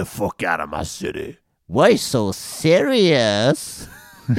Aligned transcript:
The 0.00 0.06
fuck 0.06 0.42
out 0.42 0.60
of 0.60 0.70
my 0.70 0.82
city. 0.82 1.36
Why 1.66 1.96
so 1.96 2.32
serious? 2.32 3.86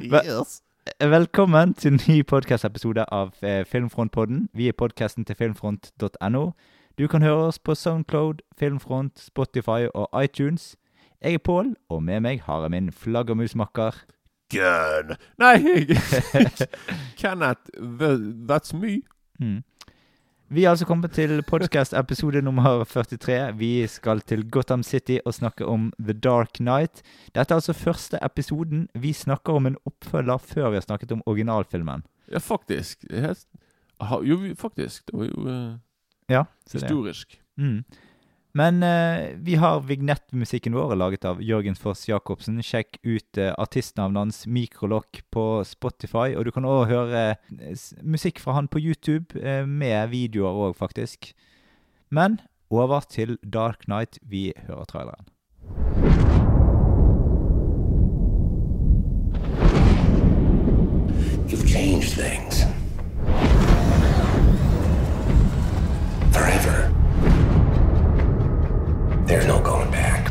Yes. 0.00 0.62
Velkommen 1.00 1.74
til 1.74 1.92
en 1.92 2.00
ny 2.08 2.22
podkastepisode 2.22 3.04
av 3.12 3.34
eh, 3.42 3.66
Filmfrontpodden. 3.66 4.48
Vi 4.54 4.68
er 4.68 4.72
podkasten 4.72 5.24
til 5.24 5.36
filmfront.no. 5.36 6.50
Du 6.98 7.06
kan 7.08 7.22
høre 7.22 7.50
oss 7.50 7.58
på 7.58 7.74
Soundcloud, 7.74 8.40
Filmfront, 8.58 9.20
Spotify 9.20 9.92
og 9.94 10.24
iTunes. 10.24 10.76
Jeg 11.22 11.34
er 11.34 11.38
Pål, 11.38 11.74
og 11.88 12.02
med 12.02 12.20
meg 12.20 12.40
har 12.40 12.62
jeg 12.62 12.70
min 12.70 12.92
flaggermusmakker. 12.92 13.92
Gun. 14.50 15.16
Nei, 15.38 15.84
Kenneth, 17.20 17.60
that's 18.48 18.72
me. 18.72 19.02
Mm. 19.38 19.64
Vi 20.50 20.64
er 20.64 20.72
altså 20.72 20.86
kommet 20.86 21.12
til 21.14 21.42
podcast 21.46 21.92
episode 21.94 22.40
nummer 22.42 22.82
43. 22.84 23.52
Vi 23.58 23.86
skal 23.86 24.20
til 24.26 24.40
Gotham 24.50 24.82
City 24.82 25.18
og 25.24 25.34
snakke 25.34 25.66
om 25.66 25.92
The 26.00 26.12
Dark 26.12 26.56
Knight. 26.58 27.02
Dette 27.34 27.54
er 27.54 27.60
altså 27.60 27.72
første 27.72 28.18
episoden. 28.26 28.88
Vi 28.98 29.12
snakker 29.12 29.52
om 29.52 29.66
en 29.70 29.76
oppfølger 29.86 30.38
før 30.42 30.70
vi 30.70 30.80
har 30.80 30.82
snakket 30.88 31.12
om 31.12 31.22
originalfilmen. 31.26 32.02
Ja, 32.32 32.38
faktisk. 32.42 33.04
Jeg, 33.10 33.36
jo, 34.26 34.40
faktisk. 34.58 35.06
Det 35.06 35.18
var 35.18 35.24
jo 35.30 35.46
eh, 35.48 35.78
Ja, 36.30 36.42
så 36.66 36.78
det. 36.78 36.82
historisk. 36.82 37.40
Mm. 37.56 37.84
Men 38.52 38.82
eh, 38.82 39.36
vi 39.36 39.54
har 39.54 39.80
vignettmusikken 39.80 40.74
vår 40.74 40.96
laget 40.96 41.24
av 41.24 41.42
Jørgen 41.42 41.76
Foss 41.78 42.08
Jacobsen. 42.08 42.58
Sjekk 42.66 42.98
ut 43.06 43.38
uh, 43.38 43.52
artistnavnet 43.62 44.18
hans, 44.24 44.40
Mikrolokk, 44.50 45.22
på 45.30 45.62
Spotify. 45.66 46.34
Og 46.34 46.48
du 46.48 46.50
kan 46.54 46.66
òg 46.66 46.88
høre 46.90 47.24
eh, 47.30 47.84
musikk 48.02 48.42
fra 48.42 48.58
han 48.58 48.70
på 48.70 48.82
YouTube, 48.82 49.38
eh, 49.38 49.62
med 49.66 50.10
videoer 50.10 50.66
òg, 50.66 50.78
faktisk. 50.80 51.30
Men 52.10 52.40
over 52.70 53.06
til 53.06 53.38
Dark 53.46 53.86
Knight. 53.86 54.18
Vi 54.22 54.50
hører 54.66 54.84
traileren. 54.84 55.30
You've 61.50 61.66
changed 61.66 62.14
things. 62.18 62.49
There's 69.30 69.46
no 69.46 69.60
going 69.62 69.92
back. 69.92 70.26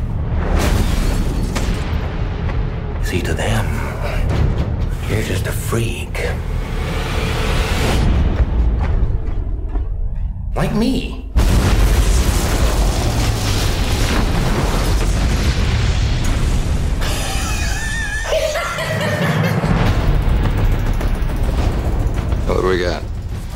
See, 3.06 3.22
to 3.22 3.33
them, 3.33 3.66
you're 5.09 5.23
just 5.23 5.47
a 5.47 5.53
freak. 5.53 6.19
Like 10.53 10.75
me. 10.75 11.30
What 22.45 22.61
do 22.61 22.67
we 22.67 22.80
got? 22.80 23.02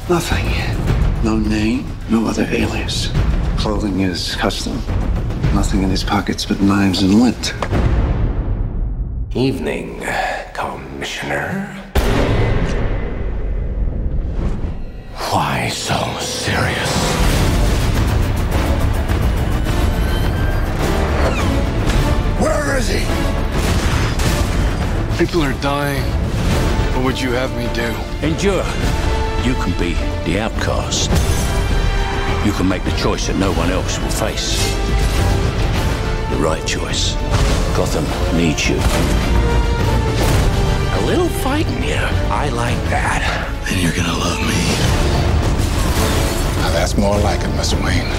Nothing. 0.08 0.46
No 1.22 1.38
name, 1.38 1.86
no 2.10 2.28
other 2.28 2.46
alias. 2.50 3.10
Clothing 3.58 4.00
is 4.00 4.38
custom. 4.38 4.82
Nothing 5.64 5.84
in 5.84 5.90
his 5.92 6.04
pockets 6.04 6.46
but 6.46 6.60
knives 6.60 7.04
and 7.04 7.22
lint. 7.22 7.54
Evening, 9.34 10.06
Commissioner. 10.54 11.68
Why 15.32 15.70
so 15.70 15.96
serious? 16.20 16.94
Where 22.42 22.78
is 22.78 22.90
he? 22.90 23.06
People 25.18 25.44
are 25.44 25.54
dying. 25.62 26.04
What 26.94 27.06
would 27.06 27.22
you 27.22 27.32
have 27.32 27.56
me 27.56 27.70
do? 27.74 27.88
Endure. 28.28 28.66
You 29.48 29.54
can 29.64 29.72
be 29.80 29.94
the 30.30 30.42
outcast. 30.42 31.10
You 32.46 32.52
can 32.52 32.68
make 32.68 32.84
the 32.84 32.92
choice 32.98 33.28
that 33.28 33.38
no 33.38 33.54
one 33.54 33.72
else 33.72 33.98
will 33.98 34.10
face. 34.10 34.60
The 36.44 36.50
right 36.50 36.68
choice. 36.68 37.14
Gotham 37.74 38.04
needs 38.38 38.68
you. 38.68 38.76
A 41.00 41.02
little 41.06 41.30
fighting, 41.30 41.82
yeah. 41.82 42.10
I 42.30 42.50
like 42.50 42.76
that. 42.90 43.24
Then 43.64 43.82
you're 43.82 43.96
gonna 43.96 44.12
love 44.12 44.42
me. 44.42 44.60
Now 46.62 46.74
that's 46.74 46.98
more 46.98 47.18
like 47.20 47.40
it, 47.40 47.56
Miss 47.56 47.74
Wayne. 47.76 48.10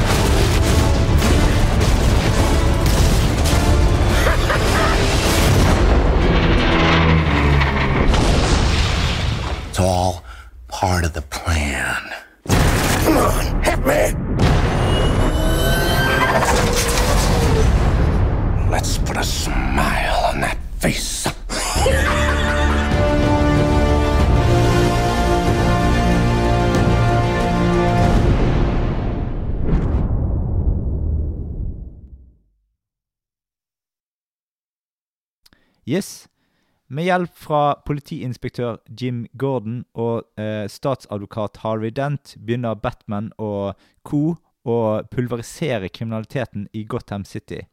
It's 9.68 9.80
all 9.80 10.24
part 10.68 11.04
of 11.04 11.12
the 11.12 11.20
plan. 11.20 12.00
Come 13.04 13.18
on, 13.18 13.62
hit 13.62 13.78
me! 13.84 14.23
Put 19.14 19.20
a 19.20 19.24
smile 19.24 20.34
on 20.34 20.40
that 20.40 20.58
face. 20.80 21.28
Yes. 35.86 36.28
Med 36.88 37.04
hjelp 37.04 37.30
fra 37.36 37.74
politiinspektør 37.86 38.76
Jim 39.00 39.26
Gordon 39.38 39.84
og 39.94 40.24
eh, 40.38 40.64
statsadvokat 40.68 41.60
Harvey 41.62 41.90
Dent 41.90 42.36
begynner 42.40 42.74
Batman 42.74 43.32
og 43.38 43.74
co. 44.04 44.36
å 44.64 44.76
pulverisere 45.12 45.90
kriminaliteten 45.92 46.68
i 46.72 46.86
Gotham 46.88 47.24
City. 47.28 47.66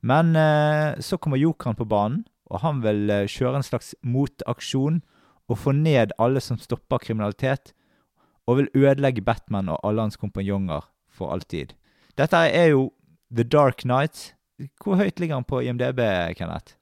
Men 0.00 0.36
eh, 0.36 1.00
så 1.00 1.18
kommer 1.18 1.40
jokeren 1.40 1.76
på 1.76 1.84
banen, 1.88 2.24
og 2.50 2.62
han 2.64 2.80
vil 2.84 3.10
eh, 3.10 3.28
kjøre 3.28 3.60
en 3.60 3.66
slags 3.66 3.92
motaksjon 4.02 5.02
og 5.50 5.58
få 5.58 5.74
ned 5.76 6.14
alle 6.18 6.40
som 6.42 6.58
stopper 6.58 7.02
kriminalitet, 7.02 7.74
og 8.48 8.60
vil 8.60 8.70
ødelegge 8.74 9.22
Batman 9.22 9.68
og 9.68 9.80
alle 9.86 10.08
hans 10.08 10.18
kompanjonger 10.18 10.86
for 11.12 11.34
alltid. 11.34 11.74
Dette 12.18 12.36
er 12.36 12.72
jo 12.72 12.90
The 13.30 13.44
Dark 13.44 13.84
Knight. 13.84 14.34
Hvor 14.82 14.98
høyt 15.00 15.20
ligger 15.20 15.38
han 15.38 15.46
på 15.48 15.62
IMDb, 15.64 16.00
Kenneth? 16.36 16.76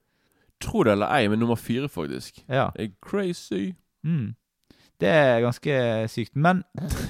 Tro 0.60 0.82
det 0.82 0.96
eller 0.96 1.12
ei, 1.14 1.28
men 1.28 1.38
nummer 1.38 1.58
fire, 1.58 1.88
faktisk. 1.88 2.42
Ja. 2.48 2.70
Det 2.74 2.84
er 2.84 2.94
crazy. 3.04 3.74
Mm. 4.02 4.34
Det 5.00 5.08
er 5.08 5.40
ganske 5.44 5.74
sykt. 6.10 6.34
Men 6.36 6.64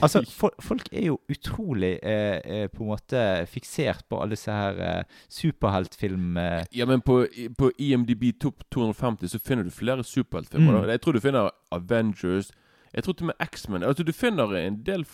altså, 0.04 0.20
fol 0.28 0.52
folk 0.60 0.90
er 0.92 1.06
jo 1.08 1.16
utrolig 1.32 1.94
eh, 2.02 2.40
eh, 2.44 2.66
på 2.68 2.84
en 2.84 2.90
måte 2.90 3.22
fiksert 3.48 4.04
på 4.10 4.20
alle 4.20 4.36
disse 4.36 4.52
her 4.52 4.80
eh, 4.84 5.20
superheltfilm... 5.32 6.36
Eh. 6.36 6.64
Ja, 6.76 6.86
men 6.86 7.00
på, 7.00 7.22
på 7.58 7.70
IMDb 7.78 8.30
topp 8.40 8.66
250 8.74 9.32
så 9.32 9.40
finner 9.40 9.64
du 9.64 9.72
flere 9.72 10.04
superheltfilmer. 10.04 10.82
Mm. 10.82 10.90
Jeg 10.92 11.00
tror 11.00 11.16
du 11.16 11.20
finner 11.24 11.50
Avengers 11.72 12.52
Jeg 12.92 13.04
tror 13.04 13.12
til 13.12 13.28
og 13.28 13.32
med 13.32 13.48
X-Men 13.48 13.82
Altså, 13.82 14.02
du 14.02 14.12
finner 14.12 14.54
en 14.56 14.82
del 14.84 15.04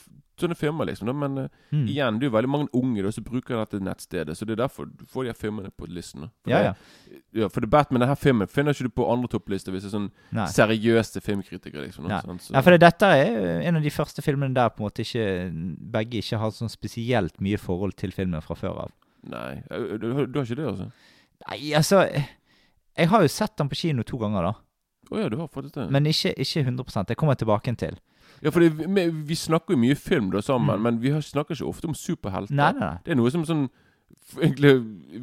sånne 0.41 0.57
filmer, 0.57 0.87
liksom. 0.87 1.07
Da, 1.07 1.13
men 1.13 1.39
eh, 1.39 1.49
Mm. 1.73 1.87
igjen, 1.89 2.19
det 2.19 2.27
er 2.27 2.31
jo 2.31 2.37
veldig 2.37 2.49
mange 2.51 2.69
unge 2.75 3.03
da, 3.03 3.11
som 3.13 3.25
bruker 3.25 3.57
dette 3.61 3.81
nettstedet. 3.83 4.37
Så 4.37 4.45
det 4.47 4.59
er 4.59 4.67
derfor 4.67 4.87
du 4.87 5.05
får 5.07 5.25
de 5.25 5.29
her 5.33 5.39
firmaene 5.39 5.71
på 5.77 5.87
listen. 5.89 6.21
da. 6.23 6.29
For 6.45 6.51
Ja, 6.51 6.59
det- 6.59 6.65
ja. 7.35 7.43
ja. 7.43 7.49
For 7.49 7.61
The 7.61 7.67
Batman, 7.67 8.01
denne 8.01 8.17
filmen, 8.19 8.47
finner 8.49 8.73
ikke 8.75 8.85
du 8.85 8.89
på 8.91 9.07
andre 9.13 9.29
topplister 9.29 9.73
hvis 9.73 9.83
det 9.83 9.93
er 9.95 9.99
sånn 9.99 10.11
Nei. 10.33 10.47
seriøse 10.47 11.21
filmkritikere. 11.23 11.87
liksom. 11.87 12.09
Da, 12.09 12.21
sant? 12.23 12.41
Så- 12.43 12.53
Ja, 12.55 12.61
for 12.61 12.71
det, 12.71 12.81
dette 12.81 13.03
er 13.07 13.61
en 13.63 13.77
av 13.77 13.83
de 13.83 13.91
første 13.91 14.23
filmene 14.23 14.55
der 14.55 14.69
på 14.71 14.81
en 14.81 14.87
måte 14.91 15.03
ikke 15.03 15.53
begge 15.93 16.19
ikke 16.23 16.39
har 16.39 16.51
sånn 16.51 16.71
spesielt 16.71 17.41
mye 17.41 17.57
forhold 17.59 17.95
til 17.97 18.11
filmen 18.11 18.41
fra 18.43 18.55
før 18.55 18.79
av. 18.85 18.91
Nei, 19.27 19.63
du, 19.71 19.99
du, 19.99 20.27
du 20.27 20.39
har 20.39 20.45
ikke 20.47 20.57
det, 20.57 20.67
altså? 20.67 20.93
Nei, 21.49 21.73
altså 21.75 22.25
Jeg 22.97 23.09
har 23.09 23.21
jo 23.23 23.29
sett 23.29 23.57
den 23.57 23.69
på 23.69 23.75
kino 23.77 24.03
to 24.03 24.17
ganger, 24.19 24.43
da. 24.43 24.53
Oh, 25.11 25.19
ja, 25.19 25.29
du 25.29 25.37
har 25.37 25.49
faktisk 25.49 25.75
det. 25.75 25.91
Men 25.91 26.05
ikke, 26.07 26.33
ikke 26.39 26.65
100% 26.65 27.07
Det 27.09 27.17
kommer 27.17 27.33
jeg 27.37 27.47
tilbake 27.47 27.77
til. 27.77 27.99
Ja, 28.45 28.51
for 28.51 28.61
det, 28.61 28.71
vi, 28.77 29.07
vi 29.33 29.35
snakker 29.35 29.75
jo 29.75 29.81
mye 29.81 29.97
film 29.97 30.31
da 30.31 30.41
sammen, 30.45 30.77
Mm. 30.79 30.83
men 30.83 31.01
vi 31.01 31.11
snakker 31.23 31.57
ikke 31.57 31.67
ofte 31.73 31.89
om 31.89 31.95
superhelter. 31.97 32.55
Nei, 32.55 32.73
nei, 32.73 32.81
nei. 32.81 32.99
Det 33.05 33.13
er 33.17 33.17
noe 33.17 33.31
som 33.35 33.45
sånn 33.49 33.67
Egentlig 34.41 34.71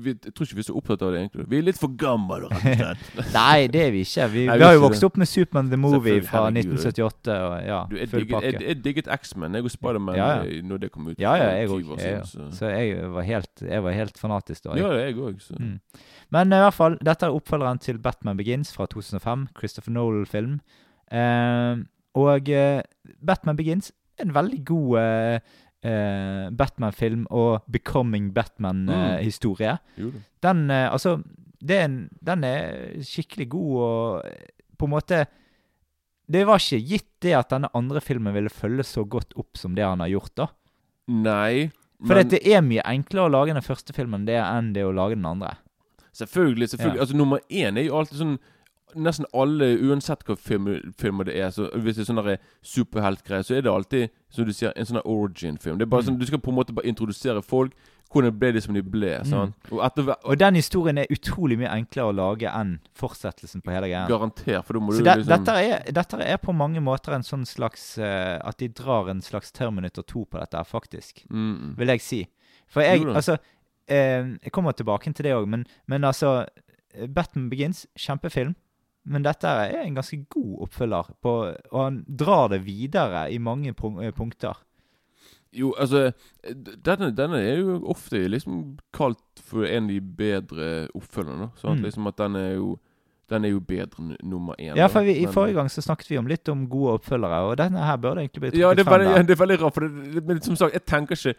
vi, 0.03 0.11
Jeg 0.13 0.33
tror 0.35 0.45
ikke 0.45 0.55
vi 0.59 0.61
er 0.61 0.65
så 0.67 0.75
opptatt 0.77 1.01
av 1.01 1.11
det, 1.11 1.21
egentlig. 1.23 1.45
Vi 1.49 1.57
er 1.57 1.63
litt 1.65 1.77
for 1.79 1.89
gamle, 1.97 2.35
rett 2.43 2.51
og 2.53 2.59
slett. 2.61 3.31
Nei, 3.33 3.67
det 3.73 3.81
er 3.87 3.91
vi 3.95 4.01
ikke. 4.05 4.27
Vi, 4.29 4.43
Nei, 4.45 4.57
vi 4.61 4.65
har 4.67 4.75
jo 4.75 4.83
vokst 4.83 5.03
opp 5.07 5.17
med 5.17 5.27
Superman 5.31 5.71
the 5.71 5.77
Movie 5.81 6.21
fra 6.21 6.43
1978. 6.51 7.33
Og, 7.33 7.55
ja, 7.65 7.79
Du, 7.89 7.95
jeg, 7.97 8.11
digget, 8.11 8.43
jeg, 8.45 8.59
jeg 8.61 8.77
digget 8.85 9.09
X-Men. 9.15 9.57
Jeg 9.57 9.65
og 9.65 9.73
Spiderman 9.73 10.15
Ja, 10.19 10.27
ja. 10.37 10.43
eh, 10.45 10.61
når 10.69 10.83
det 10.83 10.91
kom 10.93 11.07
ut. 11.09 11.17
Ja, 11.19 11.33
ja, 11.39 11.47
jeg 11.57 11.69
20 11.71 11.95
òg. 11.97 12.25
så- 12.29 12.51
Så 12.59 12.69
jeg 12.69 13.09
var 13.15 13.25
helt, 13.25 13.63
jeg 13.71 13.83
var 13.83 13.91
helt 13.97 14.19
fanatisk 14.21 14.63
da. 14.67 14.75
jeg. 14.75 14.83
Ja, 14.85 14.91
jeg 15.07 15.15
også, 15.17 15.47
Så. 15.47 15.55
Mm. 15.57 15.79
Men 16.37 16.53
i 16.53 16.61
hvert 16.61 16.73
fall, 16.77 16.97
dette 17.01 17.25
er 17.25 17.39
oppfølgeren 17.39 17.79
til 17.81 17.97
Batman 17.97 18.37
Begins 18.37 18.71
fra 18.71 18.85
2005. 18.85 19.47
Christopher 19.57 19.91
Nolan-film. 19.97 20.59
Eh, 21.11 21.75
og 22.19 22.49
eh, 22.51 22.81
Batman 23.23 23.57
Begins 23.59 23.91
er 24.17 24.27
en 24.27 24.33
veldig 24.35 24.61
god 24.67 24.97
eh, 25.01 25.51
eh, 25.87 26.47
Batman-film 26.57 27.25
og 27.29 27.67
Becoming 27.71 28.31
Batman-historie. 28.35 29.77
Jo. 29.97 30.11
Den 30.43 30.65
Altså, 30.71 31.19
er 31.61 31.85
en, 31.85 31.99
den 32.19 32.43
er 32.43 33.03
skikkelig 33.05 33.49
god 33.53 33.77
og 33.85 34.33
på 34.81 34.87
en 34.87 34.93
måte 34.95 35.25
Det 36.31 36.41
var 36.47 36.57
ikke 36.57 36.79
gitt 36.87 37.09
det 37.21 37.35
at 37.37 37.51
denne 37.51 37.69
andre 37.77 38.01
filmen 38.01 38.33
ville 38.33 38.49
følge 38.49 38.83
så 38.87 39.03
godt 39.03 39.35
opp 39.35 39.57
som 39.59 39.75
det 39.75 39.83
han 39.83 39.99
har 39.99 40.09
gjort, 40.13 40.35
da. 40.35 40.47
Nei. 41.11 41.69
For 42.07 42.17
det 42.23 42.39
er 42.47 42.63
mye 42.65 42.83
enklere 42.87 43.27
å 43.27 43.33
lage 43.33 43.53
den 43.53 43.65
første 43.65 43.93
filmen 43.93 44.23
det 44.25 44.39
enn 44.39 44.71
det 44.73 44.85
å 44.87 44.93
lage 44.95 45.17
den 45.19 45.27
andre. 45.27 45.57
Selvfølgelig. 46.17 46.71
selvfølgelig 46.71 46.97
Ja. 46.97 47.03
Altså 47.05 47.17
Nummer 47.17 47.43
én 47.49 47.77
er 47.77 47.85
jo 47.85 47.99
alltid 47.99 48.21
sånn 48.21 48.37
Nesten 48.95 49.25
alle, 49.33 49.77
uansett 49.87 50.23
hva 50.27 50.35
filmer, 50.37 50.81
filmer 50.99 51.23
det 51.25 51.35
er 51.39 51.49
så 51.51 51.69
Hvis 51.75 51.95
det 51.95 52.03
er 52.07 52.13
sånne 52.13 52.37
superheltgreier, 52.63 53.43
så 53.47 53.55
er 53.57 53.61
det 53.65 53.71
alltid 53.71 54.09
Som 54.31 54.45
du 54.45 54.53
sier, 54.53 54.71
en 54.75 54.85
sånn 54.85 55.01
origin-film. 55.03 55.77
Det 55.77 55.85
er 55.87 55.89
bare 55.91 56.01
Mm. 56.03 56.07
sånn 56.11 56.19
Du 56.19 56.25
skal 56.25 56.39
på 56.39 56.49
en 56.51 56.55
måte 56.55 56.73
bare 56.73 56.87
introdusere 56.87 57.41
folk. 57.43 57.73
Hvordan 58.11 58.37
ble 58.39 58.51
de 58.51 58.59
som 58.61 58.73
de 58.73 58.81
ble? 58.83 59.23
sant? 59.23 59.53
Og 59.71 59.79
etter 59.85 60.15
Og 60.25 60.37
den 60.37 60.55
historien 60.55 60.97
er 60.97 61.05
utrolig 61.09 61.57
mye 61.57 61.69
enklere 61.71 62.11
å 62.11 62.15
lage 62.15 62.43
enn 62.51 62.79
fortsettelsen 62.93 63.61
på 63.63 63.71
hele 63.71 63.87
greia. 63.87 64.07
Garantert. 64.07 64.65
For 64.65 64.73
da 64.73 64.79
må 64.79 64.91
Så 64.91 64.97
du 64.99 65.03
de, 65.03 65.15
liksom 65.15 65.45
dette, 65.45 65.51
er, 65.51 65.91
dette 65.91 66.19
er 66.19 66.37
på 66.37 66.53
mange 66.53 66.81
måter 66.81 67.13
en 67.15 67.23
sånn 67.23 67.45
slags 67.45 67.97
uh, 67.97 68.39
At 68.43 68.57
de 68.57 68.67
drar 68.67 69.09
en 69.09 69.21
slags 69.21 69.51
Terminator 69.51 70.03
2 70.03 70.25
på 70.25 70.39
dette, 70.39 70.65
faktisk. 70.65 71.23
mm, 71.29 71.55
mm. 71.55 71.75
Vil 71.77 71.87
jeg 71.87 72.01
si. 72.01 72.27
For 72.67 72.81
jeg. 72.81 73.05
Altså 73.07 73.33
uh, 73.37 74.37
Jeg 74.43 74.51
kommer 74.51 74.71
tilbake 74.73 75.13
til 75.13 75.23
det 75.23 75.33
òg, 75.33 75.47
men, 75.47 75.65
men 75.87 76.03
altså 76.03 76.45
Batman 77.07 77.49
Begins, 77.49 77.87
kjempefilm. 77.97 78.55
Men 79.03 79.25
dette 79.25 79.49
er 79.49 79.79
en 79.81 79.95
ganske 79.97 80.19
god 80.29 80.65
oppfølger, 80.67 81.13
på, 81.23 81.31
og 81.71 81.79
han 81.81 82.03
drar 82.05 82.51
det 82.53 82.61
videre 82.65 83.25
i 83.33 83.39
mange 83.41 83.73
eh, 83.73 84.13
punkter. 84.13 84.59
Jo, 85.51 85.73
altså 85.73 86.11
denne, 86.45 87.09
denne 87.11 87.41
er 87.43 87.57
jo 87.59 87.81
ofte 87.91 88.21
liksom 88.29 88.77
kalt 88.95 89.41
for 89.43 89.67
en 89.67 89.89
av 89.89 89.91
de 89.91 89.99
bedre 90.21 90.69
oppfølgerne. 90.95 91.49
Sant? 91.59 91.81
Mm. 91.81 91.87
Liksom 91.87 92.07
at 92.07 92.21
den 92.21 92.37
er 92.39 92.53
jo 92.53 92.69
Den 93.31 93.45
er 93.47 93.53
jo 93.53 93.59
bedre 93.63 94.01
enn 94.03 94.17
nummer 94.27 94.55
én. 94.59 94.75
Ja, 94.75 94.87
for 94.91 95.01
vi, 95.07 95.13
I 95.23 95.27
forrige 95.31 95.55
gang 95.55 95.69
så 95.71 95.81
snakket 95.81 96.09
vi 96.11 96.17
om 96.19 96.27
litt 96.27 96.49
om 96.51 96.65
gode 96.69 96.97
oppfølgere, 96.99 97.39
og 97.47 97.57
denne 97.61 97.79
her 97.87 97.95
bør 97.97 98.17
det 98.19 98.25
egentlig 98.27 98.41
blitt 98.45 98.57
Ja, 98.59 98.73
det 98.75 98.85
trukket 98.85 98.91
er, 98.91 98.97
frem 98.97 99.07
Ja, 99.07 99.15
der. 99.17 99.23
det 99.29 99.35
er 99.37 99.41
veldig 99.45 99.57
rart. 99.61 99.73
For 99.73 99.87
det, 99.87 100.23
men 100.27 100.41
som 100.45 100.55
sagt, 100.59 100.73
jeg 100.75 100.83
tenker 100.85 101.15
ikke 101.15 101.33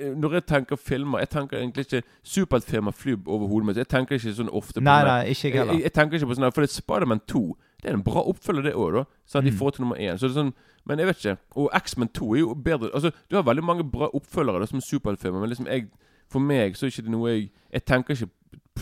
eh, 0.00 0.14
Når 0.16 0.32
jeg 0.40 0.46
tenker 0.46 0.76
filmer 0.76 1.18
Jeg 1.22 1.28
tenker 1.30 1.58
egentlig 1.60 1.84
ikke 1.86 2.02
superheltfilmer 2.26 2.92
flyr 2.92 3.16
over 3.26 3.46
hodet 3.46 3.66
mitt. 3.66 3.76
Jeg 3.76 3.88
tenker 3.88 4.18
ikke 4.18 4.34
sånn 4.34 4.50
ofte 4.50 4.80
på 4.80 4.84
Nei, 4.88 4.98
nei, 5.06 5.20
ikke 5.34 5.52
heller. 5.54 5.72
jeg, 5.78 5.82
jeg 5.86 5.92
tenker 6.00 6.18
ikke 6.18 6.30
på 6.32 6.38
sånn 6.40 6.50
For 6.52 6.66
det 6.66 6.70
er 6.70 6.74
Spiderman 6.80 7.22
2 7.30 7.42
Det 7.82 7.90
er 7.92 7.94
en 7.98 8.02
bra 8.06 8.22
oppfølger, 8.32 8.62
det 8.70 8.74
òg, 8.74 8.96
da. 8.98 9.04
Sant? 9.26 9.46
I 9.46 9.50
Mm. 9.52 9.58
forhold 9.60 9.74
til 9.76 9.84
nummer 9.86 9.96
én. 10.02 10.18
Så 10.18 10.26
det 10.26 10.34
er 10.36 10.40
sånn 10.40 10.52
Men 10.86 10.98
jeg 10.98 11.06
vet 11.08 11.18
ikke. 11.22 11.36
Og 11.56 11.70
X-Men 11.82 12.08
2 12.14 12.32
er 12.34 12.40
jo 12.40 12.54
bedre 12.54 12.90
Altså, 12.94 13.10
du 13.30 13.36
har 13.36 13.42
veldig 13.46 13.64
mange 13.64 13.84
bra 13.90 14.08
oppfølgere 14.14 14.60
da, 14.60 14.66
som 14.66 14.80
superheltfilmer, 14.80 15.40
men 15.40 15.50
liksom 15.50 15.66
jeg 15.70 15.86
For 16.32 16.40
meg 16.42 16.74
så 16.76 16.86
er 16.86 16.90
ikke 16.94 17.10
noe 17.14 17.30
jeg 17.30 17.50
Jeg 17.72 17.84
tenker 17.86 18.14
ikke 18.14 18.30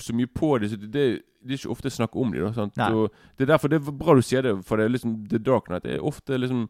så 0.02 0.14
mye 0.17 0.26
på 0.26 0.58
det. 0.58 0.70
Så 0.70 0.76
det, 0.81 0.91
det, 0.93 1.05
det 1.44 1.52
er 1.55 1.58
ikke 1.61 1.70
ofte 1.76 1.91
snakk 1.91 2.17
om 2.17 2.32
da. 2.32 2.91
Og 2.93 3.11
det 3.37 3.44
er 3.46 3.52
derfor 3.52 3.69
det 3.69 3.81
er 3.82 3.93
bra 3.93 4.14
du 4.14 4.23
sier 4.23 4.43
det, 4.43 4.56
for 4.64 4.76
det 4.81 4.85
er 4.88 4.94
liksom 4.96 5.26
The 5.29 5.38
Dark 5.38 5.67
Knight 5.70 5.85
er 5.87 6.00
ofte 6.02 6.38
liksom 6.38 6.69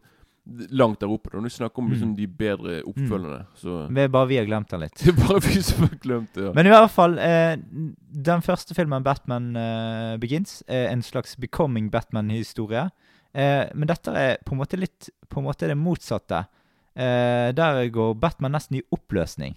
langt 0.69 0.99
der 1.01 1.09
oppe. 1.09 1.31
Når 1.33 1.41
du 1.43 1.49
snakker 1.49 1.79
om 1.81 1.87
Mm. 1.87 1.91
liksom, 1.93 2.15
de 2.15 2.27
bedre 2.27 2.81
oppfølgerne. 2.85 3.45
Mm. 3.63 3.95
Det 3.95 4.03
er 4.03 4.07
bare 4.13 4.27
vi 4.27 4.37
har 4.37 4.45
glemt 4.45 4.69
den 4.69 4.79
litt. 4.79 4.93
Det 5.01 5.09
er 5.09 5.27
bare 5.27 5.39
vi 5.41 5.61
som 5.61 5.87
har 5.87 5.97
glemt 6.03 6.33
det. 6.35 6.43
Ja. 6.45 6.51
Men 6.53 6.65
i 6.67 6.69
hvert 6.69 6.91
fall, 6.91 7.17
eh, 7.17 7.55
den 8.29 8.41
første 8.45 8.75
filmen, 8.75 9.03
Batman 9.03 9.55
eh, 9.57 10.17
Begins, 10.17 10.63
er 10.67 10.91
en 10.91 11.01
slags 11.01 11.35
Becoming 11.37 11.89
Batman-historie. 11.89 12.89
Eh, 13.33 13.65
men 13.73 13.87
dette 13.87 14.13
er 14.13 14.37
på 14.45 14.53
en 14.53 14.59
måte 14.61 14.77
litt 14.79 15.09
På 15.27 15.39
en 15.41 15.45
måte 15.49 15.67
det 15.67 15.75
motsatte. 15.75 16.45
Eh, 16.95 17.51
der 17.51 17.89
går 17.89 18.13
Batman 18.19 18.51
nesten 18.53 18.77
i 18.77 18.83
oppløsning 18.93 19.55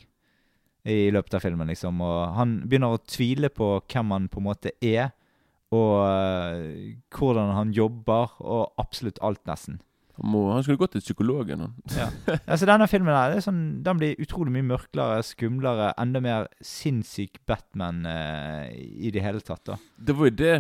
i 0.89 1.11
løpet 1.15 1.35
av 1.39 1.45
filmen, 1.45 1.69
liksom. 1.71 2.01
Og 2.05 2.37
han 2.39 2.59
begynner 2.69 2.95
å 2.95 3.03
tvile 3.09 3.51
på 3.53 3.77
hvem 3.91 4.15
han 4.15 4.29
på 4.33 4.43
en 4.43 4.49
måte 4.49 4.73
er, 4.85 5.11
og 5.75 5.99
eh, 6.07 6.95
hvordan 7.13 7.53
han 7.57 7.75
jobber, 7.77 8.39
og 8.41 8.81
absolutt 8.81 9.21
alt, 9.25 9.43
nesten. 9.49 9.83
Han, 10.19 10.31
må, 10.33 10.41
han 10.51 10.65
skulle 10.65 10.81
gått 10.81 10.97
til 10.97 11.05
psykologen. 11.05 11.67
Han. 11.67 11.75
Altså 12.51 12.67
Denne 12.67 12.89
filmen 12.91 13.15
her, 13.15 13.35
det 13.35 13.43
er 13.43 13.47
sånn, 13.47 13.63
den 13.87 14.01
blir 14.01 14.23
utrolig 14.23 14.55
mye 14.55 14.67
mørklere, 14.73 15.21
skumlere, 15.27 15.93
enda 16.01 16.23
mer 16.25 16.49
sinnssyk 16.65 17.39
Batman 17.47 18.03
eh, 18.09 18.73
i 18.75 19.13
det 19.15 19.23
hele 19.23 19.45
tatt. 19.45 19.65
da. 19.69 19.79
Det 19.99 20.17
var 20.19 20.31
jo 20.31 20.37
det 20.41 20.57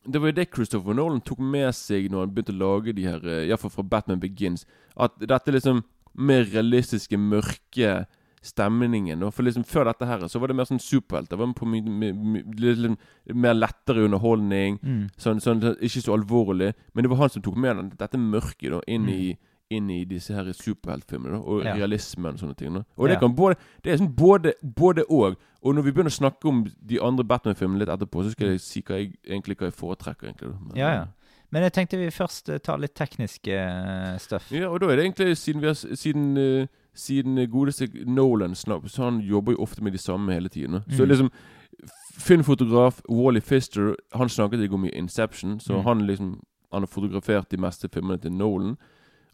Det 0.00 0.16
var 0.20 0.30
jo 0.30 0.36
det 0.38 0.46
Christopher 0.48 0.94
Nolan 0.96 1.20
tok 1.20 1.42
med 1.44 1.74
seg 1.76 2.06
når 2.08 2.22
han 2.24 2.30
begynte 2.32 2.54
å 2.54 2.60
lage 2.60 2.94
de 2.96 3.02
her 3.04 3.24
eh, 3.28 3.46
Iallfall 3.48 3.72
fra 3.74 3.84
Batman 3.84 4.20
Begins. 4.20 4.64
At 4.96 5.16
dette 5.20 5.52
liksom 5.52 5.82
mer 6.16 6.46
realistiske, 6.48 7.16
mørke 7.20 8.06
stemningen. 8.42 9.20
For 9.32 9.42
liksom 9.44 9.64
Før 9.68 9.84
dette 9.90 10.06
her 10.08 10.26
så 10.28 10.40
var 10.40 10.48
det 10.48 10.56
mer 10.56 10.64
sånn 10.68 10.80
superhelt. 10.80 11.28
Det 11.30 11.38
var 11.38 11.52
på 11.56 11.66
my, 11.68 11.80
my, 11.80 12.12
my, 12.12 12.42
liksom, 12.56 12.96
mer 13.34 13.54
lettere 13.54 14.04
underholdning. 14.06 14.78
Sånn, 15.20 15.40
sånn, 15.44 15.60
sånn, 15.62 15.76
Ikke 15.80 16.02
så 16.02 16.16
alvorlig. 16.16 16.72
Men 16.94 17.04
det 17.04 17.10
var 17.12 17.16
han 17.24 17.30
som 17.30 17.42
tok 17.42 17.56
med 17.56 17.76
den, 17.76 17.92
dette 18.00 18.18
mørket 18.18 18.70
da 18.70 18.80
inn 18.88 19.08
i 19.08 19.22
inn 19.70 19.86
i 19.94 20.00
disse 20.04 20.34
her 20.34 20.48
superheltfilmene. 20.50 21.38
Og 21.46 21.60
Mm. 21.60 21.64
Ja. 21.68 21.74
realismen 21.76 22.32
og 22.34 22.40
sånne 22.40 22.56
ting. 22.56 22.74
da. 22.74 22.82
Og 22.98 23.08
det 23.08 23.20
kan 23.20 23.32
både 23.36 23.54
Det 23.84 23.92
er 23.92 23.98
sånn 23.98 24.16
både 24.16 24.54
både 24.64 25.04
og. 25.08 25.36
Og 25.62 25.74
når 25.74 25.82
vi 25.84 25.92
begynner 25.92 26.10
å 26.10 26.18
snakke 26.18 26.48
om 26.48 26.64
de 26.84 26.98
andre 27.00 27.22
Batman-filmene 27.24 27.78
litt 27.78 27.88
etterpå, 27.88 28.24
så 28.24 28.30
skal 28.32 28.48
jeg 28.48 28.60
si 28.60 28.82
hva 28.82 28.96
jeg 28.98 29.12
egentlig 29.28 29.56
hva 29.58 29.68
jeg 29.70 29.74
foretrekker. 29.78 30.26
egentlig. 30.26 30.48
Men, 30.60 30.76
Ja, 30.76 30.90
ja. 30.94 31.04
Men 31.52 31.62
jeg 31.62 31.72
tenkte 31.72 31.98
vi 31.98 32.06
først 32.10 32.48
eh, 32.48 32.58
tar 32.58 32.78
litt 32.78 32.94
teknisk 32.94 33.46
uh, 33.46 34.16
stuff. 34.18 34.50
Ja, 34.50 34.68
og 34.70 34.80
da 34.80 34.86
er 34.90 34.96
det 34.96 35.04
egentlig 35.04 35.36
siden 35.36 35.60
vi 35.60 35.66
har 35.68 35.74
Siden, 35.74 36.36
eh, 36.36 36.66
siden 37.00 37.40
godeste 37.50 37.88
Nolan 38.06 38.54
så 38.54 39.04
han 39.04 39.20
jobber 39.20 39.52
jo 39.56 39.62
ofte 39.64 39.82
med 39.82 39.92
de 39.92 39.98
samme 39.98 40.32
hele 40.32 40.48
tiden. 40.48 40.82
Mm. 40.86 40.96
Så 40.96 41.06
liksom 41.08 41.30
Filmfotograf 42.18 43.00
Wally 43.08 43.40
Fister 43.40 43.94
Han 44.12 44.28
snakket 44.28 44.60
ikke 44.60 44.74
om 44.74 44.84
i 44.84 44.90
Inception, 44.98 45.60
så 45.60 45.76
Mm. 45.78 45.84
han 45.84 46.06
liksom 46.06 46.40
Han 46.72 46.82
har 46.82 46.86
fotografert 46.86 47.48
de 47.50 47.56
meste 47.56 47.88
filmene 47.88 48.18
til 48.22 48.30
Nolan. 48.32 48.76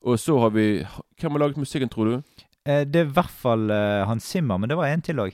Og 0.03 0.19
så 0.19 0.39
har 0.41 0.51
vi 0.51 0.87
Hvem 1.21 1.31
har 1.33 1.39
laget 1.39 1.57
musikken, 1.57 1.89
tror 1.89 2.05
du? 2.05 2.23
Eh, 2.67 2.85
det 2.85 2.97
er 2.97 3.05
i 3.05 3.13
hvert 3.13 3.31
fall 3.31 3.71
eh, 3.71 4.07
Hans 4.07 4.23
Zimmer, 4.25 4.57
men 4.57 4.69
det 4.71 4.76
var 4.76 4.87
en 4.87 5.02
til 5.02 5.17
òg. 5.17 5.33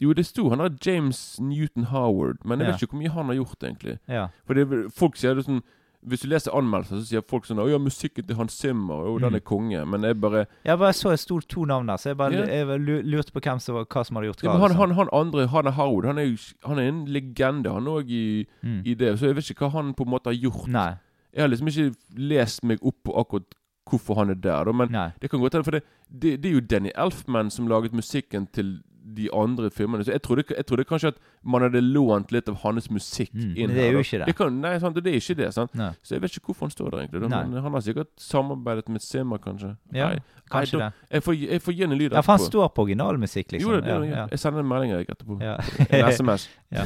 Jo, 0.00 0.12
det 0.12 0.26
sto 0.26 0.48
han 0.50 0.58
har 0.60 0.70
James 0.86 1.38
Newton 1.40 1.84
Howard, 1.84 2.36
men 2.44 2.58
jeg 2.58 2.66
Ja. 2.68 2.72
vet 2.72 2.82
ikke 2.82 2.92
hvor 2.92 2.98
mye 3.02 3.10
han 3.10 3.26
har 3.26 3.34
gjort, 3.34 3.62
egentlig. 3.62 3.98
Ja. 4.08 4.26
For 4.46 4.88
folk 4.90 5.16
sier 5.16 5.34
det 5.34 5.44
sånn 5.46 5.62
Hvis 6.06 6.22
du 6.22 6.28
leser 6.28 6.50
anmeldelser, 6.56 6.96
så 6.96 7.04
sier 7.06 7.20
folk 7.28 7.44
sånn 7.44 7.58
'Å 7.60 7.68
ja, 7.70 7.78
musikken 7.78 8.26
til 8.26 8.36
Hans 8.36 8.52
Zimmer, 8.56 9.04
jo, 9.04 9.18
den 9.18 9.30
Mm. 9.32 9.36
er 9.36 9.40
konge', 9.40 9.86
men 9.86 10.00
jeg 10.02 10.20
bare 10.20 10.46
Jeg 10.64 10.78
bare 10.78 10.92
så 10.92 11.12
et 11.12 11.18
stort 11.20 11.46
to 11.46 11.64
navn 11.66 11.86
der, 11.86 11.96
så 11.96 12.08
jeg 12.10 12.16
bare 12.16 12.32
Ja. 12.32 12.46
jeg 12.46 13.04
lurte 13.04 13.32
på 13.32 13.40
hvem 13.40 13.60
som, 13.60 13.74
hva 13.84 14.04
som 14.06 14.16
hadde 14.16 14.26
gjort 14.32 14.42
ja, 14.42 14.48
hva. 14.50 14.58
men 14.68 14.76
han, 14.76 14.90
han, 14.90 14.90
han 14.96 15.08
andre, 15.12 15.46
han 15.48 15.66
er 15.66 15.70
Howard, 15.72 16.04
han 16.06 16.18
er 16.18 16.36
han 16.64 16.78
er 16.78 16.88
en 16.88 17.04
legende, 17.06 17.70
han 17.72 17.84
òg, 17.84 18.08
i, 18.08 18.46
Mm. 18.64 18.82
i 18.86 18.94
det. 18.94 19.18
Så 19.18 19.26
jeg 19.26 19.34
vet 19.36 19.50
ikke 19.50 19.66
hva 19.68 19.72
han 19.72 19.92
på 19.94 20.04
en 20.04 20.10
måte 20.10 20.24
har 20.26 20.34
gjort. 20.34 20.68
Nei. 20.68 20.94
Jeg 21.34 21.42
har 21.42 21.48
liksom 21.48 21.68
ikke 21.68 21.94
lest 22.16 22.64
meg 22.64 22.78
opp 22.82 22.96
på 23.04 23.12
akkurat 23.14 23.44
hvorfor 23.90 24.14
han 24.16 24.30
er 24.30 24.34
der, 24.34 24.64
da, 24.64 24.72
men 24.72 24.88
nei. 24.90 25.12
det 25.20 25.28
kan 25.30 25.40
godt 25.40 25.52
hende, 25.52 25.64
for 25.64 25.70
det, 25.72 25.82
det, 26.10 26.40
det 26.42 26.46
er 26.50 26.54
jo 26.54 26.60
Danny 26.60 26.90
Elfman 26.96 27.50
som 27.50 27.66
laget 27.68 27.92
musikken 27.92 28.46
til 28.52 28.80
de 29.16 29.28
andre 29.34 29.70
filmene. 29.70 30.04
Så 30.04 30.12
jeg 30.12 30.22
trodde, 30.22 30.44
jeg 30.56 30.66
trodde 30.66 30.84
kanskje 30.88 31.08
at 31.14 31.18
man 31.44 31.62
hadde 31.62 31.80
lånt 31.82 32.32
litt 32.32 32.48
av 32.48 32.56
hans 32.62 32.90
musikk 32.90 33.30
Mm, 33.34 33.54
inn 33.56 33.66
men 33.68 33.76
det 33.76 33.84
er 33.86 33.92
jo 33.92 33.98
ikke 34.04 34.18
det. 34.22 34.26
det 34.26 34.34
kan, 34.36 34.60
nei, 34.60 34.72
sant, 34.82 34.94
det 34.96 35.06
er 35.12 35.18
ikke 35.20 35.36
det. 35.38 35.48
sant? 35.54 35.74
nei. 35.74 35.90
Så 36.02 36.14
jeg 36.16 36.22
vet 36.22 36.36
ikke 36.36 36.50
hvorfor 36.52 36.66
han 36.66 36.70
står 36.74 36.90
der, 36.90 36.98
egentlig. 37.04 37.20
Da. 37.30 37.42
Men 37.46 37.62
han 37.62 37.72
har 37.72 37.80
sikkert 37.86 38.08
samarbeidet 38.18 38.88
med 38.88 39.00
Sema, 39.02 39.38
kanskje. 39.38 39.76
Ja, 39.94 40.08
Nei, 40.14 40.18
Kanskje 40.50 40.78
nei, 40.78 40.86
det. 40.86 40.92
da- 41.10 41.16
Jeg 41.16 41.22
får, 41.22 41.34
jeg 41.50 41.62
får 41.62 41.72
gi 41.78 41.82
en 41.84 41.96
lyd 41.98 42.12
Ja, 42.12 42.20
for 42.20 42.32
han 42.32 42.40
står 42.46 42.68
på 42.74 42.82
originalmusikk, 42.86 43.52
liksom. 43.52 43.70
Jo, 43.70 43.80
det, 43.80 43.84
det, 43.84 44.08
ja, 44.10 44.26
Jeg 44.30 44.38
sender 44.38 44.60
en 44.60 44.68
melding 44.68 44.90
jeg 44.92 45.06
etterpå. 45.08 45.40
ja. 45.40 45.56
En 45.90 46.12
SMS. 46.12 46.48
ja. 46.72 46.84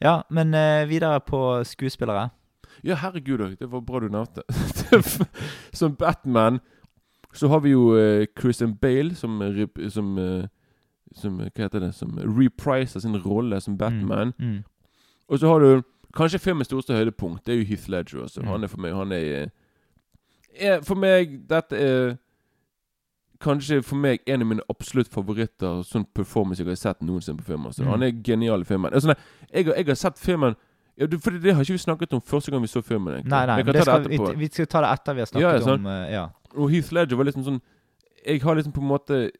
ja, 0.00 0.22
men 0.30 0.54
uh, 0.54 0.88
videre 0.88 1.20
på 1.20 1.62
skuespillere. 1.64 2.30
Ja, 2.82 2.94
herregud 2.98 3.40
òg. 3.44 3.58
Det 3.60 3.68
var 3.70 3.80
bra 3.80 4.00
du 4.00 4.08
nevnte. 4.08 4.42
som 5.72 5.94
Batman 5.94 6.60
så 7.32 7.48
har 7.48 7.60
vi 7.64 7.70
jo 7.72 7.94
eh, 7.96 8.26
Christian 8.40 8.74
Bale 8.76 9.14
som, 9.14 9.38
som, 9.88 10.18
eh, 10.18 10.44
som 11.14 11.40
eh, 11.40 11.50
Hva 11.54 11.64
heter 11.68 11.80
det? 11.80 11.94
Som 11.94 12.18
repriser 12.18 13.00
sin 13.00 13.16
rolle 13.24 13.60
som 13.60 13.76
Batman. 13.78 14.32
Mm. 14.38 14.48
Mm. 14.56 14.62
Og 15.28 15.38
så 15.38 15.48
har 15.48 15.60
du 15.60 15.82
kanskje 16.14 16.38
filmens 16.40 16.68
største 16.68 16.94
høydepunkt. 16.94 17.44
Det 17.46 17.54
er 17.54 17.58
jo 17.62 17.64
Heath 17.70 17.88
Ledger. 17.90 18.22
Altså. 18.22 18.40
Mm. 18.42 18.48
Han 18.48 18.64
er 18.64 18.68
for 18.68 18.80
meg 18.80 18.92
Han 18.94 19.12
er, 19.12 19.48
er 20.60 20.80
For 20.84 20.94
meg 20.94 21.38
Dette 21.48 21.76
er 21.78 22.16
Kanskje 23.42 23.80
for 23.82 23.98
meg 23.98 24.20
en 24.30 24.42
av 24.44 24.46
mine 24.46 24.62
absolutt 24.70 25.08
favoritter 25.10 25.80
sånn 25.82 26.04
performance 26.14 26.62
jeg 26.62 26.68
har 26.68 26.76
sett 26.78 27.00
noensinne 27.02 27.40
på 27.40 27.48
film. 27.48 27.64
Altså. 27.66 27.82
Mm. 27.82 27.88
Han 27.90 28.02
er 28.06 28.12
genial 28.22 28.62
i 28.62 28.68
filmen. 28.68 28.92
Altså, 28.94 29.08
nei, 29.10 29.16
jeg, 29.50 29.64
har- 29.66 29.74
jeg 29.80 29.86
har 29.88 29.98
sett 29.98 30.18
filmen 30.22 30.54
ja, 31.00 31.06
det- 31.06 31.18
For 31.24 31.30
det 31.32 31.54
har 31.54 31.62
ikke 31.64 31.72
vi 31.74 31.78
snakket 31.82 32.12
om 32.12 32.20
første 32.20 32.50
gang 32.52 32.62
vi 32.62 32.68
så 32.68 32.82
filmen. 32.84 33.14
egentlig. 33.14 33.30
Nei, 33.32 33.46
nei, 33.46 33.56
men 33.64 33.74
det 33.74 33.82
skal, 33.82 34.04
vi, 34.06 34.18
vi 34.36 34.46
skal 34.52 34.66
ta 34.66 34.80
det 34.84 34.90
etter 34.92 35.14
vi 35.14 35.20
har 35.20 35.26
snakket 35.26 35.42
ja, 35.42 35.60
sånn. 35.66 35.80
om 35.80 35.86
uh, 35.86 36.10
Ja. 36.12 36.28
Og 36.54 36.70
Heath 36.70 36.92
Ledger 36.92 37.16
var 37.16 37.24
liksom 37.24 37.44
sånn 37.44 37.60
Jeg 38.26 38.42
har 38.42 38.54
liksom 38.54 38.72
på 38.76 38.80
en 38.84 38.88
måte 38.92 39.30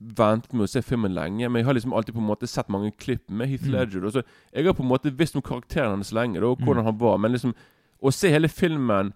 ventet 0.00 0.52
med 0.52 0.62
å 0.62 0.70
se 0.70 0.82
filmen 0.82 1.14
lenge, 1.14 1.48
men 1.50 1.60
jeg 1.60 1.66
har 1.66 1.74
liksom 1.74 1.92
alltid 1.92 2.14
på 2.14 2.20
en 2.22 2.28
måte 2.28 2.46
sett 2.46 2.68
mange 2.70 2.92
klipp 2.96 3.28
med 3.30 3.48
Heath 3.48 3.64
Mm. 3.66 3.72
Ledger. 3.72 4.04
Og 4.06 4.12
så 4.12 4.22
jeg 4.54 4.64
har 4.64 4.72
på 4.74 4.82
en 4.82 4.88
måte 4.92 5.10
visst 5.16 5.34
om 5.36 5.42
karakteren 5.42 5.90
hans 5.96 6.12
lenge, 6.12 6.40
da, 6.40 6.46
og 6.46 6.58
hvordan 6.58 6.84
Mm. 6.84 6.84
han 6.84 6.98
var. 6.98 7.18
Men 7.18 7.32
liksom 7.32 7.54
å 8.02 8.12
se 8.12 8.30
hele 8.30 8.48
filmen 8.48 9.12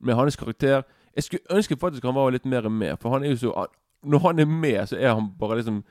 med 0.00 0.14
hans 0.16 0.36
karakter 0.36 0.84
Jeg 1.14 1.24
skulle 1.24 1.42
ønske 1.58 1.76
faktisk 1.76 2.02
han 2.04 2.14
var 2.14 2.30
litt 2.32 2.46
mer 2.46 2.62
med, 2.70 2.98
for 2.98 3.10
han 3.10 3.22
er 3.24 3.34
jo 3.34 3.36
så 3.52 3.66
Når 4.04 4.18
han 4.22 4.38
er 4.40 4.46
med, 4.46 4.88
så 4.88 4.96
er 4.98 5.14
han 5.14 5.28
bare 5.38 5.56
liksom 5.60 5.84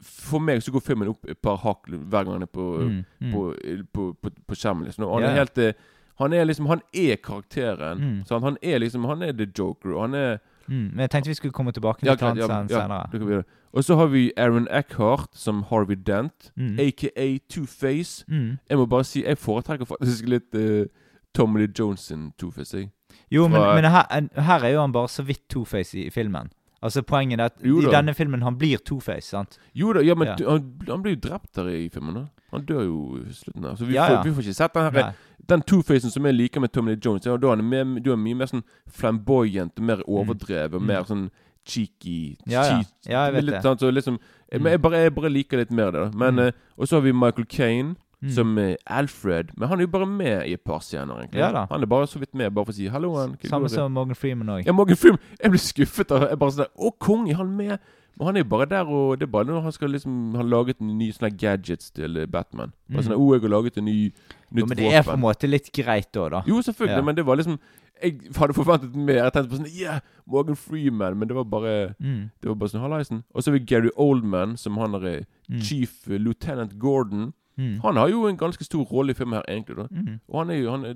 For 0.00 0.38
meg 0.38 0.62
så 0.62 0.70
går 0.72 0.80
filmen 0.82 1.08
opp 1.08 1.26
et 1.28 1.42
par 1.42 1.56
hakk 1.56 1.86
hver 1.88 2.24
gang 2.24 2.32
han 2.34 2.42
er 2.42 2.46
på, 2.46 2.78
Mm, 2.80 3.04
mm. 3.20 3.32
på, 3.32 3.54
på, 3.92 4.14
på, 4.22 4.30
på 4.46 4.54
skjermen. 4.54 4.84
Liksom. 4.84 5.04
Han 5.10 5.22
yeah. 5.22 5.46
eh, 5.56 5.72
Han 6.18 6.32
er 6.32 6.44
liksom 6.44 6.66
Han 6.66 6.80
er 6.94 7.16
karakteren. 7.16 7.98
Mm. 7.98 8.42
Han 8.42 8.56
er 8.62 8.78
liksom 8.78 9.04
Han 9.06 9.22
er 9.22 9.32
the 9.32 9.46
joker. 9.58 9.94
Og 9.94 10.00
han 10.02 10.14
er 10.14 10.38
Mm. 10.68 10.90
Men 10.92 10.98
jeg 11.00 11.10
tenkte 11.10 11.28
vi 11.28 11.34
skulle 11.34 11.52
komme 11.52 11.72
tilbake 11.72 12.04
Ja, 12.06 12.14
til 12.14 12.26
han 12.28 12.36
ja, 12.36 12.46
senere. 12.46 13.06
ja, 13.12 13.18
det. 13.18 13.44
Og 13.72 13.84
så 13.84 13.96
har 13.96 14.06
vi 14.06 14.32
Aaron 14.36 14.68
Eckhart 14.70 15.28
som 15.32 15.62
Harvey 15.70 15.96
Dent, 15.96 16.50
Mm. 16.56 16.78
aka 16.80 17.38
Two-Face. 17.52 18.24
Mm. 18.28 18.58
Jeg 18.70 18.78
må 18.78 18.86
bare 18.86 19.04
si 19.04 19.22
Jeg 19.24 19.38
foretrekker 19.38 19.84
faktisk 19.84 20.26
litt 20.28 20.54
uh, 20.54 20.86
Tommy 21.34 21.58
Lee 21.60 21.72
Jones 21.78 22.00
sin 22.00 22.32
Two-Face. 22.42 22.88
Jo, 23.30 23.48
men, 23.48 23.60
men 23.60 23.84
her, 23.84 24.04
her 24.40 24.64
er 24.64 24.68
jo 24.74 24.80
han 24.80 24.92
bare 24.92 25.08
så 25.08 25.22
vidt 25.22 25.42
Two-Face 25.54 25.94
i, 25.98 26.06
i 26.06 26.10
filmen. 26.10 26.50
Altså 26.82 27.02
Poenget 27.06 27.40
er 27.40 27.44
at 27.44 27.60
i 27.62 27.70
denne 27.92 28.12
filmen 28.14 28.42
han 28.42 28.56
blir 28.58 28.78
Two-Face, 28.82 29.28
sant? 29.30 29.58
Jo 29.74 29.92
da, 29.92 30.00
ja, 30.02 30.14
men 30.14 30.28
Ja. 30.28 30.34
Han, 30.50 30.72
han 30.88 31.02
blir 31.02 31.14
jo 31.14 31.20
drept 31.28 31.54
der 31.56 31.68
i 31.68 31.88
filmen. 31.88 32.14
da 32.14 32.24
Han 32.52 32.64
dør 32.66 32.82
jo 32.82 32.96
i 33.22 33.32
slutten 33.32 33.62
Der. 33.62 33.74
Så 33.76 33.84
vi, 33.86 33.94
Ja, 33.94 34.08
får, 34.08 34.14
ja. 34.14 34.22
vi 34.22 34.30
får 34.34 34.42
ikke 34.42 34.54
sett 34.54 34.74
den 34.74 34.82
her 34.82 34.90
Nei. 34.90 35.12
Den 35.48 35.62
Two-Facen 35.62 36.10
som 36.10 36.24
jeg 36.24 36.34
liker 36.34 36.60
med 36.60 36.72
Tommy 36.72 36.96
Jones. 37.04 37.24
Ja, 37.26 37.36
da 37.36 37.48
er 37.52 37.56
han 37.56 37.68
mer, 37.68 38.00
du 38.00 38.12
er 38.12 38.16
mye 38.16 38.34
mer 38.36 38.46
sånn 38.46 38.62
flamboyant 38.88 39.72
og 39.78 39.84
mer 39.84 40.02
overdrevet. 40.06 40.74
Og 40.74 40.80
Mm. 40.82 40.86
mer 40.86 41.02
sånn 41.04 41.30
cheeky. 41.66 42.36
Ja, 42.46 42.62
ja. 42.62 42.82
Ja, 43.06 43.24
jeg 43.26 43.34
vet 43.34 43.44
litt, 43.44 43.54
det. 43.54 43.62
Sånn, 43.62 43.78
så 43.78 43.90
liksom, 43.92 44.18
Mm. 44.52 44.62
Men 44.62 44.72
jeg 44.72 44.82
bare, 44.82 44.92
jeg 45.02 45.14
bare 45.14 45.30
liker 45.30 45.56
litt 45.58 45.70
mer 45.70 45.90
det. 45.90 46.12
da 46.12 46.18
Men, 46.18 46.34
Mm. 46.36 46.46
eh, 46.48 46.52
Og 46.78 46.86
så 46.88 46.96
har 46.96 47.00
vi 47.00 47.12
Michael 47.12 47.46
Kane 47.46 47.96
Mm. 48.22 48.30
som 48.30 48.58
eh, 48.58 48.76
Alfred. 48.86 49.50
Men 49.56 49.68
han 49.68 49.78
er 49.80 49.82
jo 49.84 49.88
bare 49.88 50.06
med 50.06 50.46
i 50.46 50.52
et 50.52 50.62
par 50.64 50.78
scener, 50.80 51.14
egentlig. 51.22 51.38
Ja 51.38 51.50
da. 51.52 51.66
Han 51.70 51.82
er 51.82 51.86
bare 51.86 52.06
så 52.06 52.18
vidt 52.20 52.34
med, 52.34 52.52
bare 52.54 52.64
for 52.66 52.72
å 52.72 52.74
si 52.74 52.88
'hallo'. 52.88 53.36
Samme 53.48 53.68
som 53.70 53.92
Morgan 53.92 54.14
Freeman 54.14 54.46
òg. 54.48 54.66
Ja, 54.66 54.72
Morgan 54.72 54.96
Freeman. 54.96 55.18
Jeg 55.42 55.50
ble 55.50 55.58
skuffet. 55.58 56.10
av 56.12 56.28
Jeg 56.28 56.38
bare 56.38 56.50
sånn 56.50 56.66
Å, 56.78 56.90
konge, 57.00 57.34
han 57.34 57.56
med? 57.56 57.78
Men 58.18 58.26
han 58.26 58.36
er 58.36 58.40
jo 58.42 58.48
bare 58.48 58.66
der, 58.68 58.84
og 58.86 59.18
det 59.18 59.26
er 59.26 59.30
bare 59.32 59.44
når 59.48 59.62
han 59.62 59.72
skal 59.72 59.88
liksom 59.90 60.12
Han 60.34 60.34
har 60.36 60.44
laget 60.44 60.80
en 60.80 60.98
ny 60.98 61.10
sånne 61.12 61.30
gadgets 61.38 61.90
til 61.90 62.16
eh, 62.16 62.26
Batman. 62.26 62.72
Bare 62.90 63.02
Mm. 63.02 63.06
sånn, 63.08 63.16
oh, 63.16 63.32
jeg 63.34 63.40
har 63.42 63.48
laget 63.48 63.78
en 63.78 63.84
ny 63.84 64.12
nytt 64.12 64.14
Jo, 64.60 64.66
men 64.66 64.76
det 64.76 64.92
er 64.94 65.02
på 65.02 65.12
en 65.14 65.20
måte 65.20 65.48
litt 65.48 65.72
greit 65.72 66.12
da, 66.12 66.28
da. 66.28 66.42
Jo, 66.46 66.60
selvfølgelig, 66.62 66.96
Ja. 66.96 67.02
men 67.02 67.14
det 67.14 67.24
var 67.26 67.36
liksom 67.36 67.58
Jeg 68.02 68.18
hadde 68.36 68.52
forventet 68.54 68.94
mer. 68.96 69.14
Jeg 69.14 69.32
tenkte 69.32 69.50
på 69.50 69.56
sånn 69.62 69.78
Yeah, 69.78 70.00
Morgan 70.26 70.56
Freeman. 70.56 71.16
Men 71.18 71.28
det 71.28 71.34
var 71.36 71.44
bare 71.44 71.94
Mm. 72.00 72.30
Det 72.42 72.48
var 72.48 72.54
bare 72.56 72.68
sånn 72.68 72.80
Hallaisen. 72.82 73.22
Og 73.34 73.42
så 73.42 73.50
har 73.52 73.58
vi 73.58 73.64
Gary 73.64 73.90
Oldman, 73.96 74.56
som 74.56 74.76
han 74.76 74.94
er 74.94 75.06
eh, 75.06 75.24
Mm. 75.50 75.60
Chief 75.62 76.08
eh, 76.10 76.18
Lieutenant 76.18 76.78
Gordon. 76.78 77.32
Mm. 77.58 77.80
Han 77.82 77.96
har 77.96 78.08
jo 78.08 78.26
en 78.26 78.36
ganske 78.36 78.64
stor 78.64 78.84
rolle 78.90 79.10
i 79.10 79.14
filmen 79.14 79.34
her, 79.34 79.44
egentlig. 79.48 79.76
da 79.76 79.86
Mm. 79.92 80.20
Og 80.28 80.38
han 80.38 80.50
er 80.50 80.54
jo 80.62 80.70
han 80.70 80.84
er, 80.84 80.94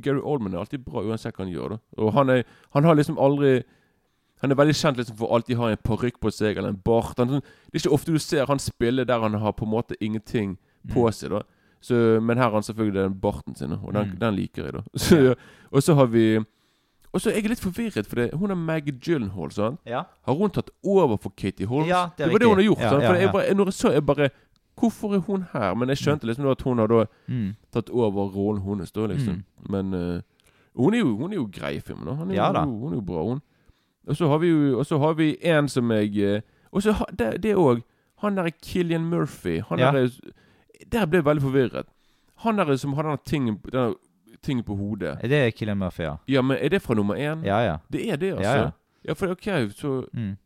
Gary 0.00 0.20
Oldman 0.22 0.54
er 0.54 0.58
alltid 0.60 0.84
bra 0.84 1.02
uansett 1.02 1.34
hva 1.36 1.44
han 1.44 1.52
gjør. 1.52 1.68
da 1.70 1.78
Og 1.98 2.12
han 2.14 2.30
er 2.30 2.44
Han 2.72 2.84
har 2.84 2.94
liksom 2.94 3.18
aldri 3.18 3.62
Han 4.42 4.50
er 4.50 4.54
veldig 4.54 4.74
kjent 4.74 4.96
liksom 4.96 5.16
for 5.16 5.26
å 5.28 5.34
alltid 5.38 5.56
ha 5.56 5.68
en 5.70 5.76
parykk 5.76 6.20
på 6.20 6.30
seg 6.32 6.56
eller 6.56 6.68
en 6.68 6.76
bart. 6.84 7.16
Sånn- 7.16 7.40
det 7.42 7.74
er 7.74 7.78
ikke 7.88 7.92
ofte 7.94 8.12
du 8.12 8.18
ser 8.18 8.46
han 8.46 8.58
spille 8.58 9.04
der 9.06 9.20
han 9.20 9.34
har 9.34 9.52
på 9.52 9.64
en 9.66 9.72
måte 9.72 9.94
ingenting 10.00 10.56
på 10.88 11.04
Mm. 11.08 11.12
seg. 11.12 11.30
da 11.30 11.42
så, 11.80 12.20
Men 12.22 12.36
her 12.36 12.44
har 12.44 12.52
han 12.52 12.62
selvfølgelig 12.62 12.94
den 12.94 13.14
barten 13.20 13.54
sin, 13.56 13.72
og 13.72 13.92
den, 13.92 14.10
Mm. 14.10 14.18
den 14.18 14.34
liker 14.36 14.64
jeg. 14.64 14.72
da 14.72 14.80
så, 14.96 15.16
ja. 15.28 15.34
Og 15.72 15.82
så 15.82 15.94
har 15.94 16.06
vi 16.06 16.38
Og 17.14 17.20
så 17.22 17.30
er 17.30 17.40
jeg 17.40 17.48
litt 17.48 17.58
forvirret, 17.60 18.06
for 18.06 18.16
det, 18.16 18.34
hun 18.34 18.50
er 18.50 18.54
Maggie 18.54 18.92
Gyllenhaal. 18.92 19.48
Sånn. 19.50 19.78
Ja. 19.86 20.04
Har 20.26 20.34
hun 20.34 20.50
tatt 20.50 20.68
over 20.84 21.16
for 21.16 21.30
Katie 21.30 21.66
Holmes? 21.66 21.88
Ja, 21.88 22.10
det 22.16 22.26
er 22.26 22.30
var 22.30 22.38
det 22.38 22.48
hun 22.48 22.56
har 22.58 22.64
gjort. 22.64 22.78
Ja, 22.80 22.90
For 22.90 23.14
jeg 23.16 23.32
bare, 23.32 23.54
når 23.54 23.64
jeg 23.64 23.74
så 23.74 23.92
jeg 23.92 24.04
bare 24.06 24.30
Hvorfor 24.78 25.14
er 25.14 25.18
hun 25.20 25.42
her? 25.52 25.74
Men 25.74 25.88
jeg 25.88 25.96
skjønte 25.98 26.22
liksom 26.28 26.50
at 26.50 26.62
hun 26.62 26.78
har 26.78 26.86
da 26.86 27.04
Mm. 27.28 27.56
tatt 27.72 27.90
over 27.90 28.28
rollen 28.30 28.62
hennes, 28.62 28.92
da, 28.92 29.06
liksom. 29.06 29.42
Mm. 29.66 29.70
Men 29.70 29.94
uh, 29.94 30.20
hun, 30.76 30.94
er 30.94 30.98
jo, 30.98 31.16
hun 31.16 31.32
er 31.32 31.36
jo 31.36 31.46
grei 31.50 31.76
i 31.76 31.80
filmen. 31.80 32.14
Hun 32.14 32.30
er, 32.30 32.34
jo, 32.36 32.78
hun 32.78 32.92
er 32.92 32.96
jo 32.96 33.00
bra, 33.00 33.24
hun. 33.24 33.40
Og 34.08 34.16
så 34.16 34.28
har 34.28 34.38
vi 34.38 34.48
jo 34.48 34.78
Og 34.78 34.86
så 34.86 34.98
har 34.98 35.14
vi 35.14 35.36
en 35.42 35.68
som 35.68 35.90
jeg 35.90 36.16
eh, 36.18 36.40
Og 36.72 36.82
så 36.82 36.94
det 37.18 37.54
òg. 37.56 37.82
Han 38.22 38.36
der 38.36 38.50
Killian 38.62 39.04
Murphy. 39.04 39.60
Han 39.68 39.78
Ja. 39.78 39.90
der 39.92 40.08
Der 40.92 41.06
ble 41.06 41.16
jeg 41.18 41.24
veldig 41.24 41.42
forvirret. 41.42 41.86
Han 42.36 42.56
derre 42.58 42.78
som 42.78 42.92
har 42.94 43.02
denne 43.02 43.18
tingen, 43.26 43.56
denne 43.72 43.94
ting 44.42 44.62
på 44.64 44.76
hodet. 44.76 45.18
Er 45.22 45.28
det 45.28 45.54
Killian 45.54 45.78
Murphy, 45.78 46.02
ja? 46.02 46.16
Ja, 46.28 46.42
men 46.42 46.56
er 46.60 46.68
det 46.68 46.82
fra 46.82 46.94
nummer 46.94 47.14
én? 47.16 47.44
Ja, 47.44 47.58
ja. 47.60 47.76
Det 47.92 48.10
er 48.12 48.16
det, 48.16 48.32
altså? 48.32 48.50
Ja, 48.52 48.70
ja. 49.04 49.12
for 49.14 49.26
OK, 49.30 49.44
så 49.74 50.06
Mm. 50.14 50.36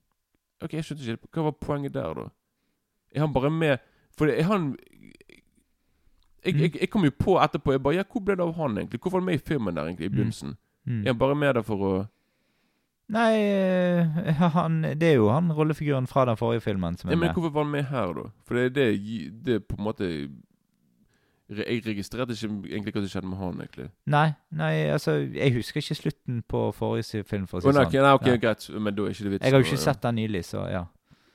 Ok, 0.62 0.73
jeg 0.75 0.85
skjønte 0.85 1.02
ikke 1.12 1.28
Hva 1.35 1.42
var 1.42 1.50
poenget 1.61 1.95
der, 1.95 2.14
da? 2.14 2.28
Er 3.14 3.21
han 3.21 3.33
bare 3.33 3.50
med 3.50 3.78
For 4.19 4.26
er 4.26 4.42
han 4.42 4.76
jeg, 6.45 6.54
Mm. 6.54 6.61
jeg, 6.61 6.81
jeg 6.81 6.90
kom 6.90 7.04
jo 7.04 7.11
på 7.19 7.38
etterpå 7.38 7.73
jeg 7.73 7.83
bare, 7.83 7.95
Ja, 7.95 8.02
hvor 8.12 8.21
ble 8.25 8.35
det 8.37 8.40
av 8.42 8.54
han, 8.54 8.78
egentlig? 8.78 9.00
Hvorfor 9.00 9.11
var 9.11 9.21
han 9.21 9.26
med 9.26 9.35
i 9.35 9.38
filmen 9.47 9.75
der, 9.76 9.85
egentlig, 9.85 10.04
i 10.07 10.09
Mm. 10.09 10.14
begynnelsen? 10.16 10.57
Mm. 10.87 11.02
Er 11.02 11.07
han 11.07 11.19
bare 11.19 11.35
med 11.35 11.54
der 11.54 11.62
for 11.62 11.76
å 11.76 12.07
Nei, 13.12 13.33
eh, 13.37 14.40
han, 14.57 14.78
det 14.97 15.02
er 15.11 15.19
jo 15.19 15.26
han 15.28 15.50
rollefiguren 15.52 16.07
fra 16.09 16.25
den 16.25 16.37
forrige 16.40 16.62
filmen 16.64 16.97
som 16.97 17.11
ja, 17.11 17.16
er 17.16 17.19
Men 17.21 17.26
med. 17.28 17.35
hvorfor 17.37 17.52
var 17.59 17.64
han 17.66 17.73
med 17.75 17.85
her, 17.90 18.12
da? 18.16 18.25
For 18.49 18.54
det 18.57 18.64
er 18.64 18.73
det, 18.78 18.87
det 19.45 19.54
er 19.59 19.59
på 19.69 19.76
en 19.78 19.85
måte 19.85 20.09
Jeg 21.52 21.83
registrerte 21.87 22.33
ikke 22.33 22.49
egentlig 22.73 22.95
hva 22.95 23.02
som 23.02 23.11
skjedde 23.12 23.28
med 23.28 23.37
han, 23.42 23.59
egentlig. 23.61 23.88
Nei, 24.09 24.28
nei, 24.57 24.73
altså 24.95 25.19
Jeg 25.35 25.52
husker 25.59 25.83
ikke 25.83 25.95
slutten 25.99 26.38
på 26.49 26.62
forrige 26.73 27.25
film, 27.28 27.45
for 27.50 27.59
å 27.59 27.61
si 27.61 27.69
Å, 27.69 27.73
nei, 27.76 27.83
sånn. 27.85 27.90
ok, 27.90 27.99
nei, 28.00 28.12
ok, 28.16 28.26
Ja. 28.31 28.37
greit, 28.47 28.69
men 28.81 28.95
da 28.97 29.02
er 29.04 29.11
ikke 29.12 29.25
det 29.28 29.33
vits. 29.35 29.45
Jeg 29.45 29.52
har 29.52 29.61
jo 29.61 29.66
ikke 29.69 29.83
sett 29.85 30.02
den 30.02 30.14
nylig, 30.16 30.45
så 30.49 30.64
ja. 30.73 30.85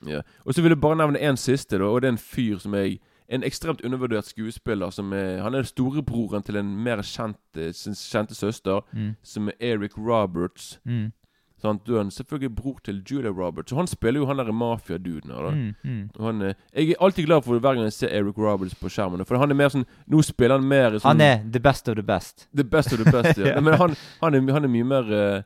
Ja. 0.07 0.22
Og 0.46 0.53
så 0.53 0.62
vil 0.62 0.74
jeg 0.74 0.81
bare 0.81 0.96
nevne 0.98 1.22
en 1.22 1.38
siste, 1.38 1.77
da, 1.77 1.86
og 1.86 2.01
det 2.01 2.07
er 2.10 2.12
en 2.17 2.17
fyr 2.17 2.57
som 2.60 2.74
jeg 2.74 3.00
En 3.29 3.43
ekstremt 3.43 3.81
undervurdert 3.84 4.24
skuespiller. 4.24 4.89
Som 4.89 5.12
er, 5.12 5.41
han 5.43 5.53
er 5.53 5.65
storebroren 5.67 6.41
til 6.48 6.55
en 6.55 6.69
mer 6.84 7.01
kjent, 7.03 7.36
eh, 7.57 7.74
kjente 7.75 8.34
søster, 8.34 8.79
Mm. 8.93 9.15
som 9.22 9.50
er 9.50 9.53
Eric 9.60 9.98
Roberts. 9.98 10.79
Mm. 10.86 11.12
Sant? 11.61 11.81
Du 11.87 11.95
er 11.97 12.09
selvfølgelig 12.13 12.55
bror 12.55 12.77
til 12.85 12.99
Julia 13.11 13.29
Roberts. 13.33 13.71
Og 13.73 13.77
han 13.79 13.87
spiller 13.87 14.19
jo 14.21 14.27
han 14.29 14.37
derre 14.37 14.53
mafia-duden 14.53 15.31
her, 15.33 15.41
da. 15.47 15.51
Mm. 15.55 15.73
Mm. 15.83 16.09
Han, 16.19 16.41
eh, 16.41 16.53
jeg 16.75 16.89
er 16.91 17.01
alltid 17.01 17.25
glad 17.25 17.41
for 17.43 17.57
hver 17.59 17.73
gang 17.73 17.83
jeg 17.87 17.93
ser 17.93 18.07
Eric 18.13 18.37
Roberts 18.37 18.75
på 18.75 18.89
skjermen. 18.93 19.25
For 19.25 19.37
han 19.41 19.49
er 19.51 19.55
mer 19.57 19.69
sånn 19.73 19.85
Nå 20.07 20.21
spiller 20.21 20.59
han 20.59 20.67
mer 20.69 20.99
sånn 20.99 21.07
Han 21.15 21.21
er 21.21 21.41
the 21.51 21.59
best 21.59 21.89
of 21.89 21.95
the 21.97 22.03
best. 22.05 22.47
The 22.55 22.63
best 22.63 22.93
of 22.93 23.01
the 23.03 23.11
best, 23.11 23.37
ja. 23.41 23.47
Ja. 23.55 23.61
Men 23.61 23.73
han, 23.81 23.95
han, 24.21 24.35
er, 24.37 24.51
han 24.53 24.63
er 24.63 24.69
mye 24.69 24.83
mer 24.85 25.09
uh, 25.09 25.41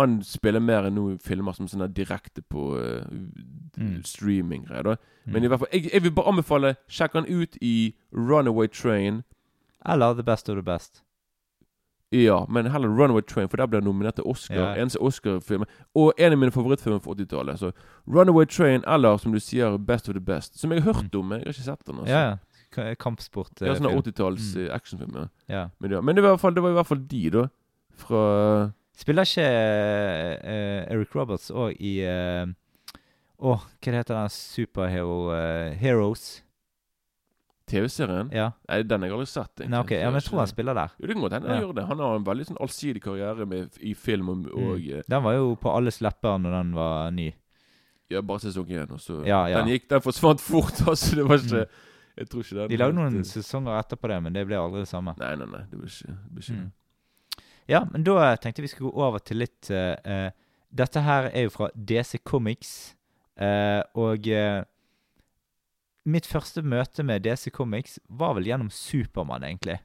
Han 0.00 0.18
spiller 0.26 0.60
mer 0.60 0.86
enn 0.88 0.94
noen 0.98 1.18
filmer 1.22 1.52
som 1.54 1.68
sånn 1.70 1.86
direkte 1.94 2.42
på 2.42 2.72
uh, 2.78 3.02
Mm. 3.78 4.02
streaming-greier. 4.04 4.96
Men 5.24 5.36
Mm. 5.40 5.44
i 5.44 5.48
hvert 5.48 5.58
fall 5.62 5.68
jeg, 5.72 5.86
jeg 5.94 6.02
vil 6.02 6.12
bare 6.12 6.28
anbefale 6.28 6.74
Sjekk 6.90 7.14
han 7.16 7.24
ut 7.30 7.56
i 7.62 7.94
Runaway 8.12 8.66
Train. 8.68 9.22
Eller 9.86 10.12
the 10.14 10.22
best 10.22 10.48
of 10.50 10.56
the 10.56 10.62
best. 10.62 11.02
Ja, 12.12 12.46
men 12.48 12.66
heller 12.68 12.88
Runaway 12.88 13.22
Train, 13.22 13.48
for 13.48 13.56
der 13.56 13.66
ble 13.66 13.80
han 13.80 13.86
nominert 13.88 14.18
til 14.20 14.26
Oscar. 14.28 14.54
Ja. 14.58 14.82
Eneste 14.82 15.00
Oscar-film. 15.00 15.64
Og 15.96 16.12
en 16.18 16.32
av 16.34 16.38
mine 16.38 16.52
favorittfilmer 16.52 17.00
fra 17.00 17.14
80-tallet. 17.16 17.58
Så 17.58 17.70
Runaway 18.06 18.44
Train, 18.46 18.84
eller 18.86 19.16
som 19.16 19.32
du 19.32 19.40
sier, 19.40 19.78
Best 19.78 20.08
of 20.08 20.14
the 20.18 20.20
Best. 20.20 20.58
Som 20.60 20.72
jeg 20.72 20.82
har 20.82 20.92
hørt 20.92 21.14
om, 21.16 21.24
men 21.30 21.40
jeg 21.40 21.46
har 21.48 21.56
ikke 21.56 21.68
sett 21.70 21.86
den. 21.86 22.02
Altså. 22.02 22.12
Mm. 22.12 22.12
Ja, 22.12 22.36
ja. 22.84 22.94
Kampsport. 23.00 23.52
Ja, 23.60 23.72
eh, 23.72 23.80
sånn 23.80 23.88
80-talls 23.96 24.54
Mm. 24.54 24.66
eh, 24.66 24.74
actionfilm. 24.74 25.16
Ja. 25.16 25.26
Ja. 25.48 25.64
Men, 25.80 25.90
ja. 25.90 26.00
men 26.00 26.16
det, 26.16 26.22
var 26.24 26.36
fall, 26.36 26.54
det 26.54 26.62
var 26.62 26.70
i 26.70 26.78
hvert 26.78 26.86
fall 26.88 27.02
de, 27.08 27.24
da. 27.30 27.48
Fra 27.96 28.22
Spiller 28.96 29.24
ikke 29.24 29.44
uh, 30.44 30.92
Eric 30.92 31.14
Roberts 31.16 31.50
òg 31.50 31.76
i 31.80 31.94
Å, 32.04 32.44
uh, 32.44 33.54
oh, 33.56 33.62
hva 33.82 33.94
heter 33.96 34.14
den 34.14 34.28
superhero 34.30 35.30
uh, 35.32 35.72
Heroes? 35.80 36.42
TV-serien. 37.72 38.30
Ja. 38.36 38.50
Nei, 38.68 38.80
den 38.86 39.02
har 39.04 39.08
jeg 39.10 39.16
aldri 39.18 39.28
sett. 39.32 39.52
egentlig. 39.56 39.70
Nei, 39.74 39.80
ok, 39.86 39.92
ja, 39.96 40.10
men 40.12 40.20
jeg 40.20 40.28
tror 40.28 40.42
han 40.42 40.50
spiller 40.52 40.78
der. 40.78 40.96
Jo, 41.00 41.06
det 41.08 41.14
kan 41.16 41.22
godt 41.26 41.36
hende 41.38 41.48
han 41.52 41.62
gjør 41.64 41.76
det. 41.80 41.84
Han 41.90 42.02
har 42.04 42.16
en 42.20 42.26
veldig 42.26 42.46
sånn 42.50 42.60
allsidig 42.66 43.02
karriere 43.04 43.46
med, 43.48 43.78
i 43.80 43.94
film 43.98 44.28
og, 44.34 44.46
og 44.52 44.76
Mm. 44.82 44.98
eh, 44.98 45.02
Den 45.08 45.22
var 45.24 45.38
jo 45.38 45.54
på 45.56 45.72
alles 45.76 46.00
lepper 46.04 46.38
når 46.42 46.58
den 46.58 46.74
var 46.76 47.10
ny. 47.10 47.30
ja, 48.12 48.20
bare 48.20 48.40
sesong 48.44 48.66
én. 48.68 48.90
Ja, 49.26 49.46
ja. 49.48 49.58
Den 49.62 49.68
gikk, 49.72 49.88
den 49.88 50.00
forsvant 50.04 50.40
fort, 50.44 50.80
altså. 50.88 51.16
Det 51.16 51.24
var 51.28 51.38
ikke 51.40 51.64
Mm. 51.66 51.80
Jeg 52.18 52.28
tror 52.28 52.42
ikke 52.44 52.56
den 52.58 52.68
De 52.70 52.76
lagde 52.76 52.92
noen 52.98 53.24
sesonger 53.24 53.78
etterpå 53.80 54.08
det, 54.10 54.18
men 54.22 54.34
det 54.34 54.42
ble 54.46 54.56
aldri 54.60 54.82
det 54.84 54.88
samme. 54.90 55.14
Nei, 55.16 55.30
nei, 55.40 55.46
nei. 55.48 55.62
Det 55.70 55.78
ble 55.80 55.88
ikke, 55.88 56.12
det 56.12 56.34
var 56.36 56.42
ikke 56.44 56.58
Mm. 56.60 56.72
Ja, 57.68 57.80
men 57.90 58.02
da 58.04 58.36
tenkte 58.36 58.60
jeg 58.60 58.66
vi 58.66 58.72
skulle 58.74 58.90
gå 58.92 59.00
over 59.06 59.18
til 59.22 59.38
litt 59.38 59.70
uh, 59.70 59.94
eh, 60.04 60.30
Dette 60.74 61.00
her 61.00 61.30
er 61.32 61.46
jo 61.46 61.50
fra 61.54 61.70
DC 61.74 62.18
Comics, 62.24 62.94
uh, 63.40 63.80
og 63.94 64.28
eh, 64.28 64.64
mitt 66.04 66.26
første 66.26 66.62
møte 66.62 67.02
med 67.06 67.22
DC 67.22 67.50
Comics 67.54 67.98
var 68.08 68.34
vel 68.34 68.44
gjennom 68.48 68.70
Supermann, 68.70 69.42
egentlig. 69.44 69.78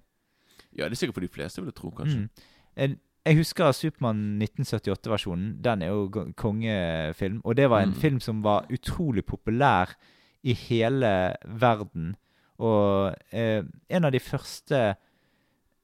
Ja, 0.77 0.85
det 0.85 0.91
er 0.97 1.01
sikkert 1.01 1.13
for 1.19 1.25
de 1.25 1.27
fleste, 1.33 1.61
vil 1.61 1.71
jeg 1.71 1.75
tro, 1.77 1.91
kanskje. 1.91 2.27
Mm. 2.77 2.95
Jeg 3.27 3.35
husker 3.37 3.71
Supermann 3.75 4.39
1978-versjonen. 4.41 5.57
Den 5.61 5.81
er 5.81 5.87
jo 5.91 6.05
kongefilm. 6.39 7.41
Og 7.43 7.55
det 7.57 7.69
var 7.69 7.81
en 7.83 7.89
Mm. 7.89 7.95
film 8.01 8.19
som 8.19 8.41
var 8.43 8.65
utrolig 8.71 9.25
populær 9.25 9.95
i 10.43 10.53
hele 10.53 11.35
verden. 11.45 12.15
Og 12.59 13.13
eh, 13.31 13.63
en 13.89 14.05
av 14.05 14.11
de 14.11 14.19
første 14.19 14.95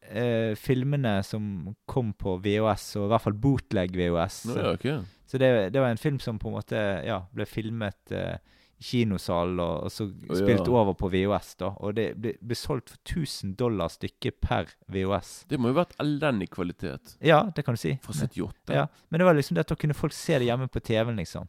eh, 0.10 0.56
filmene 0.56 1.24
som 1.24 1.75
kom 1.88 2.13
på 2.13 2.38
VHS, 2.44 2.96
og 3.00 3.06
i 3.06 3.12
hvert 3.13 3.22
fall 3.22 3.34
bootleg 3.34 3.92
VHS. 3.96 4.46
No, 4.50 4.56
ja, 4.58 4.72
okay. 4.74 4.98
Så 5.28 5.38
det, 5.38 5.74
det 5.74 5.82
var 5.82 5.90
en 5.92 5.98
film 5.98 6.20
som 6.20 6.40
på 6.40 6.48
en 6.50 6.58
måte 6.58 6.80
ja, 7.06 7.22
ble 7.34 7.46
filmet 7.46 8.12
eh, 8.12 8.38
i 8.84 8.88
kinosal, 8.90 9.56
og, 9.63 9.88
og 9.88 9.92
så 9.94 10.10
spilt 10.12 10.68
ja. 10.68 10.72
over 10.75 10.96
på 11.00 11.10
VHS. 11.13 11.56
da 11.62 11.72
Og 11.80 11.96
det 11.98 12.10
ble, 12.20 12.36
ble 12.44 12.58
solgt 12.58 12.92
for 12.92 13.00
1000 13.08 13.56
dollar 13.60 13.92
stykket 13.94 14.42
per 14.44 14.74
VHS. 14.92 15.34
Det 15.52 15.60
må 15.62 15.72
jo 15.72 15.80
vært 15.80 15.96
elendig 16.04 16.50
kvalitet 16.54 17.16
Ja, 17.24 17.46
det 17.56 17.63
kan 17.66 17.78
du 17.78 17.82
si. 17.82 17.96
fra 18.04 18.16
78. 18.18 18.74
Ja, 18.75 18.88
Men 19.10 19.24
det 19.24 19.30
var 19.30 19.38
liksom 19.40 19.56
det 19.56 19.66
at 19.66 19.72
da 19.72 19.80
kunne 19.80 19.96
folk 19.98 20.16
se 20.16 20.40
det 20.40 20.50
hjemme 20.50 20.68
på 20.68 20.84
TV-en, 20.84 21.22
liksom. 21.22 21.48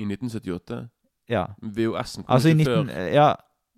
I 0.00 0.08
1978? 0.08 0.88
Ja. 1.30 1.46
VHS-en 1.62 2.26
kom 2.26 2.34
Altså 2.34 2.50
ikke 2.50 2.66
19... 2.66 2.90
før. 2.90 3.06
Ja, 3.14 3.28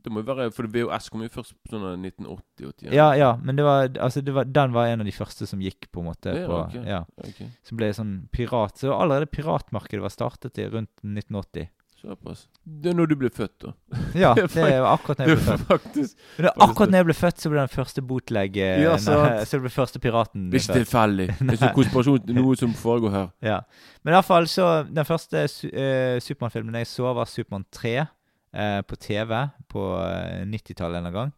Det 0.03 0.11
må 0.11 0.19
jo 0.25 0.27
være, 0.33 0.49
for 0.51 0.67
VHS 0.67 1.13
kom 1.13 1.21
jo 1.23 1.29
først 1.31 1.53
på 1.63 1.77
sånn 1.77 2.09
1980-81. 2.09 2.89
ja, 2.91 3.13
ja, 3.15 3.29
men 3.39 3.55
det 3.55 3.63
var, 3.63 3.85
altså 4.03 4.19
det 4.25 4.33
var, 4.35 4.49
den 4.51 4.73
var 4.75 4.89
en 4.91 5.05
av 5.05 5.07
de 5.07 5.13
første 5.15 5.47
som 5.47 5.61
gikk, 5.63 5.93
på 5.95 6.03
en 6.03 6.09
måte. 6.09 6.33
Ja, 6.35 6.49
på, 6.49 6.57
okay. 6.65 6.83
ja, 6.89 7.05
Okay. 7.23 7.53
Som 7.63 7.79
ble 7.79 7.93
sånn 7.95 8.17
pirat. 8.35 8.81
Så 8.83 8.91
allerede 8.97 9.31
piratmarkedet 9.31 10.03
var 10.03 10.11
startet 10.11 10.59
i 10.59 10.67
rundt 10.73 11.05
1980. 11.05 11.71
Såpass. 12.03 12.49
Det 12.67 12.91
er 12.91 12.97
når 12.99 13.11
du 13.13 13.15
ble 13.21 13.29
født, 13.31 13.53
da. 13.63 13.73
Ja, 14.25 14.33
Det 14.35 14.59
er 14.59 14.83
akkurat 14.89 15.21
når 15.23 15.29
jeg 15.31 15.39
ble 15.39 15.45
født. 15.53 15.67
faktisk 15.69 16.25
det 16.37 16.49
er 16.51 16.65
akkurat 16.67 16.91
når 16.91 16.99
jeg 16.99 17.07
ble 17.09 17.15
født, 17.15 17.43
så 17.45 17.53
ble 17.53 17.61
den 17.61 17.71
første 17.73 18.03
bootleg 18.09 18.57
eh, 18.59 18.81
Ja. 18.87 18.97
Så 18.99 19.15
det 19.53 19.61
ble 19.63 19.71
første 19.73 20.03
piraten 20.03 20.49
Det 20.51 20.59
er 20.59 20.65
ikke 20.67 20.81
tilfeldig. 20.83 21.29
Det 21.39 21.59
er 21.61 21.77
konspirasjon 21.77 22.33
noe 22.35 22.57
som 22.59 22.75
foregår 22.75 23.15
her. 23.15 23.29
Ja. 23.47 23.61
Men 24.03 24.15
i 24.15 24.17
hvert 24.19 24.29
fall 24.29 24.49
så 24.51 24.67
Den 24.89 25.07
første 25.07 25.45
su 25.53 25.69
eh, 25.71 26.19
Supermann-filmen 26.25 26.81
jeg 26.83 26.91
så, 26.91 27.13
var 27.15 27.31
Supermann 27.31 27.69
3 27.71 27.95
uh, 28.03 28.81
på 28.89 28.99
TV 29.01 29.31
på 29.73 29.85
eh, 30.03 30.43
90-tallet 30.49 31.07
en 31.07 31.15
gang. 31.15 31.31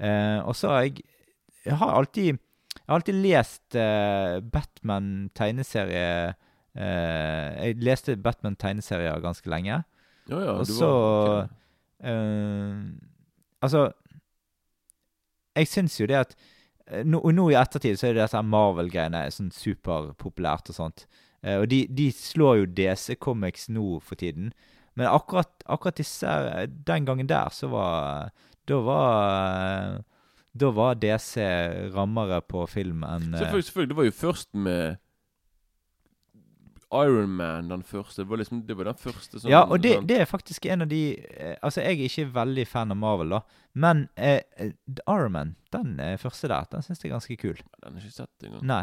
Uh, 0.00 0.38
og 0.48 0.54
så 0.56 0.70
har 0.72 0.86
jeg 0.86 1.02
Jeg 1.66 1.76
har 1.76 1.90
alltid 1.98 2.30
Jeg 2.30 2.86
har 2.86 2.94
alltid 3.00 3.18
lest 3.26 3.74
eh, 3.76 4.38
Batman-tegneserie 4.54 6.06
eh, 6.28 6.38
Jeg 6.74 7.76
leste 7.82 8.14
Batman-tegneserier 8.16 9.20
ganske 9.24 9.50
lenge. 9.50 9.80
Ja, 10.30 10.38
ja, 10.38 10.52
Og 10.60 10.66
så 10.66 10.86
var- 10.86 11.44
ok. 11.44 11.50
eh, 12.06 12.74
Altså 13.62 13.92
Jeg 15.56 15.66
syns 15.68 15.98
jo 16.00 16.06
det 16.06 16.16
at 16.16 16.36
eh, 16.86 17.02
nå, 17.04 17.20
nå 17.34 17.48
i 17.50 17.56
ettertid 17.58 17.98
så 17.98 18.06
er 18.08 18.14
det 18.14 18.22
dette 18.24 18.42
Marvel-greiene 18.46 19.24
sånn 19.34 19.50
superpopulært 19.52 20.70
og 20.70 20.74
sånt. 20.78 21.06
Eh, 21.42 21.58
og 21.60 21.68
de, 21.72 21.86
de 21.88 22.10
slår 22.14 22.60
jo 22.62 22.66
DC 22.66 23.16
Comics 23.20 23.68
nå 23.68 24.00
for 24.00 24.14
tiden. 24.20 24.52
Men 24.98 25.06
akkurat, 25.10 25.50
akkurat 25.70 25.96
disse 26.00 26.26
eh, 26.26 26.66
Den 26.86 27.04
gangen 27.06 27.28
der 27.30 27.48
så 27.54 27.68
var 27.70 28.30
Da 28.66 28.80
var 28.82 29.94
eh, 29.96 30.00
Da 30.58 30.70
var 30.74 30.94
DC 30.98 31.36
rammere 31.94 32.40
på 32.42 32.64
film 32.68 33.04
enn 33.06 33.34
eh, 33.34 33.40
selvfølgelig. 33.40 33.88
Det 33.92 33.96
var 33.96 34.04
jo 34.08 34.16
først 34.18 34.48
med 34.54 34.98
Iron 36.92 37.30
Man, 37.38 37.68
den 37.70 37.82
første. 37.86 38.22
Det 38.24 38.28
var 38.30 38.40
liksom 38.40 38.62
Det 38.66 38.76
var 38.76 38.84
den 38.90 38.98
første 38.98 39.38
sånn 39.38 39.50
Ja, 39.52 39.60
og 39.64 39.80
det, 39.82 39.92
sånn- 39.98 40.06
det 40.10 40.16
er 40.20 40.24
faktisk 40.26 40.66
en 40.66 40.82
av 40.82 40.88
de 40.90 41.02
eh, 41.38 41.56
Altså, 41.62 41.82
jeg 41.84 41.98
er 42.00 42.08
ikke 42.08 42.32
veldig 42.34 42.64
fan 42.66 42.90
av 42.90 42.96
Marvel, 42.98 43.30
da. 43.36 43.40
Men 43.74 44.08
eh, 44.16 44.40
eh, 44.58 44.72
Iron 45.06 45.32
Man, 45.32 45.52
den 45.70 46.00
eh, 46.00 46.16
første 46.18 46.48
der, 46.50 46.66
den 46.72 46.82
syns 46.82 47.02
jeg 47.04 47.10
er 47.12 47.14
ganske 47.14 47.36
kul. 47.38 47.54
Den 47.82 47.92
har 47.94 48.00
jeg 48.00 48.10
ikke 48.10 48.16
sett 48.24 48.48
engang. 48.48 48.64
Nei. 48.66 48.82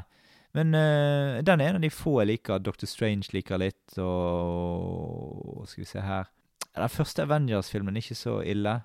Men 0.56 0.74
eh, 0.74 1.42
den 1.44 1.60
er 1.62 1.70
en 1.74 1.76
av 1.82 1.84
de 1.84 1.90
få 1.92 2.22
jeg 2.22 2.30
liker. 2.32 2.60
Doctor 2.64 2.88
Strange 2.88 3.28
liker 3.36 3.60
litt, 3.62 3.98
og 4.00 5.66
Skal 5.68 5.84
vi 5.84 5.90
se 5.90 6.02
her 6.02 6.30
Den 6.78 6.90
første 6.94 7.26
Avengers-filmen 7.26 7.96
er 7.98 8.04
ikke 8.06 8.16
så 8.18 8.38
ille. 8.46 8.78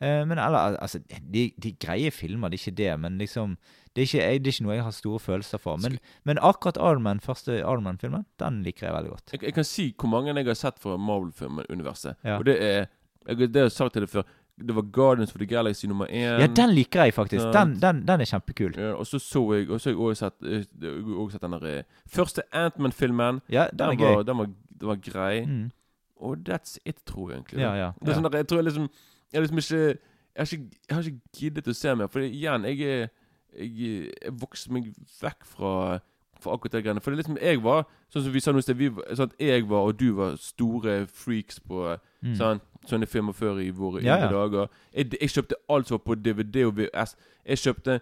Eh, 0.00 0.22
men 0.28 0.38
eller, 0.38 0.76
altså, 0.78 1.00
de, 1.08 1.48
de 1.58 1.72
greie 1.80 2.10
filmer, 2.14 2.48
det 2.52 2.60
er 2.60 2.64
ikke 2.68 2.76
det, 2.78 2.90
men 3.00 3.16
liksom 3.18 3.56
det 3.98 4.04
er, 4.04 4.08
ikke, 4.08 4.22
jeg- 4.22 4.42
det 4.44 4.50
er 4.52 4.54
ikke 4.56 4.64
noe 4.68 4.76
jeg 4.78 4.84
har 4.86 4.94
store 4.94 5.18
følelser 5.24 5.58
for. 5.62 5.76
Men, 5.82 5.98
men 6.24 6.38
akkurat 6.38 6.78
Iron 6.78 7.02
Man, 7.02 7.20
første 7.24 7.58
Iron 7.58 7.82
Man-filmen, 7.82 8.24
den 8.38 8.62
liker 8.62 8.86
jeg 8.86 8.94
veldig 8.94 9.10
godt. 9.16 9.32
Jeg, 9.34 9.42
jeg 9.50 9.54
kan 9.58 9.66
si 9.66 9.88
hvor 9.98 10.08
mange 10.12 10.30
jeg 10.36 10.46
har 10.46 10.54
sett 10.60 10.78
fra 10.78 10.96
Marvel-universet. 10.96 12.14
Ja. 12.24 12.38
Og 12.38 12.46
det 12.46 12.56
er 12.62 12.86
jeg, 13.28 13.38
Det 13.38 13.56
har 13.56 13.66
jeg 13.68 13.72
sagt 13.74 13.92
til 13.98 14.02
deg 14.06 14.08
før. 14.12 14.22
Det 14.58 14.74
var 14.74 14.82
Guardians 14.90 15.30
of 15.34 15.38
the 15.38 15.46
Galaxy 15.46 15.86
nummer 15.86 16.06
én. 16.10 16.40
Ja, 16.42 16.46
den 16.46 16.72
liker 16.74 17.04
jeg 17.04 17.14
faktisk. 17.14 17.44
Den, 17.54 17.76
den, 17.82 18.00
den 18.08 18.20
er 18.20 18.26
kjempekul. 18.26 18.72
Ja, 18.76 18.92
og 18.98 19.06
så 19.06 19.18
så 19.22 19.42
jeg 19.54 19.68
Og 19.70 19.80
så 19.80 19.90
har 19.90 19.94
jeg 19.94 20.00
også 20.00 20.24
sett, 20.24 20.34
eh, 20.42 21.18
også 21.18 21.32
sett 21.36 21.42
den 21.42 21.52
der 21.52 21.66
eh, 21.78 21.82
første 22.10 22.42
Ant-Man-filmen. 22.52 23.40
Ja, 23.48 23.66
den 23.70 23.78
Den, 23.78 23.98
var, 24.00 24.22
den, 24.22 24.38
var, 24.38 24.46
den 24.80 24.88
var 24.88 24.96
grei. 24.96 25.44
Mm. 25.46 25.70
Og 26.16 26.36
that's 26.48 26.78
it, 26.84 26.96
tror 27.06 27.30
jeg 27.30 27.38
egentlig. 27.38 27.60
Ja, 27.60 27.74
ja. 27.74 27.90
Det 28.00 28.08
ja. 28.08 28.14
sånn 28.18 28.26
der, 28.30 28.38
jeg 28.42 28.48
tror 28.48 28.58
jeg 28.58 28.64
liksom 28.64 28.88
Jeg 29.32 29.42
liksom 29.42 29.58
ikke 29.58 29.98
Jeg 30.38 30.46
har 30.46 30.52
ikke, 30.52 30.70
jeg 30.88 30.96
har 30.96 31.02
ikke 31.02 31.20
giddet 31.38 31.68
å 31.68 31.72
se 31.74 31.94
mer. 31.94 32.06
For 32.08 32.20
igjen, 32.20 32.64
jeg 32.64 32.80
er 32.80 33.08
Jeg, 33.56 34.10
jeg 34.24 34.32
vokste 34.40 34.72
meg 34.72 34.92
vekk 35.22 35.44
fra 35.44 35.98
fra 36.38 36.52
akkurat 36.54 36.72
det 36.72 36.84
greiene. 36.84 37.00
For 37.02 37.10
det 37.10 37.16
er 37.18 37.22
liksom 37.22 37.38
Jeg 37.42 37.62
var 37.62 37.86
Sånn 38.12 38.22
som 38.22 38.32
vi 38.32 38.40
sa 38.40 38.52
nå 38.52 38.58
i 38.62 38.62
sånn 38.62 39.26
at 39.26 39.34
jeg 39.42 39.64
var, 39.68 39.88
og 39.90 39.98
du 39.98 40.12
var 40.14 40.36
store 40.36 41.06
freaks 41.06 41.60
på 41.60 41.98
Mm. 42.22 42.34
sånn, 42.34 42.60
sånne 42.86 43.06
filmer 43.06 43.32
før 43.32 43.60
i 43.62 43.70
våre 43.70 44.00
Ja, 44.02 44.16
ja. 44.18 44.28
dager. 44.28 44.66
Jeg, 44.94 45.12
jeg 45.20 45.28
kjøpte 45.30 45.54
alt 45.70 45.86
som 45.86 45.94
var 45.98 46.04
på 46.04 46.14
DVD 46.14 46.64
og 46.66 46.74
VHS. 46.76 47.16
Jeg 47.46 47.58
kjøpte 47.58 48.00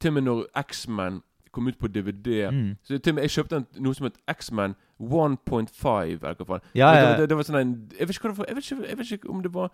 til 0.00 0.08
og 0.08 0.14
med 0.14 0.22
når 0.22 0.46
X-Man 0.56 1.22
kom 1.52 1.68
ut 1.68 1.78
på 1.78 1.86
DVD. 1.86 2.50
Mm. 2.50 2.76
Så 2.82 2.98
til 2.98 3.12
og 3.12 3.14
med 3.14 3.22
jeg 3.22 3.30
kjøpte 3.30 3.56
en, 3.56 3.66
noe 3.78 3.94
som 3.94 4.04
het 4.08 4.18
X-Man 4.26 4.74
1.5, 4.98 6.24
eller 6.24 6.34
hva 6.34 6.46
faen. 6.48 6.60
Ja, 6.74 6.90
ja. 6.94 7.10
Det, 7.10 7.18
det, 7.20 7.28
det 7.28 7.36
var 7.38 7.46
sånn 7.46 7.60
en 7.60 7.72
jeg 7.98 8.08
vet, 8.08 8.16
ikke 8.18 8.34
jeg, 8.48 8.56
vet 8.56 8.70
ikke, 8.72 8.88
jeg 8.88 8.98
vet 8.98 9.12
ikke 9.18 9.30
om 9.30 9.42
det 9.44 9.52
var 9.54 9.70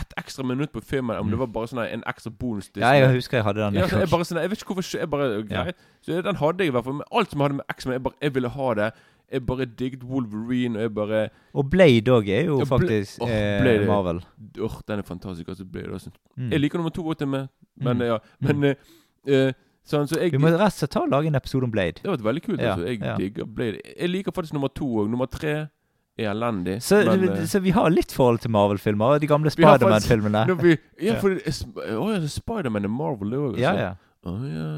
ett 0.00 0.14
ekstra 0.18 0.44
minutt 0.46 0.72
på 0.72 0.80
filmen, 0.82 1.16
om 1.16 1.30
det 1.30 1.38
var 1.38 1.46
bare 1.54 1.70
sånn 1.70 1.82
en 1.84 2.02
ekstra 2.10 2.30
bonus. 2.30 2.70
Mm. 2.74 2.80
ja, 2.82 2.92
jeg 2.98 3.10
husker 3.14 3.38
jeg 3.38 3.46
hadde 3.46 3.60
den. 3.62 3.74
Ja, 3.78 3.86
jeg 3.86 4.10
bare 4.10 4.26
sånn, 4.26 4.40
jeg 4.42 4.50
vet 4.50 4.62
ikke 4.62 4.74
hvorfor 4.74 4.98
jeg 4.98 5.10
bare, 5.10 5.26
Ja. 5.50 5.64
Så 6.02 6.20
den 6.22 6.36
hadde 6.36 6.64
jeg 6.64 6.72
i 6.72 6.74
hvert 6.74 6.84
fall. 6.84 6.96
Men 6.98 7.10
alt 7.12 7.30
som 7.30 7.44
hadde 7.44 7.58
med 7.60 7.64
X-Men, 7.70 7.92
jeg, 7.98 8.02
bare, 8.02 8.18
jeg 8.20 8.34
ville 8.34 8.48
ha 8.56 8.74
det. 8.80 8.88
Jeg 9.32 9.46
bare 9.46 9.64
digget 9.64 10.02
Wolverine, 10.04 10.78
og 10.78 10.82
jeg 10.82 10.94
bare 10.94 11.20
Og 11.54 11.70
Blade 11.70 12.12
òg 12.12 12.28
er 12.28 12.42
jo 12.44 12.58
Ja, 12.60 12.64
faktisk 12.68 13.22
oh, 13.24 13.30
eh, 13.30 13.86
Marvel. 13.86 14.20
Åh, 14.60 14.80
den 14.88 14.98
er 14.98 15.02
fantastisk. 15.02 15.48
Altså, 15.48 15.64
Blade 15.64 15.94
også. 15.96 16.10
Mm. 16.36 16.50
Jeg 16.50 16.60
liker 16.60 16.78
nummer 16.78 16.90
to 16.90 17.02
godt 17.02 17.28
men 17.28 17.48
Mm. 17.76 18.00
ja. 18.02 18.18
Men 18.40 18.64
eh, 18.64 18.74
eh, 19.26 19.52
sånn, 19.84 20.06
så 20.06 20.20
jeg 20.20 20.30
Vi 20.32 20.38
må 20.38 20.52
rett 20.52 20.62
og 20.62 20.72
slett 20.76 20.92
ta 20.94 21.00
og 21.00 21.08
lage 21.10 21.26
en 21.26 21.34
episode 21.34 21.64
om 21.64 21.70
Blade. 21.70 22.02
Det 22.02 22.10
var 22.10 22.16
veldig 22.22 22.42
kult. 22.42 22.60
Ja, 22.60 22.74
altså. 22.74 22.86
Jeg 22.86 23.00
ja. 23.00 23.16
digger 23.16 23.44
Blade. 23.44 23.80
Jeg 23.98 24.10
liker 24.10 24.32
faktisk 24.32 24.54
nummer 24.54 24.68
to 24.68 24.86
og 24.96 25.10
Nummer 25.10 25.26
tre 25.26 25.66
er 26.18 26.30
elendig. 26.30 26.76
Så, 26.82 27.00
men, 27.06 27.24
eh, 27.28 27.44
så 27.50 27.60
vi 27.60 27.72
har 27.74 27.90
litt 27.90 28.12
forhold 28.14 28.38
til 28.44 28.50
Marvel-filmer, 28.54 29.18
de 29.18 29.26
gamle 29.30 29.50
Spiderman-filmene. 29.50 30.44
ja, 31.02 31.16
for 31.20 31.34
oh, 31.98 32.10
ja, 32.14 32.20
Spiderman 32.30 32.84
er 32.84 32.92
Marvel, 32.92 33.30
det 33.34 33.38
òg. 33.38 33.56
Ja, 33.58 33.72
ja. 33.78 33.94
Oh, 34.24 34.42
ja. 34.48 34.68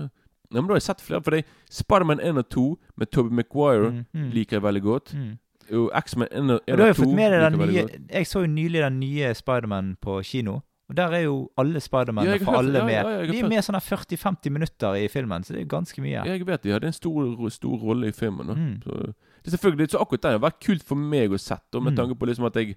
Nei, 0.51 0.61
men 0.61 0.69
da 0.69 0.77
har 0.77 0.81
jeg 0.81 0.87
sett 0.87 1.03
flere. 1.03 1.23
For 1.27 1.41
Spiderman 1.83 2.21
1 2.23 2.39
og 2.39 2.49
2 2.55 2.67
med 2.97 3.11
Tobey 3.13 3.35
Maguire 3.35 3.91
Mm, 3.91 4.05
mm, 4.15 4.31
liker 4.31 4.57
jeg 4.57 4.63
veldig 4.63 4.83
godt. 4.83 5.15
mm. 5.17 5.35
Og 5.77 5.91
X-Men 5.99 6.29
1 6.31 6.51
og, 6.55 6.61
2 6.63 6.73
Og 6.73 6.79
du 6.79 6.83
har 6.83 6.89
jo 6.89 6.95
2 6.95 7.03
fått 7.03 7.15
med 7.19 7.33
deg 7.33 7.41
den 7.43 7.53
liker 7.59 7.67
jeg 7.67 7.75
nye 7.75 7.83
godt. 7.83 8.11
Jeg 8.15 8.27
så 8.31 8.41
jo 8.45 8.47
nylig 8.47 8.83
den 8.85 9.01
nye 9.01 9.35
Spiderman 9.35 9.97
på 10.01 10.21
kino. 10.23 10.61
Og 10.89 10.97
der 10.97 11.15
er 11.19 11.23
jo 11.25 11.51
alle 11.59 11.81
Ja, 11.81 11.83
Spidermannene 11.83 12.37
jeg 12.37 12.45
har 12.47 12.53
fra 12.53 12.59
alle 12.63 12.79
ja, 12.79 12.85
med. 12.87 12.95
ja, 13.27 13.33
De 13.33 13.39
er 13.41 13.49
med 13.51 13.65
sånn 13.67 13.81
40-50 13.83 14.51
minutter 14.55 14.95
i 14.95 15.09
filmen, 15.11 15.43
så 15.43 15.57
det 15.57 15.65
er 15.65 15.67
ganske 15.73 16.01
mye. 16.05 16.23
Jeg 16.31 16.47
vet 16.47 16.63
de 16.63 16.71
hadde 16.77 16.87
en 16.87 16.95
stor, 16.95 17.49
stor 17.51 17.83
rolle 17.83 18.13
i 18.13 18.15
filmen. 18.15 18.47
Mm. 18.55 18.77
Så, 18.85 19.13
det 19.47 19.53
er 19.53 19.57
selvfølgelig, 19.57 19.91
så 19.95 20.03
akkurat 20.03 20.23
den 20.27 20.37
har 20.37 20.43
vært 20.51 20.61
kult 20.67 20.83
for 20.85 20.99
meg 20.99 21.31
å 21.31 21.39
sette, 21.41 21.79
med 21.81 21.93
Mm. 21.95 21.97
tanke 22.03 22.19
på 22.19 22.27
liksom 22.29 22.47
at 22.51 22.55
jeg 22.61 22.77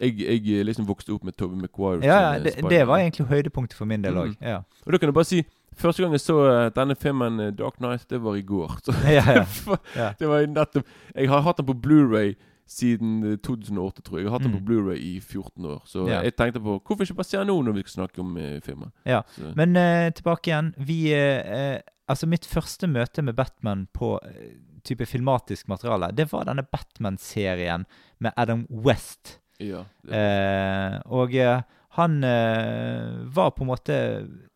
jeg, 0.00 0.14
jeg 0.46 0.64
liksom 0.66 0.86
vokste 0.86 1.10
opp 1.10 1.24
med 1.26 1.34
Tobey 1.34 1.56
Maguire. 1.58 2.04
Ja, 2.06 2.34
eh, 2.36 2.42
det, 2.44 2.52
det 2.70 2.84
var 2.86 2.98
egentlig 3.02 3.26
høydepunktet 3.26 3.74
for 3.74 3.84
min 3.90 4.02
del 4.04 4.14
òg. 4.14 4.28
Mm. 4.36 4.46
Ja. 4.46 4.58
Og 4.86 4.92
da 4.92 4.98
kan 4.98 5.08
jeg 5.08 5.14
bare 5.14 5.24
si 5.30 5.44
Første 5.78 6.02
gang 6.02 6.10
jeg 6.14 6.20
så 6.24 6.36
eh, 6.50 6.70
denne 6.74 6.94
filmen 6.98 7.40
eh, 7.40 7.50
Dark 7.54 7.76
Knight, 7.78 8.04
det 8.10 8.18
var 8.22 8.34
i 8.34 8.42
går. 8.42 8.78
Så, 8.82 8.92
Ja, 9.10 9.44
ja. 9.96 10.12
Det 10.18 10.26
var 10.28 10.46
nettopp 10.46 10.86
Jeg 11.14 11.28
har 11.28 11.40
hatt 11.42 11.56
den 11.60 11.66
på 11.66 11.74
Blu-ray 11.82 12.34
siden 12.66 13.32
eh, 13.32 13.36
2008, 13.42 14.02
tror 14.02 14.18
jeg. 14.18 14.24
Jeg 14.24 14.30
har 14.30 14.38
hatt 14.38 14.46
den 14.46 14.54
Mm. 14.54 14.58
på 14.58 14.64
Blu-ray 14.70 14.98
i 14.98 15.20
14 15.20 15.64
år. 15.66 15.82
Så 15.86 16.06
eh, 16.08 16.24
jeg 16.24 16.34
tenkte 16.36 16.60
på 16.62 16.78
Hvorfor 16.82 17.02
ikke 17.06 17.14
bare 17.20 17.24
se 17.30 17.38
den 17.38 17.46
nå 17.50 17.58
når 17.62 17.72
vi 17.78 17.82
skal 17.86 18.02
snakke 18.06 18.20
om 18.24 18.36
eh, 18.38 18.60
filmen? 18.64 18.90
Ja. 19.06 19.22
Så, 19.36 19.52
Men 19.56 19.76
uh, 19.76 20.10
tilbake 20.14 20.50
igjen. 20.50 20.74
Vi 20.78 21.12
eh, 21.12 21.74
eh, 21.74 21.80
Altså, 22.08 22.26
mitt 22.26 22.46
første 22.48 22.86
møte 22.88 23.20
med 23.22 23.34
Batman 23.36 23.86
på 23.92 24.14
eh, 24.24 24.54
type 24.88 25.06
filmatisk 25.06 25.68
materiale, 25.70 26.08
det 26.16 26.26
var 26.32 26.46
denne 26.48 26.64
Batman-serien 26.66 27.84
med 28.24 28.32
Adam 28.36 28.66
West. 28.70 29.38
ja, 29.60 29.84
Eh, 30.08 30.98
og 31.12 31.34
eh, 31.34 31.60
han 31.98 32.22
eh, 32.24 33.24
var 33.34 33.50
på 33.56 33.64
en 33.64 33.70
måte 33.72 33.94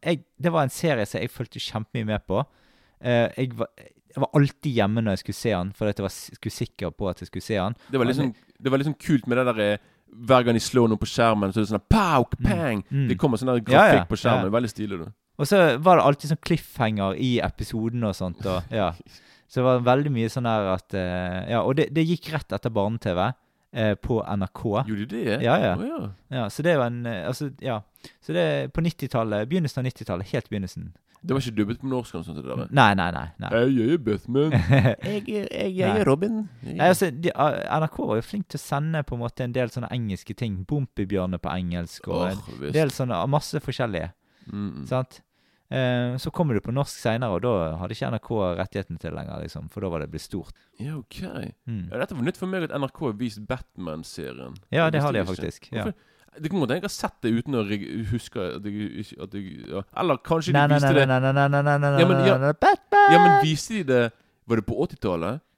jeg, 0.02 0.20
Det 0.40 0.52
var 0.54 0.62
en 0.62 0.70
serie 0.72 1.04
som 1.06 1.20
jeg 1.20 1.30
fulgte 1.32 1.60
kjempemye 1.60 2.06
med 2.06 2.22
på. 2.28 2.42
Eh, 3.02 3.28
jeg, 3.36 3.50
var, 3.58 3.68
jeg 3.76 4.22
var 4.22 4.30
alltid 4.38 4.72
hjemme 4.78 5.02
når 5.02 5.16
jeg 5.16 5.22
skulle 5.24 5.40
se 5.40 5.52
han, 5.56 5.72
fordi 5.76 5.94
jeg 5.96 6.06
var 6.06 6.14
skulle 6.38 6.54
sikker 6.58 6.90
på 6.94 7.08
at 7.10 7.20
jeg 7.22 7.30
skulle 7.32 7.44
se 7.48 7.58
han. 7.58 7.74
det, 7.90 7.98
var 7.98 8.06
liksom, 8.08 8.30
det 8.62 8.70
var 8.72 8.78
liksom 8.82 8.94
kult 8.94 9.26
med 9.26 9.36
det 9.42 9.46
der 9.50 9.64
eh, 9.72 9.88
Hver 10.12 10.44
gang 10.44 10.54
de 10.54 10.60
slår 10.60 10.88
noe 10.92 11.00
på 11.00 11.08
skjermen, 11.08 11.52
så 11.54 11.60
er 11.60 11.64
det 11.64 11.72
sånn 11.72 11.86
pow, 11.88 12.26
pang! 12.44 12.82
Mm. 12.92 13.06
Det 13.08 13.16
kommer 13.18 13.40
sånn 13.40 13.48
der 13.48 13.62
Ja, 13.62 13.64
grafikk 13.70 14.02
ja, 14.02 14.08
på 14.10 14.18
skjermen. 14.20 14.50
ja. 14.50 14.52
Veldig 14.58 14.70
stilig. 14.70 14.98
Du. 15.00 15.06
Og 15.40 15.48
så 15.48 15.60
var 15.80 15.96
det 15.96 16.04
alltid 16.04 16.28
sånn 16.34 16.40
cliffhanger 16.44 17.16
i 17.16 17.30
episoden 17.40 18.04
og 18.04 18.12
sånt. 18.18 18.44
Og, 18.44 18.62
ja. 18.70 18.90
Så 19.52 19.60
det 19.60 19.66
var 19.66 19.82
veldig 19.84 20.12
mye 20.14 20.32
sånn 20.32 20.48
der 20.48 20.70
at 20.72 20.94
eh, 20.96 21.38
Ja, 21.52 21.58
og 21.60 21.76
det, 21.76 21.90
det 21.92 22.06
gikk 22.08 22.30
rett 22.32 22.54
etter 22.56 22.72
barne-TV 22.72 23.20
eh, 23.26 23.94
på 24.00 24.22
NRK. 24.24 24.62
Gjorde 24.88 25.08
de 25.10 25.24
det? 25.28 25.38
Ja, 25.44 25.58
ja. 25.60 25.74
Å, 25.76 25.88
ja. 25.90 26.02
Ja, 26.32 26.44
så 26.48 26.64
det 26.64 26.78
var 26.80 26.88
en 26.88 27.04
eh, 27.04 27.26
Altså, 27.28 27.50
ja. 27.60 27.82
Så 28.24 28.32
det 28.32 28.44
er 28.48 28.72
på 28.72 28.80
90-tallet, 28.84 29.44
begynnelsen 29.50 29.82
av 29.82 29.90
90-tallet, 29.90 30.32
helt 30.32 30.48
begynnelsen. 30.48 30.92
Det 31.22 31.36
var 31.36 31.44
ikke 31.44 31.54
dubbet 31.54 31.78
på 31.78 31.86
norsk? 31.86 32.14
eller 32.14 32.24
sånt, 32.26 32.40
det 32.40 32.48
der. 32.48 32.70
Nei, 32.74 32.88
nei, 32.98 33.10
nei. 33.14 33.26
nei. 33.44 33.50
Jeg 33.54 33.92
er 33.92 34.00
Batman. 34.02 34.54
jeg, 35.06 35.20
jeg, 35.28 35.76
Nei. 35.76 35.90
er 36.00 36.08
Robin. 36.08 36.40
Jeg, 36.64 36.78
Nei, 36.80 36.88
altså, 36.88 37.10
de, 37.14 37.30
ah, 37.36 37.58
NRK 37.78 37.98
var 38.08 38.18
jo 38.18 38.24
flink 38.26 38.48
til 38.50 38.58
å 38.58 38.62
sende 38.62 39.04
på 39.06 39.14
en 39.14 39.22
måte 39.22 39.46
en 39.46 39.54
del 39.54 39.70
sånne 39.70 39.92
engelske 39.94 40.34
ting. 40.34 40.56
Bompibjørner 40.66 41.38
på 41.42 41.52
engelsk 41.52 42.08
og 42.10 42.24
en 42.32 42.42
visst. 42.56 42.72
del 42.74 42.90
sånne, 42.90 43.20
masse 43.30 43.62
forskjellige. 43.62 44.10
Mm, 44.48 44.64
mm. 44.64 44.82
Sant? 44.90 45.20
Eh, 45.72 46.16
så 46.20 46.30
kommer 46.34 46.54
du 46.58 46.60
på 46.60 46.72
norsk 46.74 46.92
seinere, 47.00 47.32
og 47.38 47.42
da 47.44 47.52
hadde 47.80 47.94
ikke 47.96 48.10
NRK 48.12 48.30
rettighetene 48.60 49.00
til 49.00 49.14
lenger, 49.16 49.40
liksom. 49.44 49.70
For 49.72 49.80
da 49.84 49.88
var 49.92 50.04
det 50.04 50.10
blitt 50.12 50.24
stort. 50.26 50.52
Ja, 50.82 50.98
ok. 50.98 51.20
Mm. 51.64 51.86
Ja, 51.88 52.00
dette 52.02 52.16
var 52.18 52.26
nytt 52.26 52.40
for 52.40 52.50
meg 52.52 52.66
at 52.68 52.74
NRK 52.76 52.98
har 53.06 53.14
vist 53.20 53.40
Batman-serien. 53.48 54.58
Ja, 54.74 54.90
det 54.92 55.00
har 55.00 55.12
de 55.16 55.24
faktisk. 55.28 55.70
Ja. 55.72 55.86
Hvorfor- 55.88 56.10
Det 56.32 56.48
kan 56.48 56.60
godt 56.60 56.70
jeg 56.70 56.80
har 56.80 56.88
sett 56.88 57.20
det 57.20 57.30
uten 57.36 57.54
å 57.54 57.62
huske 58.08 58.40
at 58.56 58.64
jeg, 58.64 59.04
at 59.20 59.34
jeg 59.36 59.66
ja. 59.68 59.82
Eller 60.00 60.16
kanskje 60.16 60.54
Nei, 60.54 60.62
de 60.66 60.72
nei, 60.72 60.78
viste 60.78 60.88
nei, 60.88 61.00
det 61.00 61.08
nei, 61.08 61.20
nei, 61.20 61.32
nei, 61.32 61.48
nei, 61.48 61.62
nei, 61.62 61.78
nei, 61.78 61.90
nei, 61.90 62.38
nei, 62.40 62.52
på 64.64 64.72
80-tallet? 64.86 65.42
Nei, 65.44 65.51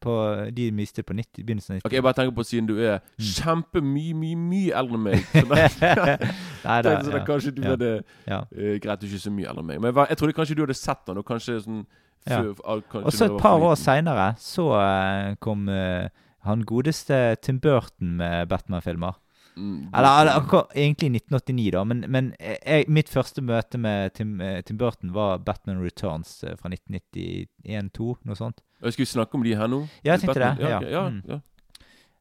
på, 0.00 0.14
de 0.56 0.66
mistet 0.74 1.06
på 1.08 1.14
90, 1.16 1.42
begynnelsen 1.44 1.74
av 1.74 1.78
90. 1.80 1.86
Ok, 1.88 1.92
Jeg 1.96 2.02
bare 2.06 2.16
tenker 2.18 2.34
på 2.36 2.44
siden 2.48 2.66
du 2.68 2.74
er 2.78 2.98
Mm. 3.18 3.26
kjempemye, 3.34 4.14
mye 4.14 4.36
mye 4.36 4.72
eldre 4.80 4.94
enn 4.98 5.04
meg. 5.04 5.24
Så 5.32 5.44
da, 5.48 6.16
Nei, 6.64 6.78
sånn, 7.04 7.12
ja. 7.18 7.24
Kanskje 7.28 7.54
du 7.56 7.62
Ja. 7.62 7.70
hadde 7.74 7.90
Ja. 8.26 8.40
Uh, 8.52 8.78
Greit, 8.78 9.00
du 9.00 9.06
er 9.06 9.10
ikke 9.12 9.24
så 9.26 9.32
mye 9.34 9.48
eldre 9.48 9.62
enn 9.64 9.66
meg. 9.72 9.80
Men 9.80 9.94
jeg, 9.94 10.08
jeg 10.14 10.18
trodde 10.22 10.36
kanskje 10.40 10.56
du 10.56 10.62
hadde 10.66 10.76
sett 10.78 11.04
den, 11.06 11.18
og 11.18 11.26
kanskje 11.26 11.60
sånn 11.64 11.84
Ja. 12.26 12.38
Og 12.40 13.12
så 13.12 13.26
et 13.28 13.40
par 13.42 13.60
år 13.60 13.74
seinere 13.76 14.30
så 14.40 14.70
uh, 14.72 15.34
kom 15.44 15.68
uh, 15.68 16.08
han 16.44 16.62
godeste 16.64 17.36
Tim 17.42 17.58
Burton 17.60 18.16
med 18.16 18.48
Batman-filmer. 18.48 19.14
Mm, 19.56 19.90
Eller, 19.94 20.26
eller 20.32 20.64
egentlig 20.74 21.06
i 21.06 21.12
1989, 21.20 21.70
da, 21.76 21.84
men, 21.86 22.00
men 22.10 22.32
jeg, 22.40 22.88
mitt 22.90 23.06
første 23.08 23.38
møte 23.40 23.78
med 23.78 24.10
Tim, 24.16 24.32
Tim 24.66 24.76
Burton 24.80 25.12
var 25.14 25.38
Batman 25.46 25.78
Returns 25.84 26.40
fra 26.58 26.68
1991-2, 26.72 28.08
noe 28.26 28.34
sånt. 28.38 28.64
Jeg 28.84 28.92
skulle 28.92 29.06
snakke 29.10 29.34
om 29.34 29.42
de 29.44 29.54
her 29.56 29.66
nå. 29.70 29.80
Ja, 30.04 30.12
jeg 30.12 30.20
tenkte 30.20 30.40
Batman- 30.40 30.56
det, 30.56 30.68
Ja, 30.70 30.80
ja. 30.80 30.88
ja, 30.90 31.08
Mm. 31.10 31.22
ja. 31.28 31.40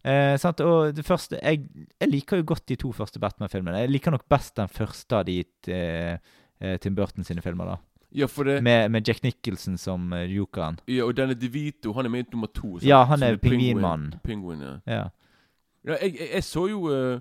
Eh, 0.06 0.38
sant? 0.38 0.60
Og 0.62 0.93
det 0.95 1.06
første 1.06 1.39
jeg, 1.41 1.62
jeg 2.02 2.10
liker 2.10 2.38
jo 2.38 2.43
godt 2.45 2.65
de 2.67 2.76
to 2.76 2.91
første 2.91 3.19
Batman-filmene. 3.19 3.78
Jeg 3.86 3.89
liker 3.89 4.12
nok 4.12 4.26
best 4.30 4.56
den 4.56 4.67
første 4.67 5.15
av 5.15 5.26
de 5.26 5.43
eh, 5.67 6.17
eh, 6.62 6.78
Tim 6.84 6.95
Burton 6.95 7.23
sine 7.23 7.41
filmer, 7.41 7.65
da. 7.65 7.78
ja, 8.13 8.28
det 8.28 8.62
Med, 8.63 8.91
med 8.91 9.08
Jack 9.08 9.23
Nicholson 9.23 9.78
som 9.78 10.12
uh, 10.13 10.19
jokeren. 10.28 10.78
ja, 10.88 11.04
Og 11.06 11.15
denne 11.15 11.34
DeVito, 11.36 11.93
han 11.93 12.06
er 12.06 12.10
med 12.10 12.26
i 12.26 12.30
nummer 12.34 12.47
to. 12.54 12.80
sant? 12.80 12.84
Ja, 12.84 13.04
han 13.06 13.23
er 13.23 13.38
pingvinmannen. 13.38 14.19
Penguin, 14.23 14.60
ja. 14.62 14.73
Ja. 14.86 15.04
Ja, 15.86 15.95
jeg, 16.02 16.15
jeg, 16.19 16.30
jeg 16.34 16.43
så 16.43 16.67
jo 16.69 16.88
uh, 16.91 17.19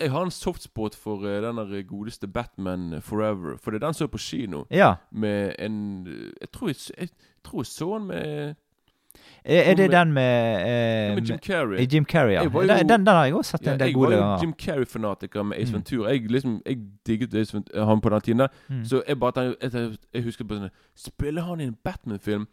Jeg 0.00 0.10
har 0.10 0.22
en 0.24 0.30
softspot 0.30 0.94
for 0.94 1.22
uh, 1.22 1.40
den 1.42 1.86
godeste 1.86 2.26
Batman 2.26 3.00
Forever. 3.02 3.56
For 3.62 3.70
det 3.70 3.80
er 3.82 3.86
den 3.86 3.94
som 3.94 4.04
er 4.04 4.10
på 4.10 4.18
kino. 4.18 4.64
ja. 4.70 4.94
Med 5.12 5.54
en 5.58 6.06
eh, 6.06 6.32
Jeg 6.40 6.50
tror 6.52 6.68
jeg, 6.68 6.76
jeg, 6.98 7.08
tror 7.44 7.60
jeg 7.62 7.66
så 7.66 7.92
han 7.98 8.06
med, 8.06 8.54
Er, 9.46 9.60
er 9.70 9.74
det 9.74 9.90
den 9.92 10.12
med, 10.12 10.60
eh, 10.60 11.14
med 11.14 11.28
Jim 11.28 11.38
Carrey. 11.38 11.86
Jim 11.92 12.04
Carrey? 12.04 12.32
Ja. 12.32 12.42
Jo- 12.44 12.62
Den, 12.66 12.88
den, 12.88 13.06
har 13.06 13.24
jeg 13.24 13.34
også 13.34 13.50
sett 13.50 13.66
Ja, 13.66 13.72
en 13.72 13.78
del 13.78 13.88
jeg 13.88 13.96
var 14.00 14.12
jo. 14.12 14.38
Jim 14.40 14.52
Carrey-fanatiker 14.54 15.42
med 15.44 15.58
Ace 15.58 15.70
Mm. 15.72 15.74
Ventura. 15.74 16.08
Jeg 16.10 16.30
liksom 16.30 16.62
Jeg 16.66 16.78
digget 17.06 17.34
Ace 17.34 17.52
Ventura, 17.54 17.84
han 17.84 18.00
på 18.00 18.08
den 18.10 18.20
tiden. 18.20 18.48
Mm. 18.68 18.84
Så 18.84 19.02
jeg 19.08 19.18
bare 19.20 19.32
jeg, 19.62 19.96
jeg, 20.14 20.22
husker 20.24 20.44
på 20.44 20.54
sånn 20.56 20.70
Spiller 20.96 21.42
han 21.42 21.60
i 21.60 21.64
en 21.64 21.76
Batman-film? 21.84 22.46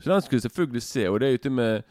Så 0.00 0.10
den 0.12 0.20
skulle 0.22 0.40
jeg 0.42 0.50
selvfølgelig 0.50 0.82
se. 0.82 1.06
Og 1.08 1.20
det 1.20 1.28
er 1.28 1.34
ute 1.34 1.50
med 1.50 1.82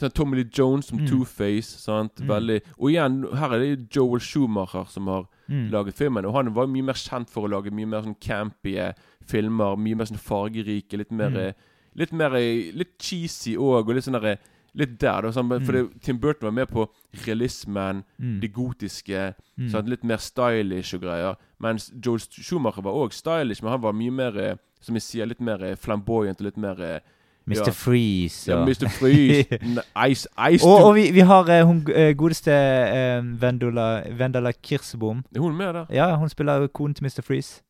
sånn 0.00 0.10
Tommy 0.10 0.36
Lee 0.36 0.50
Jones 0.58 0.86
som 0.86 0.98
Mm. 0.98 1.06
Two-Face. 1.06 1.78
sant? 1.78 2.12
Mm. 2.20 2.28
Veldig 2.28 2.60
Og 2.78 2.90
igjen, 2.90 3.24
her 3.38 3.52
er 3.54 3.58
det 3.58 3.96
Joel 3.96 4.20
Schumacher 4.20 4.84
som 4.88 5.06
har 5.06 5.24
Mm. 5.48 5.70
laget 5.70 5.94
filmen. 5.94 6.24
Og 6.24 6.32
han 6.34 6.54
var 6.54 6.66
mye 6.66 6.82
mer 6.82 6.94
kjent 6.94 7.30
for 7.30 7.46
å 7.46 7.50
lage 7.50 7.70
mye 7.70 7.86
mer 7.86 8.02
sånn 8.02 8.16
campy 8.20 8.76
eh, 8.78 8.92
filmer. 9.26 9.76
Mye 9.76 9.94
mer 9.94 10.04
sånn 10.06 10.18
fargerike. 10.18 10.96
Litt 10.98 11.12
mer 11.12 11.28
Mm. 11.30 11.54
Eh, 11.92 11.98
Litt 12.00 12.12
mer 12.12 12.34
eh, 12.36 12.72
Litt 12.74 12.96
cheesy 12.98 13.54
òg, 13.56 13.88
og 13.88 13.94
litt 13.94 14.04
sånn 14.04 14.18
derre 14.20 14.38
Litt 14.74 14.94
der, 15.00 15.20
da. 15.22 15.28
Sånn, 15.36 15.50
For 15.66 15.72
det, 15.76 16.00
Tim 16.00 16.16
Burton 16.18 16.46
var 16.48 16.52
med 16.56 16.68
på 16.70 16.86
realismen, 17.26 18.04
Mm. 18.18 18.40
det 18.40 18.52
gotiske. 18.54 19.34
Mm. 19.58 19.68
sånn, 19.68 19.88
Litt 19.88 20.02
mer 20.04 20.16
stylish 20.16 20.94
og 20.94 21.02
greier. 21.02 21.36
Mens 21.60 21.90
Joel 22.02 22.20
Schumacher 22.20 22.82
var 22.82 22.92
òg 22.96 23.12
stylish, 23.12 23.62
men 23.62 23.70
han 23.72 23.82
var 23.82 23.92
mye 23.92 24.10
mer 24.10 24.38
eh, 24.38 24.54
Som 24.80 24.96
jeg 24.96 25.02
sier, 25.02 25.26
litt 25.26 25.40
mer 25.40 25.62
eh, 25.62 25.76
flamboyant 25.76 26.40
og 26.40 26.44
litt 26.48 26.56
mer 26.56 26.80
eh, 26.82 26.98
Mr. 27.46 27.66
ja. 27.66 27.72
Freeze. 27.72 28.48
ja, 28.50 28.64
Mr. 28.64 28.88
Freeze. 28.88 29.58
Ice, 30.10 30.26
ice 30.50 30.64
og, 30.66 30.84
og 30.88 30.94
vi, 30.94 31.10
vi 31.12 31.20
har 31.20 31.48
eh, 31.50 31.64
hun 31.66 31.84
eh, 31.92 32.12
godeste 32.16 32.50
uh, 32.54 33.22
Vendula, 33.42 34.02
Vendela 34.18 34.52
Kirsebom. 34.52 35.24
Er 35.34 35.40
hun 35.40 35.54
med 35.56 35.74
der? 35.74 35.86
Ja, 35.90 36.16
hun 36.16 36.28
spiller 36.28 36.66
konen 36.68 36.94
til 36.94 37.04
Mr. 37.04 37.22
Freeze. 37.22 37.60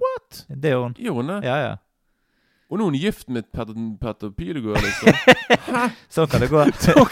What? 0.00 0.46
Det 0.48 0.70
gjør 0.70 0.82
hun. 0.82 0.94
Gjør 0.98 1.12
hun 1.20 1.28
det? 1.28 1.40
Ja, 1.44 1.56
ja. 1.68 1.74
Og 2.70 2.78
nå 2.80 2.86
er 2.86 2.90
hun 2.90 2.98
gift 2.98 3.28
med 3.30 3.44
Petter, 3.54 3.76
Petter 4.00 4.30
Pilgaard, 4.34 4.80
liksom. 4.82 5.12
Sånn 6.16 6.26
kan 6.32 6.42
det 6.42 6.48
gå. 6.50 6.64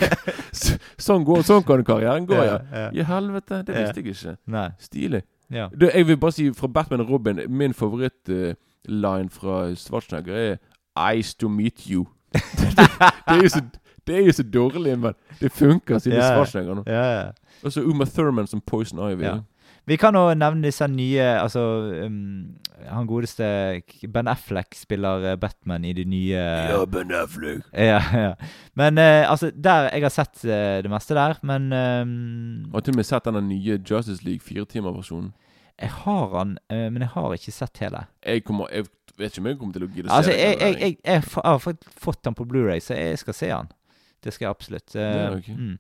S- 0.55 0.79
sånn, 0.99 1.23
går, 1.27 1.45
sånn 1.47 1.63
kan 1.67 1.85
karrieren 1.87 2.27
gå, 2.27 2.35
ja. 2.43 2.57
ja. 2.75 2.89
I 2.91 3.05
helvete, 3.07 3.61
det 3.69 3.77
visste 3.77 4.03
jeg 4.03 4.15
ikke. 4.17 4.35
Nei. 4.51 4.65
Stilig. 4.83 5.21
Ja. 5.55 5.69
Du, 5.71 5.87
jeg 5.87 6.09
vil 6.09 6.19
bare 6.19 6.35
si 6.35 6.49
fra 6.57 6.67
Batman 6.73 7.05
og 7.05 7.11
Robin 7.15 7.39
Min 7.53 7.75
favorittline 7.77 9.31
fra 9.31 9.75
Schwarzenegger 9.79 10.35
er 10.35 11.15
Ice 11.15 11.37
to 11.39 11.49
meet 11.49 11.87
you. 11.91 12.07
det, 12.33 12.43
det, 13.29 13.37
er 13.37 13.43
jo 13.43 13.49
så, 13.55 13.63
det 14.07 14.17
er 14.19 14.27
jo 14.27 14.33
så 14.41 14.43
dårlig, 14.43 14.99
men 14.99 15.15
det 15.41 15.53
funker 15.53 15.99
siden 16.03 16.19
Ja. 16.19 16.33
Schwarzenegger 16.35 16.81
nå. 16.81 16.85
Ja, 16.91 17.05
ja. 17.21 17.31
Og 17.65 17.73
så 17.73 17.83
Uma 17.87 18.05
Thurman 18.05 18.47
som 18.51 18.61
Poison 18.61 18.99
Ivy. 19.11 19.23
Ja. 19.25 19.39
Vi 19.87 19.97
kan 20.01 20.17
òg 20.17 20.31
nevne 20.41 20.65
disse 20.65 20.87
nye 20.89 21.25
Altså, 21.43 21.61
um, 22.07 22.55
han 22.89 23.07
godeste 23.09 23.45
Ben 24.13 24.29
Affleck 24.33 24.77
spiller 24.77 25.25
eh, 25.31 25.37
Batman 25.41 25.85
i 25.85 25.93
de 25.97 26.05
nye 26.09 26.41
Ja, 26.41 26.81
Ben 26.89 27.13
Affleck. 27.13 27.65
Ja, 27.73 28.01
ja. 28.13 28.33
Men 28.81 28.99
uh, 28.99 29.31
altså, 29.31 29.51
der 29.51 29.91
Jeg 29.93 30.03
har 30.07 30.15
sett 30.15 30.45
uh, 30.45 30.81
det 30.85 30.91
meste 30.93 31.15
der, 31.17 31.37
men 31.43 31.69
um, 31.73 32.73
Har 32.75 32.81
til 32.85 32.95
og 32.97 33.01
med 33.03 33.09
sett 33.09 33.29
den 33.29 33.49
nye 33.49 33.79
Justice 33.91 34.25
League 34.25 34.41
firetimerversjonen. 34.45 35.33
Jeg 35.81 35.91
har 35.91 36.39
han, 36.39 36.57
uh, 36.73 36.87
men 36.93 37.03
jeg 37.03 37.13
har 37.15 37.33
ikke 37.35 37.53
sett 37.53 37.79
hele. 37.83 38.05
Jeg, 38.25 38.45
kommer, 38.45 38.69
jeg 38.73 38.87
vet 39.19 39.33
ikke 39.33 39.41
om 39.43 39.47
jeg 39.51 39.59
kommer 39.59 39.75
til 39.79 39.87
å 39.87 39.89
gidde 39.95 40.09
å 40.11 40.17
Altså, 40.17 40.31
se 40.33 40.39
jeg, 40.39 40.59
den. 40.61 40.69
jeg, 40.69 40.81
jeg, 40.81 40.99
jeg 41.05 41.23
har 41.45 41.59
fått, 41.63 42.25
han 42.25 42.37
på 42.39 42.47
Blu-ray, 42.47 42.81
så 42.81 42.95
jeg 42.99 43.19
skal 43.19 43.35
se 43.35 43.51
han. 43.53 43.73
Det 44.25 44.33
skal 44.33 44.47
jeg 44.47 44.55
absolutt. 44.57 44.95
Eh, 44.97 45.03
Ja, 45.19 45.33
okay. 45.37 45.55
mm. 45.55 45.75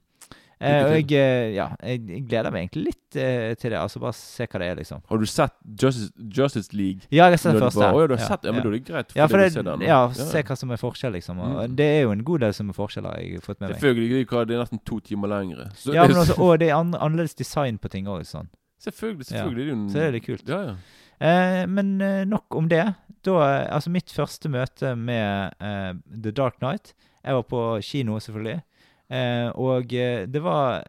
Eh, 0.64 0.85
og 0.85 0.94
jeg, 0.96 1.07
eh, 1.18 1.48
ja, 1.55 1.66
jeg, 1.85 2.22
gleder 2.29 2.55
meg 2.55 2.64
egentlig 2.64 2.85
litt 2.87 3.16
eh, 3.20 3.55
til 3.61 3.74
det. 3.74 3.79
Altså, 3.81 4.00
bare 4.03 4.16
se 4.16 4.46
hva 4.48 4.61
det 4.62 4.68
er, 4.72 4.79
liksom. 4.81 5.03
Har 5.11 5.20
du 5.20 5.27
sett 5.29 5.55
Justice, 5.83 6.09
Justice 6.38 6.72
League? 6.77 7.05
Ja, 7.11 7.27
jeg 7.29 7.37
har 7.37 7.42
sett 7.42 7.53
den 7.53 7.61
det 7.61 7.66
første. 7.66 7.85
Å 7.90 8.00
ja, 8.00 8.07
du 8.09 8.14
har 8.16 8.22
sett 8.24 8.42
det? 8.42 8.48
Ja, 8.48 8.55
men 8.57 8.64
da 8.64 8.70
er 8.70 8.77
det 8.77 8.83
greit. 8.88 9.14
Ja, 9.18 9.27
for 9.29 9.42
det, 9.42 9.50
se 9.53 9.64
den, 9.68 9.85
ja, 9.85 10.00
se 10.16 10.42
hva 10.48 10.57
som 10.57 10.74
er 10.74 10.81
forskjell, 10.81 11.14
liksom. 11.18 11.42
Og 11.44 11.53
Mm. 11.55 11.77
Det 11.77 11.85
er 11.85 12.00
jo 12.03 12.11
en 12.11 12.24
god 12.24 12.40
del 12.40 12.53
som 12.57 12.68
er 12.70 12.74
forskjeller 12.74 13.20
jeg 13.20 13.35
har 13.38 13.44
fått 13.44 13.61
med 13.61 13.70
meg. 13.70 13.79
Selvfølgelig. 13.79 14.27
Det 14.27 14.57
er- 14.57 14.62
nesten 14.64 14.81
to 14.85 15.00
timer 15.00 15.29
lengre. 15.29 15.70
Så 15.77 15.94
Ja, 15.94 16.07
men 16.07 16.16
også, 16.16 16.38
og 16.38 16.59
det 16.59 16.68
er 16.70 16.77
an 16.77 16.94
annerledes 16.94 17.35
design 17.35 17.79
på 17.79 17.88
ting 17.90 18.07
òg, 18.07 18.24
sånn. 18.24 18.48
selvfølgelig. 18.81 19.31
Ja. 19.31 19.44
selvfølgelig. 19.44 19.66
Det 19.66 19.74
er 19.74 19.88
Så 19.88 19.94
det 19.94 20.09
er 20.09 20.12
litt 20.12 20.27
kult. 20.27 20.48
Ja, 20.48 20.61
ja. 20.64 20.74
Eh, 21.20 21.66
men 21.66 21.98
nok 22.29 22.44
om 22.55 22.68
det. 22.68 22.94
Da, 23.24 23.66
altså 23.72 23.90
mitt 23.90 24.12
første 24.12 24.50
møte 24.53 24.94
med 24.96 25.55
eh, 25.61 25.92
The 26.22 26.31
Dark 26.31 26.59
Knight 26.61 26.92
Jeg 27.24 27.33
var 27.38 27.42
på 27.48 27.61
kino, 27.81 28.18
selvfølgelig. 28.20 28.62
Eh, 29.12 29.48
og 29.60 29.92
eh, 29.92 30.24
det 30.30 30.42
var 30.44 30.84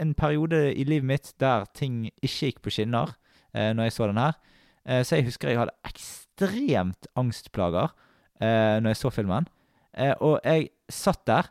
en 0.00 0.14
periode 0.14 0.70
i 0.74 0.84
livet 0.88 1.06
mitt 1.06 1.32
der 1.40 1.66
ting 1.76 2.06
ikke 2.22 2.50
gikk 2.50 2.62
på 2.64 2.72
skinner 2.74 3.14
eh, 3.54 3.70
når 3.76 3.88
jeg 3.88 3.96
så 3.96 4.08
den 4.10 4.22
her. 4.22 4.38
Eh, 4.86 5.02
så 5.04 5.18
jeg 5.18 5.28
husker 5.28 5.52
jeg 5.52 5.60
hadde 5.60 5.76
ekstremt 5.86 7.10
angstplager 7.20 7.92
eh, 8.40 8.80
når 8.80 8.94
jeg 8.94 9.00
så 9.02 9.12
filmen. 9.14 9.48
Eh, 9.94 10.14
og 10.20 10.40
jeg 10.44 10.70
satt 10.90 11.22
der, 11.28 11.50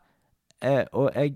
eh, 0.66 0.84
og 0.92 1.12
jeg 1.16 1.36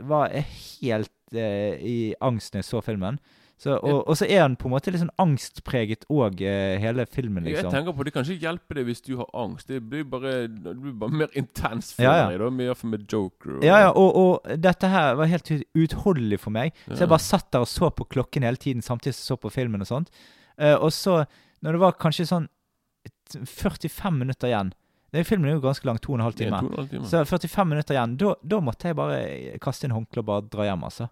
var 0.00 0.32
helt 0.34 1.10
i 1.34 2.14
angst 2.22 2.54
når 2.54 2.62
jeg 2.62 2.66
så 2.68 2.80
filmen. 2.84 3.16
Så, 3.56 3.76
og, 3.78 4.00
og 4.10 4.16
så 4.18 4.26
er 4.28 4.40
han 4.42 4.56
på 4.58 4.66
en 4.66 4.72
måte 4.74 4.90
litt 4.90 5.00
sånn 5.00 5.12
angstpreget 5.22 6.02
òg, 6.10 6.40
eh, 6.42 6.74
hele 6.82 7.04
filmen, 7.06 7.44
liksom. 7.46 7.70
Jeg 7.70 7.72
tenker 7.72 7.94
på 7.96 8.04
Det 8.04 8.12
kan 8.12 8.24
ikke 8.26 8.42
hjelpe 8.42 8.74
deg 8.74 8.86
hvis 8.88 9.00
du 9.06 9.12
har 9.20 9.28
angst. 9.32 9.68
Det 9.70 9.78
blir 9.88 10.02
bare, 10.04 10.32
det 10.48 10.74
blir 10.82 10.92
bare 10.98 11.10
mer 11.22 11.28
intens 11.38 11.92
for 11.94 12.02
Ja, 12.02 12.16
ja. 12.18 12.26
deg. 12.32 12.40
Da, 12.42 12.50
med, 12.50 12.72
i 12.74 12.86
med 12.90 13.06
Joker. 13.08 13.56
og- 13.58 13.64
Ja, 13.64 13.78
ja, 13.86 13.90
og, 13.92 14.16
og 14.16 14.60
dette 14.60 14.88
her 14.90 15.14
var 15.14 15.26
helt 15.30 15.50
ut- 15.54 15.64
uutholdelig 15.78 16.40
for 16.40 16.50
meg. 16.50 16.72
Så 16.90 16.98
jeg 17.04 17.08
bare 17.08 17.18
satt 17.22 17.50
der 17.52 17.60
og 17.60 17.68
så 17.70 17.90
på 17.94 18.08
klokken 18.10 18.42
hele 18.42 18.56
tiden 18.56 18.82
samtidig 18.82 19.14
som 19.14 19.36
jeg 19.36 19.38
så 19.38 19.40
på 19.40 19.52
filmen 19.54 19.80
og 19.80 19.86
sånt. 19.86 20.10
Eh, 20.58 20.74
og 20.74 20.90
så, 20.92 21.24
når 21.62 21.72
det 21.72 21.80
var 21.80 21.92
kanskje 21.92 22.26
sånn 22.26 22.48
45 23.34 24.18
minutter 24.18 24.48
igjen 24.50 24.72
den 25.14 25.24
Filmen 25.24 25.46
er 25.48 25.54
jo 25.54 25.60
ganske 25.62 25.86
lang, 25.86 25.98
to 26.02 26.10
og 26.12 26.18
en 26.18 26.24
halv 26.24 26.34
er 26.34 26.48
time. 26.50 26.58
to 26.58 26.66
og 26.66 26.72
en 26.72 26.78
halv 26.80 26.88
time. 26.90 27.04
Så 27.06 27.20
45 27.24 27.68
minutter 27.70 27.94
igjen, 27.94 28.16
da, 28.18 28.32
da 28.42 28.58
måtte 28.66 28.88
jeg 28.90 28.96
bare 28.98 29.18
kaste 29.62 29.86
inn 29.86 29.92
håndkleet 29.94 30.24
og 30.24 30.26
bare 30.26 30.42
dra 30.50 30.64
hjem, 30.66 30.82
altså. 30.88 31.06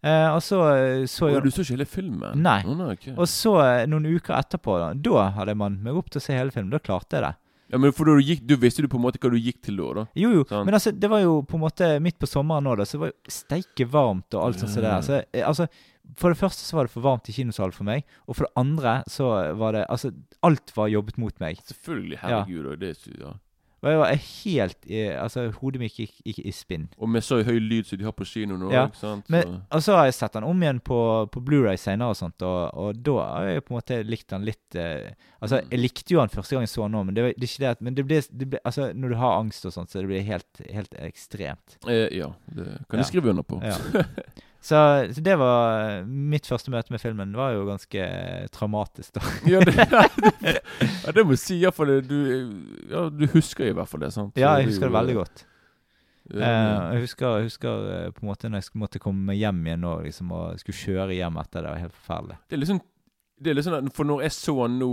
Eh, 0.00 0.28
og 0.32 0.40
så 0.40 0.62
eh, 0.72 1.02
så 1.10 1.28
jeg 1.28 1.42
du 1.44 1.50
så 1.52 1.60
ikke 1.60 1.76
hele 1.76 1.86
filmen? 1.88 2.40
Nei. 2.40 2.60
Oh, 2.64 2.72
nei 2.78 2.94
okay. 2.94 3.12
Og 3.16 3.28
så, 3.28 3.52
eh, 3.60 3.84
noen 3.90 4.08
uker 4.08 4.36
etterpå, 4.38 4.78
da, 4.80 4.94
da 4.96 5.28
hadde 5.36 5.54
man 5.60 5.76
meg 5.84 5.98
opp 6.00 6.08
til 6.12 6.22
å 6.22 6.24
se 6.24 6.36
hele 6.36 6.54
filmen. 6.54 6.72
Da 6.72 6.80
klarte 6.82 7.18
jeg 7.18 7.26
det. 7.26 7.34
Ja, 7.70 7.78
men 7.78 7.92
for 7.94 8.08
du 8.08 8.18
gikk 8.18 8.40
Du 8.50 8.56
visste 8.58 8.82
du 8.82 8.88
på 8.90 8.98
en 8.98 9.04
måte 9.04 9.20
hva 9.22 9.30
du 9.30 9.36
gikk 9.38 9.60
til 9.62 9.76
da? 9.78 10.00
da 10.00 10.02
Jo, 10.18 10.32
jo. 10.34 10.46
Sånn. 10.48 10.64
Men 10.66 10.74
altså, 10.74 10.90
det 10.90 11.10
var 11.12 11.22
jo 11.22 11.36
på 11.46 11.54
en 11.58 11.62
måte 11.62 11.90
midt 12.02 12.18
på 12.18 12.26
sommeren 12.26 12.66
nå, 12.66 12.74
da, 12.80 12.86
så 12.88 12.96
det 12.96 13.04
var 13.04 13.12
jo 13.12 13.34
steike 13.36 13.86
varmt 13.92 14.34
og 14.34 14.46
alt 14.46 14.62
sånt 14.62 14.72
som 14.74 14.82
det 14.82 14.90
der. 14.90 15.04
Så 15.06 15.44
altså, 15.52 15.68
for 16.18 16.34
det 16.34 16.40
første 16.40 16.66
så 16.66 16.78
var 16.78 16.88
det 16.88 16.94
for 16.96 17.04
varmt 17.04 17.30
i 17.30 17.36
kinosalen 17.36 17.76
for 17.76 17.86
meg, 17.86 18.02
og 18.26 18.34
for 18.34 18.48
det 18.48 18.52
andre 18.58 18.96
så 19.10 19.30
var 19.60 19.76
det 19.76 19.84
Altså, 19.86 20.10
alt 20.46 20.74
var 20.74 20.90
jobbet 20.90 21.20
mot 21.22 21.38
meg. 21.42 21.60
Selvfølgelig. 21.68 22.18
Herregud. 22.24 22.72
og 22.72 22.82
Det, 22.82 22.96
ja. 23.20 23.36
Og 23.80 23.88
jeg 23.88 23.98
var 24.00 24.10
helt 24.20 24.86
Altså, 25.20 25.46
hodet 25.56 25.80
mitt 25.80 25.94
gikk, 25.96 26.18
gikk 26.26 26.38
i 26.44 26.52
spinn. 26.52 26.82
Og 27.00 27.08
med 27.08 27.24
så 27.24 27.38
høy 27.46 27.56
lyd 27.64 27.86
som 27.88 27.96
de 28.00 28.04
har 28.04 28.12
på 28.12 28.26
kino 28.28 28.58
nå. 28.60 28.68
Ja, 28.74 28.82
ikke 28.90 29.00
sant? 29.00 29.30
Men, 29.32 29.54
og 29.72 29.80
så 29.86 29.96
har 29.96 30.04
jeg 30.10 30.14
sett 30.18 30.36
den 30.36 30.44
om 30.44 30.60
igjen 30.62 30.82
på, 30.84 30.98
på 31.32 31.40
Blu-ray 31.46 31.80
senere, 31.80 32.12
og 32.12 32.18
sånt, 32.20 32.44
og, 32.44 32.74
og 32.76 33.00
da 33.06 33.14
har 33.24 33.48
jeg 33.54 33.64
på 33.64 33.72
en 33.74 33.78
måte 33.78 34.00
likt 34.04 34.28
den 34.34 34.44
litt 34.48 34.76
eh, 34.76 35.14
Altså, 35.40 35.62
jeg 35.70 35.80
likte 35.80 36.12
jo 36.12 36.20
den 36.20 36.28
første 36.34 36.54
gang 36.58 36.66
jeg 36.66 36.72
så 36.74 36.84
den 36.84 36.92
nå, 36.98 37.04
men 37.08 37.16
det, 37.16 37.24
det 37.38 37.46
er 37.46 37.48
ikke 37.48 37.62
det 37.64 37.70
at 37.72 37.80
Men 37.88 37.96
det 37.96 38.04
blir, 38.10 38.28
det 38.42 38.50
blir 38.52 38.60
Altså, 38.68 38.90
når 38.92 39.08
du 39.14 39.16
har 39.22 39.38
angst 39.40 39.64
og 39.64 39.72
sånt, 39.72 39.90
så 39.94 40.02
det 40.04 40.10
blir 40.12 40.26
helt, 40.28 40.60
helt 40.68 40.94
ekstremt. 41.00 41.78
Eh, 41.88 42.06
ja, 42.20 42.28
det 42.52 42.68
kan 42.90 43.00
Ja. 43.00 43.02
jeg 43.04 43.10
skrive 43.14 43.32
under 43.32 43.42
på. 43.48 43.62
Ja. 43.64 44.04
Så, 44.60 44.76
så 45.16 45.22
det 45.24 45.38
var 45.40 46.02
Mitt 46.04 46.44
første 46.44 46.68
møte 46.68 46.92
med 46.92 47.00
filmen 47.00 47.30
Det 47.32 47.38
var 47.40 47.54
jo 47.54 47.62
ganske 47.64 48.02
traumatisk, 48.52 49.14
da. 49.16 49.22
ja, 49.54 49.62
det, 49.64 49.72
ja, 49.80 51.14
det 51.16 51.24
må 51.24 51.32
jeg 51.32 51.40
si. 51.40 51.56
Iallfall 51.62 51.94
du, 52.04 52.18
ja, 52.90 53.06
du 53.08 53.24
husker 53.32 53.70
i 53.70 53.76
hvert 53.76 53.88
fall 53.88 54.04
det, 54.04 54.12
sant? 54.16 54.34
Så 54.36 54.42
Ja, 54.42 54.58
jeg 54.58 54.66
er 54.68 54.72
husker 54.74 54.86
jo, 54.86 54.92
det 54.92 54.98
veldig 55.00 55.16
godt. 55.22 55.46
Ja, 55.46 55.46
Eh, 56.30 56.92
jeg 56.94 57.00
husker, 57.08 57.40
jeg 57.40 57.48
husker 57.48 57.86
eh, 57.90 58.10
på 58.14 58.22
en 58.22 58.28
måte 58.28 58.46
når 58.52 58.60
jeg 58.62 58.78
måtte 58.78 59.00
komme 59.02 59.34
hjem 59.34 59.64
igjen 59.66 59.86
og, 59.88 60.04
liksom, 60.06 60.28
og 60.36 60.60
skulle 60.60 60.78
kjøre 60.78 61.16
hjem 61.16 61.40
etter 61.42 61.56
det. 61.58 61.64
Det 61.64 61.72
var 61.72 61.80
helt 61.82 61.96
forferdelig. 61.96 62.36
det 62.46 62.54
er 62.54 62.60
liksom 62.62 62.80
det 63.40 63.50
er 63.50 63.54
litt 63.56 63.64
sånn 63.64 63.76
at 63.86 63.92
For 63.96 64.04
når 64.04 64.22
jeg 64.26 64.32
så 64.36 64.54
han 64.62 64.74
nå 64.78 64.88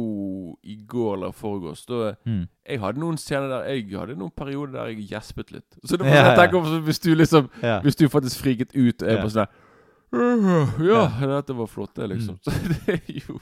i 0.64 0.76
går 0.88 1.14
eller 1.18 1.32
foregårs, 1.36 1.86
da 1.86 2.14
Mm. 2.26 2.48
Jeg 2.68 2.80
hadde 2.80 3.00
noen 3.00 3.18
scener 3.18 3.48
der 3.50 3.64
Jeg 3.74 3.90
hadde 4.00 4.16
noen 4.18 4.32
perioder 4.36 4.74
der 4.80 4.88
jeg 4.94 5.10
gjespet 5.10 5.52
litt. 5.52 5.78
Så 5.86 5.98
det 5.98 6.06
var 6.08 6.16
Ja, 6.16 6.24
jeg 6.32 6.38
tenker 6.40 6.64
på, 6.64 6.82
Hvis 6.88 7.00
du 7.04 7.10
liksom 7.16 7.50
Ja. 7.62 7.80
Hvis 7.82 7.96
du 8.00 8.08
faktisk 8.10 8.40
friket 8.42 8.72
ut 8.76 9.02
og 9.04 9.08
jeg 9.08 9.18
Ja. 9.18 9.22
bare 9.22 9.30
sånn 9.36 9.48
der 9.48 10.88
Ja, 10.88 11.02
dette 11.36 11.54
var 11.58 11.68
flott, 11.68 11.94
det, 11.96 12.08
liksom. 12.14 12.38
Så 12.46 12.52
det 12.70 12.96
er 12.96 13.02
jo 13.28 13.40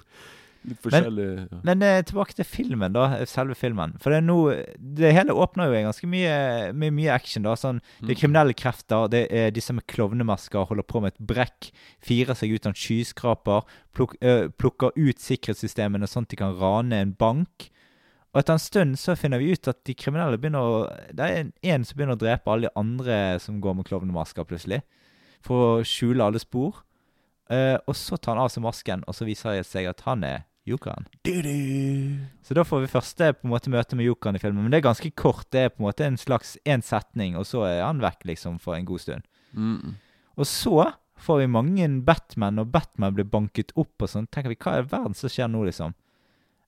litt 0.69 0.81
forskjellig 0.83 1.27
ja. 1.39 1.59
Men 1.67 1.83
eh, 1.85 1.99
tilbake 2.07 2.35
til 2.37 2.47
filmen, 2.47 2.93
da. 2.95 3.21
Selve 3.29 3.57
filmen. 3.57 3.95
For 4.01 4.13
det 4.13 4.21
er 4.21 4.25
nå 4.25 4.37
Det 4.97 5.13
hele 5.15 5.35
åpner 5.35 5.69
jo 5.69 5.77
i 5.77 5.83
ganske 5.85 6.09
mye, 6.09 6.71
med 6.73 6.95
mye 6.97 7.13
action. 7.13 7.45
da 7.45 7.55
sånn, 7.59 7.81
Det 8.01 8.15
er 8.15 8.21
kriminelle 8.21 8.55
krefter. 8.57 9.09
Det 9.11 9.25
er 9.29 9.53
disse 9.55 9.73
med 9.75 9.87
klovnemasker 9.91 10.67
holder 10.69 10.87
på 10.87 11.01
med 11.03 11.13
et 11.13 11.27
brekk. 11.33 11.71
Firer 12.03 12.37
seg 12.37 12.55
ut 12.55 12.65
av 12.65 12.73
en 12.73 12.81
skyskraper. 12.81 13.69
Pluk, 13.95 14.17
eh, 14.21 14.47
plukker 14.49 14.95
ut 14.95 15.21
sikkerhetssystemene 15.21 16.09
sånn 16.09 16.27
at 16.27 16.33
de 16.35 16.41
kan 16.41 16.57
rane 16.59 17.01
en 17.01 17.15
bank. 17.17 17.69
Og 18.35 18.41
etter 18.41 18.57
en 18.57 18.59
stund 18.59 18.97
så 18.99 19.15
finner 19.15 19.39
vi 19.39 19.53
ut 19.55 19.67
at 19.71 19.85
de 19.87 19.93
kriminelle 19.95 20.37
begynner 20.37 20.59
å 20.59 20.79
Det 21.15 21.23
er 21.23 21.37
en, 21.39 21.53
en 21.63 21.85
som 21.87 21.95
begynner 21.95 22.17
å 22.17 22.23
drepe 22.25 22.51
alle 22.51 22.67
de 22.67 22.75
andre 22.75 23.39
som 23.39 23.61
går 23.63 23.77
med 23.77 23.87
klovnemasker, 23.87 24.43
plutselig. 24.43 24.81
For 25.45 25.79
å 25.79 25.85
skjule 25.87 26.25
alle 26.25 26.41
spor. 26.41 26.81
Uh, 27.45 27.77
og 27.85 27.93
så 27.93 28.17
tar 28.17 28.33
han 28.33 28.43
av 28.43 28.49
seg 28.49 28.63
masken, 28.65 29.03
og 29.05 29.13
så 29.13 29.27
viser 29.27 29.59
det 29.59 29.67
seg 29.69 29.85
at 29.85 30.01
han 30.07 30.25
er 30.25 30.45
jokeren. 30.65 31.05
Så 32.43 32.53
da 32.57 32.63
får 32.65 32.81
vi 32.85 32.91
første 32.91 33.31
på 33.37 33.45
en 33.47 33.53
måte 33.53 33.71
møte 33.73 33.97
med 33.97 34.07
jokeren 34.07 34.35
i 34.37 34.41
filmen. 34.41 34.63
Men 34.65 34.71
det 34.73 34.79
er 34.81 34.87
ganske 34.89 35.11
kort. 35.17 35.47
Det 35.53 35.65
er 35.65 35.69
på 35.73 35.81
en 35.83 35.87
måte 35.87 36.05
en 36.07 36.17
slags 36.17 36.55
én 36.65 36.83
setning, 36.85 37.37
og 37.37 37.45
så 37.49 37.65
er 37.69 37.83
han 37.85 38.01
vekk 38.03 38.25
liksom 38.31 38.59
for 38.61 38.77
en 38.77 38.85
god 38.87 39.03
stund. 39.03 39.27
Mm. 39.53 39.95
Og 40.37 40.45
så 40.49 40.91
får 41.25 41.43
vi 41.43 41.47
mange 41.47 41.85
Batman, 42.05 42.59
og 42.59 42.71
Batman 42.73 43.13
blir 43.15 43.25
banket 43.29 43.71
opp 43.75 44.01
og 44.03 44.09
sånn. 44.11 44.27
Tenker 44.27 44.51
vi, 44.51 44.57
hva 44.59 44.79
i 44.81 44.87
verden 44.89 45.15
som 45.15 45.31
skjer 45.31 45.47
nå, 45.51 45.63
liksom? 45.69 45.93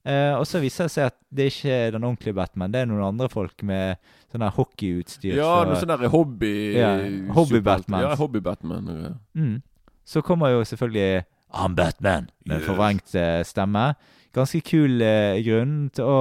Eh, 0.08 0.32
og 0.38 0.46
så 0.48 0.60
viser 0.62 0.86
det 0.86 0.92
seg 0.94 1.08
at 1.10 1.16
det 1.34 1.44
er 1.44 1.50
ikke 1.52 1.78
den 1.92 2.04
ordentlige 2.06 2.36
Batman. 2.38 2.72
Det 2.72 2.80
er 2.80 2.86
noen 2.88 3.02
andre 3.10 3.28
folk 3.28 3.60
med 3.66 3.98
sånn 4.32 4.44
her 4.46 4.54
hockeyutstyr. 4.56 5.34
Ja, 5.36 5.50
så- 5.64 5.68
noe 5.68 5.80
sånn 5.82 5.92
der 5.98 6.08
hobby 6.08 6.52
Ja, 6.78 6.94
hobby-Batman. 7.34 8.00
Ja, 8.06 8.14
hobby-Batman. 8.16 8.86
Ja. 9.02 9.10
Mm. 9.34 9.62
Så 10.06 10.22
kommer 10.22 10.48
jo 10.54 10.62
selvfølgelig 10.64 11.24
I'm 11.54 11.74
Batman 11.78 12.30
med 12.46 12.64
forvrengt 12.66 13.14
eh, 13.16 13.40
stemme. 13.46 13.94
Ganske 14.36 14.60
kul 14.66 15.00
eh, 15.02 15.40
grunn 15.46 15.88
til 15.94 16.04
å 16.04 16.18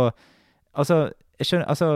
Altså, 0.78 1.08
jeg 1.40 1.48
skjønner 1.50 1.70
Altså, 1.72 1.88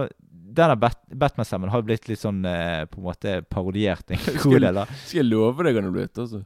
denne 0.57 0.75
Bat 0.81 0.97
Batman-stemmen 1.15 1.69
har 1.71 1.83
blitt 1.85 2.07
litt 2.09 2.19
sånn 2.21 2.41
eh, 2.49 2.83
på 2.89 2.99
en 2.99 3.05
måte 3.05 3.35
parodiert 3.49 4.11
en 4.11 4.21
god 4.43 4.65
del. 4.65 4.81
Skal 5.05 5.21
jeg 5.21 5.29
love 5.29 5.63
deg 5.67 5.77
han 5.79 5.89
er 5.91 5.95
blitt, 5.95 6.17
altså. 6.17 6.43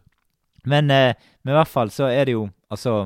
Men, 0.66 0.92
eh, 0.92 1.14
men 1.44 1.54
i 1.54 1.58
hvert 1.58 1.72
fall 1.72 1.94
så 1.94 2.10
er 2.10 2.26
det 2.28 2.36
jo 2.38 2.48
Altså, 2.74 3.06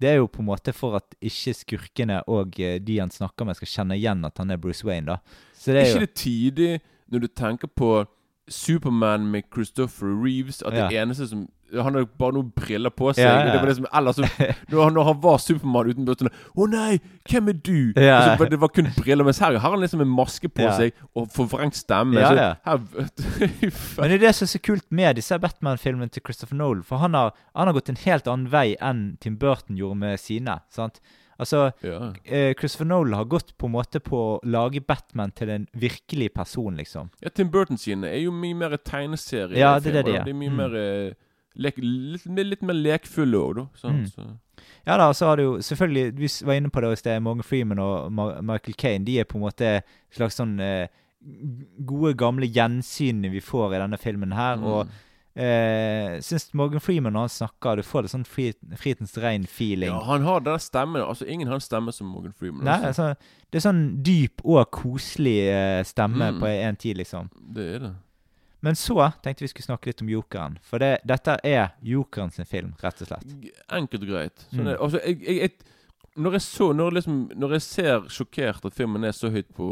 det 0.00 0.08
er 0.10 0.18
jo 0.18 0.28
på 0.32 0.40
en 0.42 0.48
måte 0.48 0.72
for 0.76 0.96
at 0.98 1.14
ikke 1.24 1.52
skurkene 1.54 2.18
og 2.32 2.58
eh, 2.60 2.78
de 2.82 2.98
han 2.98 3.12
snakker 3.12 3.46
med, 3.46 3.56
skal 3.58 3.70
kjenne 3.70 3.96
igjen 3.96 4.24
at 4.28 4.40
han 4.40 4.50
er 4.52 4.60
Bruce 4.60 4.84
Wayne, 4.86 5.14
da. 5.14 5.42
Så 5.54 5.72
det 5.72 5.82
Er 5.82 5.90
ikke 5.90 6.00
jo 6.00 6.06
det 6.06 6.14
tidig, 6.20 6.70
når 7.12 7.24
du 7.24 7.28
tenker 7.28 7.70
på 7.70 7.90
Superman 8.48 9.26
med 9.30 9.46
Christopher 9.54 10.10
Reeves, 10.10 10.62
at 10.62 10.74
det 10.74 10.98
eneste 10.98 11.28
som 11.28 11.46
Han 11.74 11.94
har 11.98 12.04
bare 12.18 12.32
noen 12.36 12.52
briller 12.54 12.92
på 12.94 13.08
seg. 13.16 13.24
Ja, 13.24 13.32
ja. 13.42 13.52
Det 13.52 13.60
var 13.62 13.66
det 13.70 13.74
som, 13.78 13.86
ellers 13.98 14.16
så, 14.20 14.28
når, 14.70 14.82
han, 14.84 14.94
når 14.94 15.08
han 15.10 15.20
var 15.24 15.38
Supermann 15.42 15.90
uten 15.90 16.06
bøttene 16.06 16.30
Å 16.54 16.66
nei, 16.70 17.00
hvem 17.28 17.50
er 17.52 17.58
du? 17.66 17.76
Ja. 17.98 18.20
Så 18.38 18.46
det 18.52 18.60
var 18.62 18.70
kun 18.76 18.92
briller. 19.00 19.26
Mens 19.26 19.42
her 19.42 19.58
har 19.58 19.74
han 19.74 19.82
liksom 19.82 20.04
en 20.04 20.12
maske 20.14 20.48
på 20.48 20.68
seg 20.78 20.94
og 21.18 21.26
forvrengt 21.34 21.74
stemme. 21.76 22.22
Så. 22.22 22.48
Her, 22.66 22.80
Men 23.98 24.10
det 24.10 24.18
er 24.20 24.24
det 24.28 24.34
som 24.38 24.46
er 24.46 24.52
så 24.54 24.62
kult 24.62 24.86
med 24.94 25.18
disse 25.18 25.38
Batman-filmene 25.42 26.12
til 26.14 26.22
Christopher 26.26 26.56
Nolan. 26.58 26.84
For 26.86 27.02
han 27.02 27.14
har, 27.18 27.34
han 27.56 27.68
har 27.70 27.76
gått 27.76 27.90
en 27.92 28.02
helt 28.06 28.30
annen 28.30 28.50
vei 28.52 28.68
enn 28.82 29.04
Tim 29.22 29.36
Burton 29.40 29.78
gjorde 29.80 29.98
med 30.06 30.20
sine. 30.22 30.60
sant? 30.72 31.00
Altså, 31.36 31.66
eh, 31.84 32.54
Christopher 32.56 32.86
Nolan 32.88 33.12
har 33.18 33.26
gått 33.28 33.50
på 33.60 33.68
en 33.68 33.74
måte 33.74 34.00
på 34.00 34.16
å 34.16 34.38
lage 34.48 34.80
Batman 34.80 35.34
til 35.36 35.50
en 35.52 35.66
virkelig 35.76 36.30
person, 36.32 36.78
liksom. 36.80 37.10
ja, 37.20 37.28
Tim 37.28 37.50
Burton 37.52 37.76
sine 37.76 38.08
er 38.08 38.22
jo 38.22 38.32
mye 38.32 38.56
mer 38.56 38.76
tegneserie. 38.80 39.58
Ja, 39.60 39.74
det 39.78 39.92
er 39.92 39.98
det 39.98 40.04
de 40.06 40.14
er. 40.16 40.24
Det 40.24 40.32
er 40.32 40.38
mye 40.40 40.54
Mm. 40.54 40.56
mer 40.62 40.76
eh, 40.80 41.12
lek, 41.56 41.78
litt, 41.82 42.26
litt 42.26 42.62
mer 42.62 42.74
lekfulle 42.76 43.38
òg, 43.40 43.54
da. 43.56 43.66
Sånn, 43.80 44.02
Mm. 44.02 44.10
Så. 44.12 44.26
Ja 44.86 44.96
da, 44.96 45.10
så 45.12 45.26
har 45.26 45.36
du 45.36 45.42
jo 45.42 45.54
selvfølgelig 45.60 46.14
Vi 46.16 46.28
var 46.46 46.54
inne 46.54 46.70
på 46.70 46.80
det 46.80 46.92
i 46.92 46.96
sted. 47.00 47.22
Morgan 47.22 47.42
Freeman 47.44 47.78
og 47.82 48.12
Ma 48.12 48.40
Michael 48.40 48.74
Kane 48.78 49.04
De 49.04 49.18
er 49.20 49.24
på 49.28 49.36
en 49.36 49.42
måte 49.44 49.82
slags 50.14 50.36
sånn 50.38 50.54
eh, 50.60 50.86
gode, 51.86 52.14
gamle 52.16 52.46
gjensynene 52.46 53.30
vi 53.32 53.40
får 53.44 53.74
i 53.74 53.80
denne 53.82 53.98
filmen 53.98 54.32
her. 54.32 54.56
Mm. 54.56 54.64
Og 54.70 54.88
eh, 55.36 56.16
syns 56.24 56.48
Morgan 56.56 56.80
Freeman 56.80 57.12
når 57.12 57.26
han 57.26 57.34
snakker, 57.34 57.76
du 57.76 57.82
får 57.86 58.06
det 58.06 58.12
sånn 58.14 58.24
fri, 58.28 58.48
Fritens 58.80 59.16
Rein-feeling. 59.20 59.90
Ja, 59.92 60.00
han 60.08 60.22
har 60.26 60.40
den 60.46 60.58
stemmen. 60.62 61.02
Altså, 61.02 61.26
ingen 61.28 61.48
har 61.50 61.58
en 61.58 61.66
stemme 61.66 61.92
som 61.92 62.06
Morgan 62.08 62.32
Freeman. 62.38 62.64
Nei, 62.64 62.78
altså. 62.86 63.10
altså, 63.12 63.42
det 63.50 63.60
er 63.60 63.66
sånn 63.68 63.84
dyp 64.06 64.44
og 64.44 64.70
koselig 64.74 65.38
eh, 65.52 65.82
stemme 65.84 66.30
Mm. 66.32 66.40
på 66.40 66.46
én 66.54 66.76
tid, 66.80 66.96
liksom. 67.02 67.28
Det 67.54 67.66
er 67.74 67.78
det. 67.88 67.94
Men 68.66 68.74
så 68.78 68.96
tenkte 69.22 69.44
vi 69.46 69.48
skulle 69.52 69.68
snakke 69.68 69.92
litt 69.92 70.02
om 70.02 70.08
Jokeren. 70.10 70.58
For 70.66 70.82
det, 70.82 70.90
dette 71.06 71.38
er 71.46 71.68
Jokeren 71.86 72.32
sin 72.34 72.48
film, 72.50 72.72
rett 72.82 73.00
og 73.04 73.10
slett. 73.12 73.34
Enkelt 73.78 74.02
og 74.02 74.10
greit. 74.10 74.46
Sånn 74.50 74.66
Mm. 74.66 74.72
altså, 74.80 75.00
jeg, 75.06 75.20
jeg, 75.22 75.36
jeg, 75.38 75.76
når, 76.16 76.32
jeg 76.38 76.44
så, 76.46 76.72
når, 76.72 76.90
liksom, 76.98 77.20
når 77.36 77.52
jeg 77.58 77.62
ser 77.66 78.08
sjokkert 78.10 78.64
at 78.66 78.74
filmen 78.74 79.04
er 79.04 79.12
så 79.14 79.30
høyt 79.30 79.48
på 79.54 79.68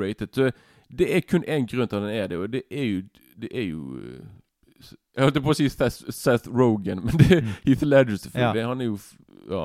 rated, 0.00 0.28
så 0.34 0.50
det 0.90 1.06
er 1.16 1.20
kun 1.30 1.44
én 1.46 1.64
grunn 1.70 1.88
til 1.88 1.96
at 1.96 2.02
den 2.02 2.10
er 2.10 2.26
det, 2.32 2.38
og 2.42 2.50
det 2.52 2.62
er 2.70 2.84
jo 2.84 3.02
Det 3.40 3.48
er 3.54 3.62
jo 3.70 3.82
eh, 4.02 4.24
Jeg 5.16 5.22
holdt 5.24 5.38
på 5.44 5.52
å 5.52 5.54
si 5.56 5.68
Seth, 5.70 6.02
Seth 6.10 6.48
Rogan, 6.50 7.00
men 7.06 7.16
det 7.20 7.30
er 7.38 7.42
Mm. 7.46 7.52
Heath 7.66 7.84
Ledger, 7.86 8.16
selvfølgelig. 8.24 8.60
Ja. 8.64 8.68
Han 8.68 8.80
er 8.80 8.84
jo 8.90 8.98
Ja. 9.50 9.62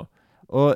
Og 0.50 0.76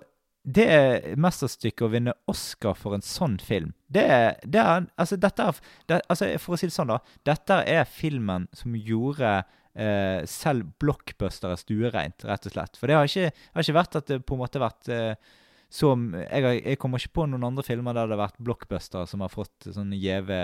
det 0.50 0.66
er 0.74 1.20
mesterstykket 1.20 1.86
å 1.86 1.92
vinne 1.92 2.16
Oscar 2.32 2.78
for 2.78 2.96
en 2.98 3.04
sånn 3.06 3.38
film. 3.44 3.74
Det 3.92 4.02
er, 4.02 4.40
det 4.46 4.62
er 4.62 4.88
Altså, 5.00 5.18
dette 5.22 5.46
er 5.46 5.60
det, 5.90 6.00
altså, 6.10 6.30
For 6.42 6.56
å 6.56 6.60
si 6.60 6.70
det 6.70 6.76
sånn, 6.76 6.94
da. 6.94 7.00
Dette 7.28 7.60
er 7.70 7.90
filmen 7.90 8.48
som 8.56 8.78
gjorde 8.78 9.34
eh, 9.40 10.26
selv 10.30 10.72
blockbustere 10.82 11.58
stuereint, 11.60 12.26
rett 12.26 12.50
og 12.50 12.56
slett. 12.56 12.80
For 12.80 12.90
det 12.90 12.98
har 12.98 13.12
ikke, 13.12 13.30
har 13.54 13.68
ikke 13.68 13.78
vært 13.78 14.00
at 14.00 14.10
det 14.10 14.22
på 14.26 14.38
en 14.38 14.42
måte 14.42 14.60
har 14.60 14.70
vært 14.70 14.92
eh, 14.96 15.36
så 15.70 15.94
jeg, 15.94 16.42
har, 16.42 16.56
jeg 16.58 16.80
kommer 16.82 16.98
ikke 16.98 17.20
på 17.20 17.28
noen 17.30 17.46
andre 17.52 17.64
filmer 17.66 17.94
der 17.94 18.10
det 18.10 18.18
har 18.18 18.26
vært 18.26 18.42
blockbustere 18.42 19.06
som 19.10 19.22
har 19.22 19.30
fått 19.30 19.70
sånne 19.70 20.00
gjeve 20.02 20.38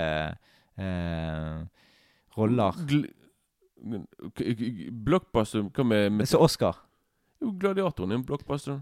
eh, 0.77 1.85
roller. 2.37 2.81
Gl 2.85 3.07
blockbuster 5.05 5.65
Hva 5.75 5.83
med, 5.85 6.13
med 6.15 6.29
Så 6.29 6.39
Oscar. 6.41 6.77
Jo, 7.43 7.51
Gladiatoren 7.59 8.13
er 8.13 8.17
en 8.17 8.23
blockbuster. 8.25 8.79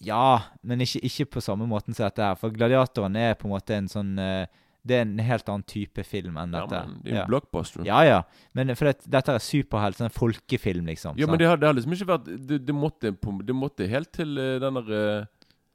Ja, 0.00 0.40
men 0.64 0.80
ikke, 0.80 1.02
ikke 1.04 1.26
på 1.36 1.42
samme 1.44 1.66
måten 1.68 1.96
som 1.96 2.06
dette 2.06 2.24
her. 2.24 2.38
For 2.40 2.52
Gladiatoren 2.54 3.18
er 3.20 3.36
på 3.38 3.48
en 3.48 3.54
måte 3.54 3.76
en 3.76 3.88
sånn 3.90 4.14
eh, 4.20 4.46
Det 4.80 4.96
er 4.96 5.02
en 5.04 5.18
helt 5.20 5.48
annen 5.52 5.66
type 5.68 6.04
film 6.08 6.38
enn 6.40 6.54
dette. 6.56 6.78
Ja, 6.78 6.86
men 6.88 7.02
det 7.04 7.12
er 7.12 7.18
ja. 7.18 7.24
en 7.24 7.28
blockbuster. 7.28 7.84
ja, 7.84 7.98
ja. 8.08 8.20
Men 8.56 8.72
for 8.78 8.88
det, 8.88 9.10
dette 9.12 9.34
er 9.36 9.44
superhelt, 9.44 10.00
sånn 10.00 10.14
folkefilm, 10.14 10.88
liksom. 10.88 11.18
Ja, 11.20 11.26
sant? 11.26 11.34
men 11.34 11.42
det 11.42 11.50
har, 11.50 11.60
det 11.60 11.68
har 11.68 11.76
liksom 11.76 11.96
ikke 11.96 12.08
vært 12.14 12.30
Det, 12.48 12.62
det, 12.64 12.76
måtte, 12.76 13.12
det 13.44 13.56
måtte 13.56 13.90
helt 13.90 14.12
til 14.16 14.38
uh, 14.40 14.54
den 14.62 14.80
derre 14.80 15.02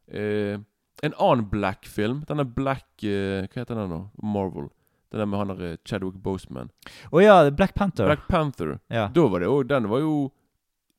eh, 0.09 0.23
eh, 0.23 0.63
En 1.05 1.13
annen 1.19 1.45
Black-film. 1.51 2.23
Denne 2.25 2.47
Black 2.47 3.03
eh, 3.03 3.45
Hva 3.45 3.61
heter 3.61 3.77
den 3.77 3.93
nå? 3.93 4.01
Marvel. 4.23 4.71
Den 5.13 5.21
der 5.21 5.29
med 5.29 5.39
han 5.39 5.53
der 5.53 5.67
eh, 5.69 5.77
Chadwick 5.85 6.17
Boseman. 6.23 6.71
Å 7.11 7.21
ja, 7.21 7.37
Black 7.51 7.75
Panther. 7.77 8.09
Black 8.09 8.25
Panther. 8.27 8.79
ja. 8.89 9.05
Da 9.13 9.27
var 9.29 9.43
det 9.43 9.51
òg 9.51 9.67
Den 9.69 9.89
var 9.91 10.01
jo 10.01 10.15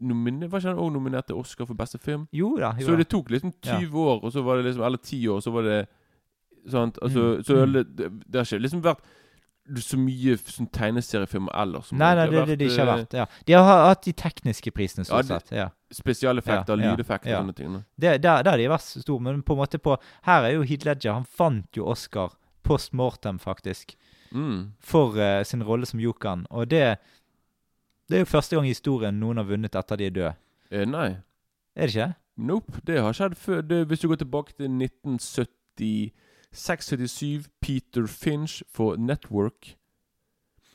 nomine, 0.01 0.51
Var 0.51 0.59
ikke 0.61 0.69
han 0.75 0.79
òg 0.79 0.93
nominert 0.93 1.27
til 1.27 1.37
Oscar 1.37 1.67
for 1.67 1.75
beste 1.75 1.99
film? 1.99 2.27
Jo 2.33 2.57
da. 2.61 2.73
Jo 2.79 2.87
Så 2.87 2.97
det 2.97 3.09
tok 3.09 3.31
liksom 3.31 3.53
20 3.63 3.95
år, 3.99 4.25
og 4.25 4.33
så 4.33 4.43
var 4.45 4.57
det 4.57 4.65
liksom 4.69 4.85
Eller 4.85 4.99
10 4.99 5.29
år, 5.29 5.41
så 5.41 5.51
var 5.53 5.63
det 5.63 5.87
Sant? 6.69 6.99
Altså, 7.03 7.21
Mm, 7.37 7.43
så 7.45 7.55
mm. 7.67 7.73
det, 7.73 8.11
det 8.27 8.35
har 8.41 8.45
ikke 8.45 8.63
liksom 8.63 8.83
vært 8.83 8.99
så 9.83 9.97
mye 9.99 10.37
sånn 10.39 10.69
tegneseriefilmer 10.71 11.51
ellers. 11.59 11.89
Nei, 11.93 12.15
nei, 12.15 12.27
det 12.31 12.39
er 12.39 12.51
det 12.57 12.67
ikke 12.69 12.85
har 12.85 12.91
eh, 12.93 12.99
vært. 13.05 13.15
Ja. 13.19 13.25
De 13.47 13.53
har 13.57 13.81
hatt 13.89 14.03
de 14.07 14.13
tekniske 14.13 14.71
prisene, 14.75 15.03
Ja, 15.03 15.23
stort 15.23 15.27
det- 15.29 15.41
sett. 15.49 15.53
Ja. 15.57 15.69
Spesialeffekter, 15.93 16.77
Ja, 16.79 16.85
ja, 16.85 16.91
lydeffekter 16.95 17.31
ja. 17.31 17.39
og 17.41 17.47
sånne 17.47 17.55
ting. 17.57 17.85
Det, 17.99 18.23
der, 18.23 18.43
der 18.43 18.51
har 18.51 18.59
de 18.59 18.69
vært 18.69 18.83
store, 19.03 19.21
men 19.21 19.43
på 19.43 19.55
en 19.55 19.59
måte 19.59 19.79
på 19.83 19.97
Her 20.27 20.43
er 20.45 20.53
jo 20.55 20.63
Heath 20.63 20.87
Ledger 20.87 21.13
Han 21.15 21.27
vant 21.39 21.71
jo 21.77 21.87
Oscar 21.87 22.35
post 22.65 22.93
mortem, 22.95 23.39
faktisk, 23.39 23.95
Mm. 24.35 24.73
for 24.81 25.15
uh, 25.17 25.43
sin 25.45 25.63
rolle 25.63 25.87
som 25.87 26.01
jokeren. 26.01 26.47
Og 26.51 26.69
det, 26.69 26.99
det 28.09 28.17
er 28.17 28.21
jo 28.25 28.29
første 28.31 28.57
gang 28.57 28.67
i 28.67 28.75
historien 28.75 29.15
noen 29.21 29.37
har 29.41 29.45
vunnet 29.49 29.75
etter 29.75 29.97
de 30.01 30.05
er 30.07 30.11
døde. 30.15 30.35
Eh, 30.71 30.85
nei. 30.87 31.09
Er 31.77 31.87
det 31.87 31.95
ikke? 31.95 32.13
Nope. 32.39 32.73
Det 32.87 33.01
har 33.03 33.13
skjedd 33.17 33.35
før. 33.41 33.61
Det, 33.67 33.87
hvis 33.89 34.01
du 34.01 34.09
går 34.09 34.17
tilbake 34.21 34.53
til 34.57 34.69
1976-77, 34.69 36.13
Peter 37.63 38.07
Finch 38.07 38.63
for 38.73 38.97
Network. 38.97 39.75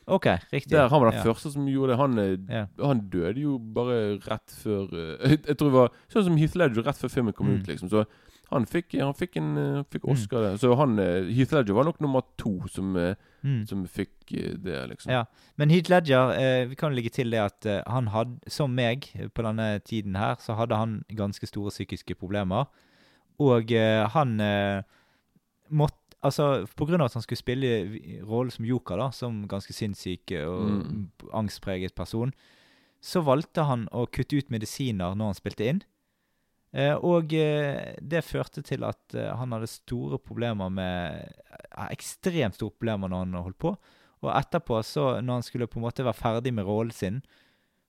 OK, 0.07 0.25
riktig. 0.51 0.71
Der 0.71 0.87
Han 0.89 1.01
var 1.01 1.09
den 1.11 1.19
ja. 1.19 1.23
første 1.23 1.51
som 1.53 1.67
gjorde 1.69 1.91
det. 1.93 1.97
Han, 1.97 2.17
eh, 2.17 2.37
Ja. 2.49 2.65
han 2.85 3.09
døde 3.09 3.39
jo 3.41 3.57
bare 3.59 4.17
rett 4.27 4.51
før 4.51 4.89
eh, 4.93 5.29
jeg, 5.29 5.39
jeg 5.47 5.57
tror 5.57 5.67
det 5.69 5.73
var 5.77 5.89
sånn 6.09 6.23
som 6.25 6.37
Heath 6.37 6.55
Ledger 6.57 6.83
rett 6.83 6.97
før 6.97 7.09
filmen 7.13 7.33
kom 7.33 7.47
Mm. 7.47 7.53
ut, 7.61 7.67
liksom. 7.67 7.89
Så 7.89 8.05
han 8.51 8.65
fikk, 8.65 8.93
han 8.99 9.13
fikk 9.13 9.37
en 9.37 9.57
eh, 9.57 9.73
han 9.79 9.85
fikk 9.85 10.03
Mm. 10.03 10.11
Oscar. 10.13 10.41
der. 10.41 10.57
Så 10.57 10.75
han 10.77 10.99
eh, 10.99 11.29
Heath 11.33 11.53
Ledger 11.53 11.73
var 11.73 11.83
nok 11.85 12.01
nummer 12.01 12.21
to 12.37 12.67
som, 12.67 12.95
eh, 12.97 13.15
Mm. 13.43 13.65
som 13.67 13.85
fikk 13.87 14.27
det, 14.63 14.89
liksom. 14.89 15.11
Ja. 15.11 15.25
Men 15.57 15.69
Heath 15.69 15.89
Ledger, 15.89 16.31
eh, 16.37 16.65
vi 16.69 16.75
kan 16.75 16.93
legge 16.93 17.09
til 17.11 17.31
det 17.31 17.39
at 17.39 17.65
han 17.87 18.07
hadde, 18.07 18.39
som 18.47 18.73
meg 18.75 19.07
på 19.33 19.41
denne 19.43 19.79
tiden 19.83 20.15
her, 20.15 20.35
så 20.35 20.55
hadde 20.55 20.75
han 20.77 21.03
ganske 21.15 21.47
store 21.47 21.69
psykiske 21.71 22.15
problemer. 22.15 22.65
Og 23.39 23.71
eh, 23.71 24.07
han 24.07 24.39
eh, 24.39 24.81
måtte 25.71 25.95
Altså, 26.23 26.67
på 26.77 26.85
grunn 26.85 27.01
av 27.01 27.05
at 27.09 27.13
han 27.15 27.23
skulle 27.23 27.39
spille 27.41 28.21
rollen 28.29 28.51
som 28.51 28.63
joker, 28.63 28.95
da, 28.95 29.07
som 29.09 29.47
ganske 29.49 29.73
sinnssyk 29.73 30.29
og 30.45 30.67
Mm. 30.85 31.07
angstpreget 31.33 31.95
person, 31.95 32.31
så 33.01 33.23
valgte 33.25 33.63
han 33.65 33.87
å 33.91 34.05
kutte 34.05 34.37
ut 34.37 34.51
medisiner 34.51 35.15
når 35.15 35.25
han 35.25 35.33
spilte 35.33 35.65
inn. 35.65 35.81
Eh, 36.71 36.93
og 36.95 37.33
eh, 37.35 37.97
det 37.99 38.23
førte 38.23 38.63
til 38.63 38.85
at 38.87 39.15
eh, 39.17 39.31
han 39.35 39.51
hadde 39.51 39.67
store 39.67 40.19
problemer 40.23 40.71
med 40.71 41.25
Ekstremt 41.91 42.55
store 42.55 42.71
problemer 42.71 43.11
når 43.11 43.25
han 43.25 43.39
holdt 43.41 43.59
på. 43.59 43.75
Og 44.21 44.29
etterpå, 44.35 44.81
så 44.85 45.19
når 45.19 45.39
han 45.39 45.45
skulle 45.45 45.67
på 45.67 45.79
en 45.79 45.87
måte 45.87 46.05
være 46.05 46.19
ferdig 46.19 46.53
med 46.53 46.67
rollen 46.67 46.93
sin, 46.93 47.21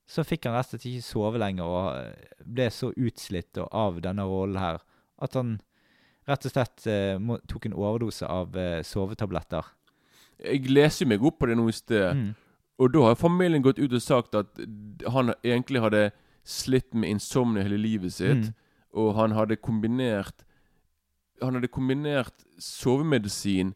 så 0.09 0.25
fikk 0.27 0.49
han 0.49 0.57
rett 0.57 0.73
og 0.73 0.75
slett 0.75 0.89
ikke 0.89 1.05
sove 1.07 1.41
lenger 1.41 1.69
og 1.69 2.47
ble 2.49 2.67
så 2.75 2.91
utslitt 2.97 3.61
av 3.69 4.01
denne 4.03 4.25
rollen 4.27 4.59
her 4.61 4.81
at 5.23 5.37
han 5.39 5.61
rett 6.29 6.47
og 6.47 6.55
slett 6.55 6.87
eh, 6.91 7.37
tok 7.51 7.69
en 7.69 7.77
overdose 7.77 8.27
av 8.29 8.57
eh, 8.59 8.81
sovetabletter. 8.87 9.67
Jeg 10.43 10.71
leser 10.71 11.09
meg 11.11 11.23
opp 11.23 11.41
på 11.41 11.49
det 11.51 11.59
nå 11.59 11.69
i 11.71 11.77
sted. 11.77 12.19
Mm. 12.19 12.33
Og 12.83 12.91
da 12.95 13.07
har 13.09 13.19
familien 13.19 13.63
gått 13.63 13.79
ut 13.79 13.93
og 13.93 14.03
sagt 14.03 14.35
at 14.39 14.59
han 15.15 15.35
egentlig 15.43 15.83
hadde 15.85 16.09
slitt 16.43 16.91
med 16.95 17.13
insomnia 17.15 17.63
hele 17.67 17.79
livet 17.79 18.17
sitt. 18.17 18.49
Mm. 18.49 18.62
Og 18.95 19.15
han 19.17 19.33
hadde 19.33 19.57
kombinert 19.57 20.45
Han 21.43 21.55
hadde 21.57 21.67
kombinert 21.69 22.45
sovemedisin 22.61 23.73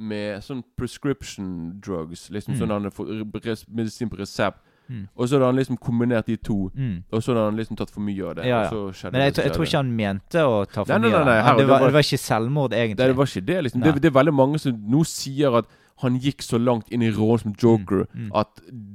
med 0.00 0.40
sånn 0.46 0.62
prescription 0.78 1.78
drugs. 1.84 2.30
Liksom 2.32 2.54
Mm. 2.54 2.58
sånn 2.60 2.70
han 2.70 2.82
hadde 2.84 2.94
fått 2.94 3.66
medisin 3.68 4.08
på 4.08 4.16
resept. 4.18 4.58
Mm. 4.88 5.08
Og 5.16 5.28
så 5.28 5.36
hadde 5.36 5.46
han 5.46 5.56
liksom 5.56 5.76
kombinert 5.78 6.26
de 6.26 6.36
to. 6.36 6.70
Mm. 6.74 7.04
Og 7.12 7.20
så 7.22 7.32
hadde 7.34 7.44
han 7.44 7.56
liksom 7.56 7.76
tatt 7.76 7.90
for 7.90 8.00
mye 8.00 8.24
av 8.30 8.34
det. 8.36 8.46
Ja, 8.46 8.62
ja. 8.64 9.10
Men 9.12 9.20
jeg, 9.22 9.34
det 9.34 9.44
jeg 9.44 9.52
tror 9.52 9.64
ikke 9.66 9.76
han 9.76 9.92
mente 9.96 10.38
å 10.42 10.64
ta 10.66 10.82
for 10.84 10.98
Nei, 10.98 10.98
mye. 10.98 11.10
nei, 11.12 11.20
av 11.20 11.26
nei, 11.26 11.42
her- 11.42 11.52
det, 11.56 11.58
det 11.58 11.68
var, 11.68 11.78
det 11.84 11.92
var 11.92 12.00
ikke 12.00 12.18
selvmord, 12.24 12.72
egentlig. 12.72 12.98
Nei, 12.98 13.06
det 13.06 13.16
var 13.16 13.26
ikke 13.26 13.46
det, 13.46 13.62
liksom. 13.64 13.80
Det, 13.82 13.94
det 14.02 14.04
er 14.10 14.18
veldig 14.18 14.34
mange 14.34 14.58
som 14.58 14.72
nå 14.72 15.04
sier 15.06 15.58
at 15.58 15.66
han 16.02 16.18
gikk 16.18 16.40
så 16.42 16.58
langt 16.58 16.88
inn 16.90 17.02
i 17.02 17.10
rollen 17.12 17.38
som 17.38 17.52
joker 17.54 18.06
Mm, 18.14 18.26
mm. 18.26 18.30
at 18.34 18.48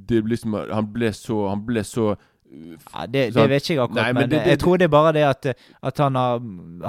det 0.08 0.24
liksom 0.26 0.54
Han 0.74 0.88
ble 0.92 1.12
så 1.14 1.50
Han 1.50 1.62
ble 1.66 1.82
så 1.84 2.18
Ja, 2.96 3.06
det, 3.06 3.34
det 3.34 3.50
vet 3.50 3.64
ikke 3.70 3.74
jeg 3.76 3.84
akkurat, 3.84 3.96
Nei, 4.04 4.14
men 4.14 4.22
men, 4.22 4.30
det- 4.30 4.40
det- 4.40 4.48
jeg 4.54 4.60
tror 4.60 4.78
det 4.78 4.84
er 4.86 4.90
bare 4.94 5.12
det 5.14 5.24
at, 5.24 5.46
at 5.84 5.98
han 5.98 6.16
har 6.16 6.40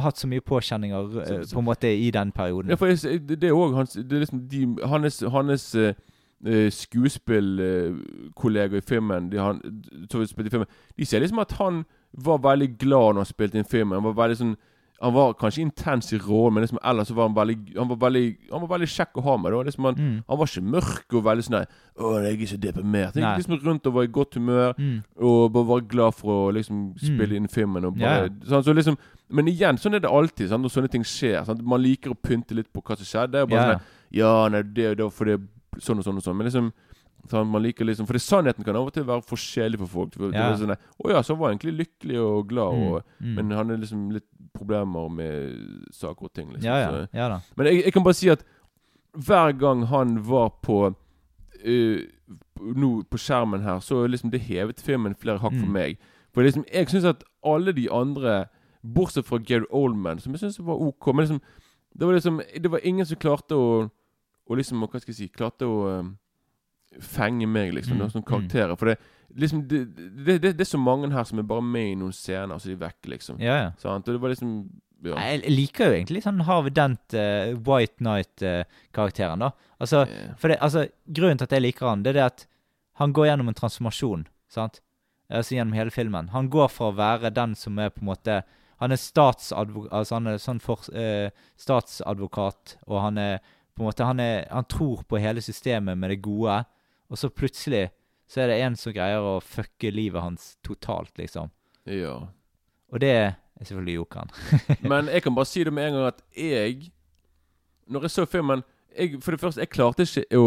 hatt 0.00 0.18
så 0.18 0.26
mye 0.29 0.40
påkjenninger 0.40 1.18
eh, 1.20 1.26
Så- 1.26 1.42
så- 1.48 1.55
på 1.55 1.59
en 1.59 1.64
måte 1.64 1.88
i 2.07 2.11
den 2.11 2.33
perioden. 2.33 2.70
Ja, 2.70 2.74
for 2.76 2.87
jeg, 2.87 3.29
det, 3.29 3.44
er 3.44 3.52
òg 3.52 3.74
hans 3.74 3.92
Det 3.92 4.12
er 4.12 4.18
liksom 4.24 4.48
de, 4.48 4.76
Hans, 4.87 5.20
hans 5.33 5.74
uh, 5.74 5.92
skuespillkolleger 6.70 8.76
i 8.76 8.81
filmen 8.81 9.33
de, 9.33 9.38
han, 9.38 9.61
i 9.94 10.50
filmen 10.50 10.66
De 10.98 11.07
sier 11.07 11.20
liksom 11.22 11.38
at 11.42 11.52
han 11.61 11.85
var 12.12 12.38
veldig 12.44 12.76
glad 12.79 13.14
når 13.14 13.22
han 13.24 13.29
spilte 13.29 13.59
inn 13.61 13.64
filmen. 13.68 13.98
Han 14.00 14.09
var 14.14 14.26
veldig 14.26 14.38
sånn 14.40 14.57
Han 15.02 15.12
var 15.12 15.35
kanskje 15.35 15.61
intens 15.61 16.12
i 16.12 16.18
råd, 16.18 16.52
men 16.54 16.62
liksom 16.64 16.78
ellers 16.82 17.09
så 17.09 17.14
var 17.14 17.28
han 17.28 17.35
veldig 17.37 17.76
Han 17.76 17.88
var 17.88 17.96
veldig, 17.96 18.37
han 18.50 18.61
var 18.62 18.68
veldig 18.78 18.88
kjekk 18.88 19.18
å 19.20 19.22
ha 19.26 19.37
med. 19.37 19.52
Liksom 19.66 19.85
han, 19.85 19.94
Mm. 19.94 20.24
han 20.28 20.38
var 20.38 20.46
ikke 20.46 20.62
mørk 20.72 21.14
og 21.18 21.24
veldig 21.24 21.44
sånn 21.44 21.66
'Å, 21.98 22.22
jeg 22.24 22.40
er 22.42 22.46
så 22.46 22.56
deprimert.' 22.61 23.14
Han 23.14 23.22
gikk 23.22 23.37
liksom 23.46 23.64
rundt 23.66 23.87
og 23.87 23.92
var 23.94 24.02
i 24.04 24.06
godt 24.06 24.35
humør. 24.35 24.74
Mm. 24.78 25.02
Og 25.20 25.52
bare 25.52 25.64
var 25.66 25.80
glad 25.80 26.14
for 26.14 26.50
å 26.50 26.54
liksom 26.54 26.94
spille 26.98 27.37
inn 27.37 27.46
filmen. 27.48 27.85
Og 27.85 27.98
bare, 27.98 28.28
bare, 28.30 28.40
sånn, 28.48 28.64
så 28.64 28.74
liksom, 28.74 28.96
men 29.30 29.46
igjen, 29.48 29.76
sånn 29.76 29.94
er 29.94 30.00
det 30.00 30.11
alltid 30.11 30.48
sant, 30.48 30.62
når 30.62 30.70
sånne 30.70 30.90
ting 30.90 31.02
skjer. 31.02 31.44
Sant? 31.44 31.62
Man 31.62 31.82
liker 31.82 32.11
å 32.11 32.16
pynte 32.20 32.54
litt 32.54 32.72
på 32.72 32.80
hva 32.82 32.96
som 32.96 33.04
skjedde. 33.04 33.42
Og 33.42 33.50
bare 33.50 33.61
yeah. 33.61 33.78
sånn, 33.78 33.82
ja, 34.12 34.48
nei, 34.48 34.62
det, 34.62 34.96
det 34.96 35.04
var 35.04 35.11
fordi 35.11 35.37
sånn 35.78 35.98
og 35.98 36.04
sånn 36.04 36.16
og 36.16 36.22
sånn. 36.22 36.37
Men 36.37 36.46
liksom 36.46 36.72
sånn, 37.28 37.48
man 37.50 37.61
liker 37.62 37.85
liksom 37.85 38.06
For 38.06 38.12
det, 38.14 38.22
sannheten 38.22 38.64
kan 38.64 38.76
av 38.76 38.87
og 38.87 38.92
til 38.94 39.02
være 39.04 39.24
forskjellig 39.26 39.78
for 39.78 39.87
folk. 39.87 40.14
For, 40.14 40.30
det 40.30 40.35
Ja. 40.38 40.54
sånn, 40.56 40.76
Å 41.04 41.11
ja, 41.11 41.20
så 41.22 41.37
var 41.37 41.48
han 41.50 41.59
egentlig 41.59 41.87
lykkelig 41.87 42.18
og 42.22 42.48
glad, 42.48 42.72
og, 42.74 43.02
Mm. 43.20 43.35
men 43.35 43.50
han 43.50 43.70
er 43.72 43.76
liksom 43.78 44.12
litt 44.12 44.22
problemer 44.54 45.09
med 45.09 45.87
saker 45.92 46.22
og 46.28 46.32
ting. 46.35 46.48
Liksom. 46.52 46.64
ja, 46.68 46.76
ja, 46.78 47.06
ja 47.12 47.28
da. 47.28 47.40
men 47.56 47.66
jeg, 47.66 47.85
jeg 47.85 47.92
kan 47.92 48.04
bare 48.04 48.14
si 48.14 48.28
at 48.28 48.44
hver 49.16 49.52
gang 49.59 49.87
han 49.87 50.18
var 50.28 50.48
på 50.62 50.94
uh, 51.66 52.00
Nå 52.76 53.02
på 53.11 53.18
skjermen 53.20 53.61
her, 53.62 53.78
så 53.80 54.06
liksom 54.09 54.30
det 54.32 54.40
hevet 54.40 54.80
filmen 54.82 55.14
flere 55.14 55.38
hakk 55.38 55.52
for 55.52 55.66
Mm. 55.66 55.72
meg. 55.72 55.98
For 56.35 56.42
liksom, 56.42 56.64
jeg 56.72 56.88
syns 56.88 57.04
at 57.04 57.24
alle 57.44 57.72
de 57.72 57.88
andre, 57.92 58.46
bortsett 58.82 59.26
fra 59.26 59.38
Gary 59.38 59.64
Oldman, 59.70 60.18
som 60.20 60.32
jeg 60.32 60.40
syns 60.40 60.59
var 60.61 60.74
OK 60.80 61.06
Men 61.06 61.24
liksom 61.24 61.40
Det 61.98 62.06
var 62.06 62.12
liksom 62.14 62.40
Det 62.62 62.70
var 62.70 62.80
ingen 62.85 63.06
som 63.06 63.16
klarte 63.18 63.54
å 63.56 63.90
Å 64.50 64.54
liksom 64.54 64.78
Hva 64.80 65.00
skal 65.00 65.11
jeg 65.12 65.16
si 65.16 65.28
Klarte 65.28 65.66
å 65.66 65.98
um, 66.00 66.16
fenge 67.00 67.46
meg, 67.46 67.72
liksom, 67.74 67.96
Mm, 67.96 67.98
noen 68.04 68.11
som 68.12 68.22
karakterer. 68.22 68.76
For 68.76 68.87
det 68.87 68.98
liksom 69.34 69.62
det, 69.68 69.84
det, 69.96 70.38
det, 70.42 70.52
det 70.56 70.64
er 70.64 70.68
så 70.70 70.80
mange 70.80 71.10
her 71.12 71.24
som 71.28 71.38
er 71.40 71.46
bare 71.48 71.64
med 71.64 71.92
i 71.92 71.98
noen 71.98 72.14
scener, 72.14 72.54
og 72.54 72.62
så 72.62 72.70
er 72.70 72.76
de 72.76 72.82
vekk, 72.84 72.98
liksom. 73.14 73.40
Ja, 73.42 73.56
ja. 73.64 73.70
Sant? 73.82 74.08
Og 74.08 74.16
det 74.16 74.22
var 74.22 74.34
liksom 74.34 74.58
ja. 75.04 75.16
Jeg 75.20 75.52
liker 75.52 75.90
jo 75.90 75.96
egentlig 75.98 76.22
sånn 76.24 76.40
Harvey 76.46 76.72
Dent, 76.74 77.14
uh, 77.14 77.52
White 77.66 78.02
Night-karakteren, 78.04 79.44
da. 79.44 79.50
Altså, 79.82 80.04
yeah. 80.08 80.56
altså, 80.56 80.86
Grunnen 81.04 81.40
til 81.40 81.48
at 81.48 81.56
jeg 81.56 81.64
liker 81.66 81.90
han, 81.90 82.04
det 82.04 82.14
er 82.14 82.18
det 82.18 82.26
at 82.30 82.46
han 82.96 83.12
går 83.12 83.28
gjennom 83.30 83.50
en 83.52 83.58
transformasjon. 83.58 84.24
sant? 84.48 84.80
Altså 85.28 85.56
Gjennom 85.56 85.76
hele 85.76 85.92
filmen. 85.92 86.30
Han 86.32 86.48
går 86.52 86.70
fra 86.72 86.88
å 86.88 86.96
være 86.96 87.34
den 87.34 87.54
som 87.58 87.78
er 87.82 87.92
på 87.92 88.04
en 88.04 88.12
måte 88.12 88.40
Han 88.80 88.92
er 88.92 89.00
statsadvokat 89.00 89.92
altså 89.96 90.14
han 90.18 90.26
er 90.28 90.40
sånn 90.40 90.58
for, 90.60 90.82
uh, 90.92 91.28
statsadvokat, 91.56 92.76
og 92.84 92.98
han 93.00 93.20
er 93.20 93.38
på 93.72 93.80
en 93.80 93.86
måte 93.88 94.04
han, 94.04 94.20
er, 94.20 94.42
han 94.50 94.66
tror 94.68 95.00
på 95.08 95.20
hele 95.20 95.40
systemet 95.44 95.96
med 95.96 96.12
det 96.12 96.18
gode, 96.24 96.58
og 97.08 97.20
så 97.20 97.30
plutselig 97.32 97.86
så 98.26 98.42
er 98.42 98.50
det 98.50 98.60
en 98.64 98.76
som 98.78 98.94
greier 98.94 99.22
å 99.22 99.38
fucke 99.44 99.90
livet 99.94 100.22
hans 100.22 100.56
totalt, 100.66 101.12
liksom. 101.18 101.50
ja. 101.86 102.18
Og 102.94 103.00
det 103.02 103.10
er 103.10 103.32
selvfølgelig 103.58 103.94
jokeren. 103.96 104.28
Men 104.90 105.08
jeg 105.10 105.22
kan 105.22 105.34
bare 105.34 105.48
si 105.50 105.64
det 105.64 105.72
med 105.74 105.88
en 105.88 105.96
gang 105.96 106.04
at 106.06 106.20
jeg 106.38 106.92
Når 107.90 108.02
jeg 108.06 108.10
så 108.10 108.24
filmen 108.30 108.62
jeg, 108.96 109.18
For 109.22 109.34
det 109.34 109.40
første, 109.40 109.60
jeg 109.60 109.68
klarte 109.68 110.06
ikke 110.06 110.38
å 110.38 110.44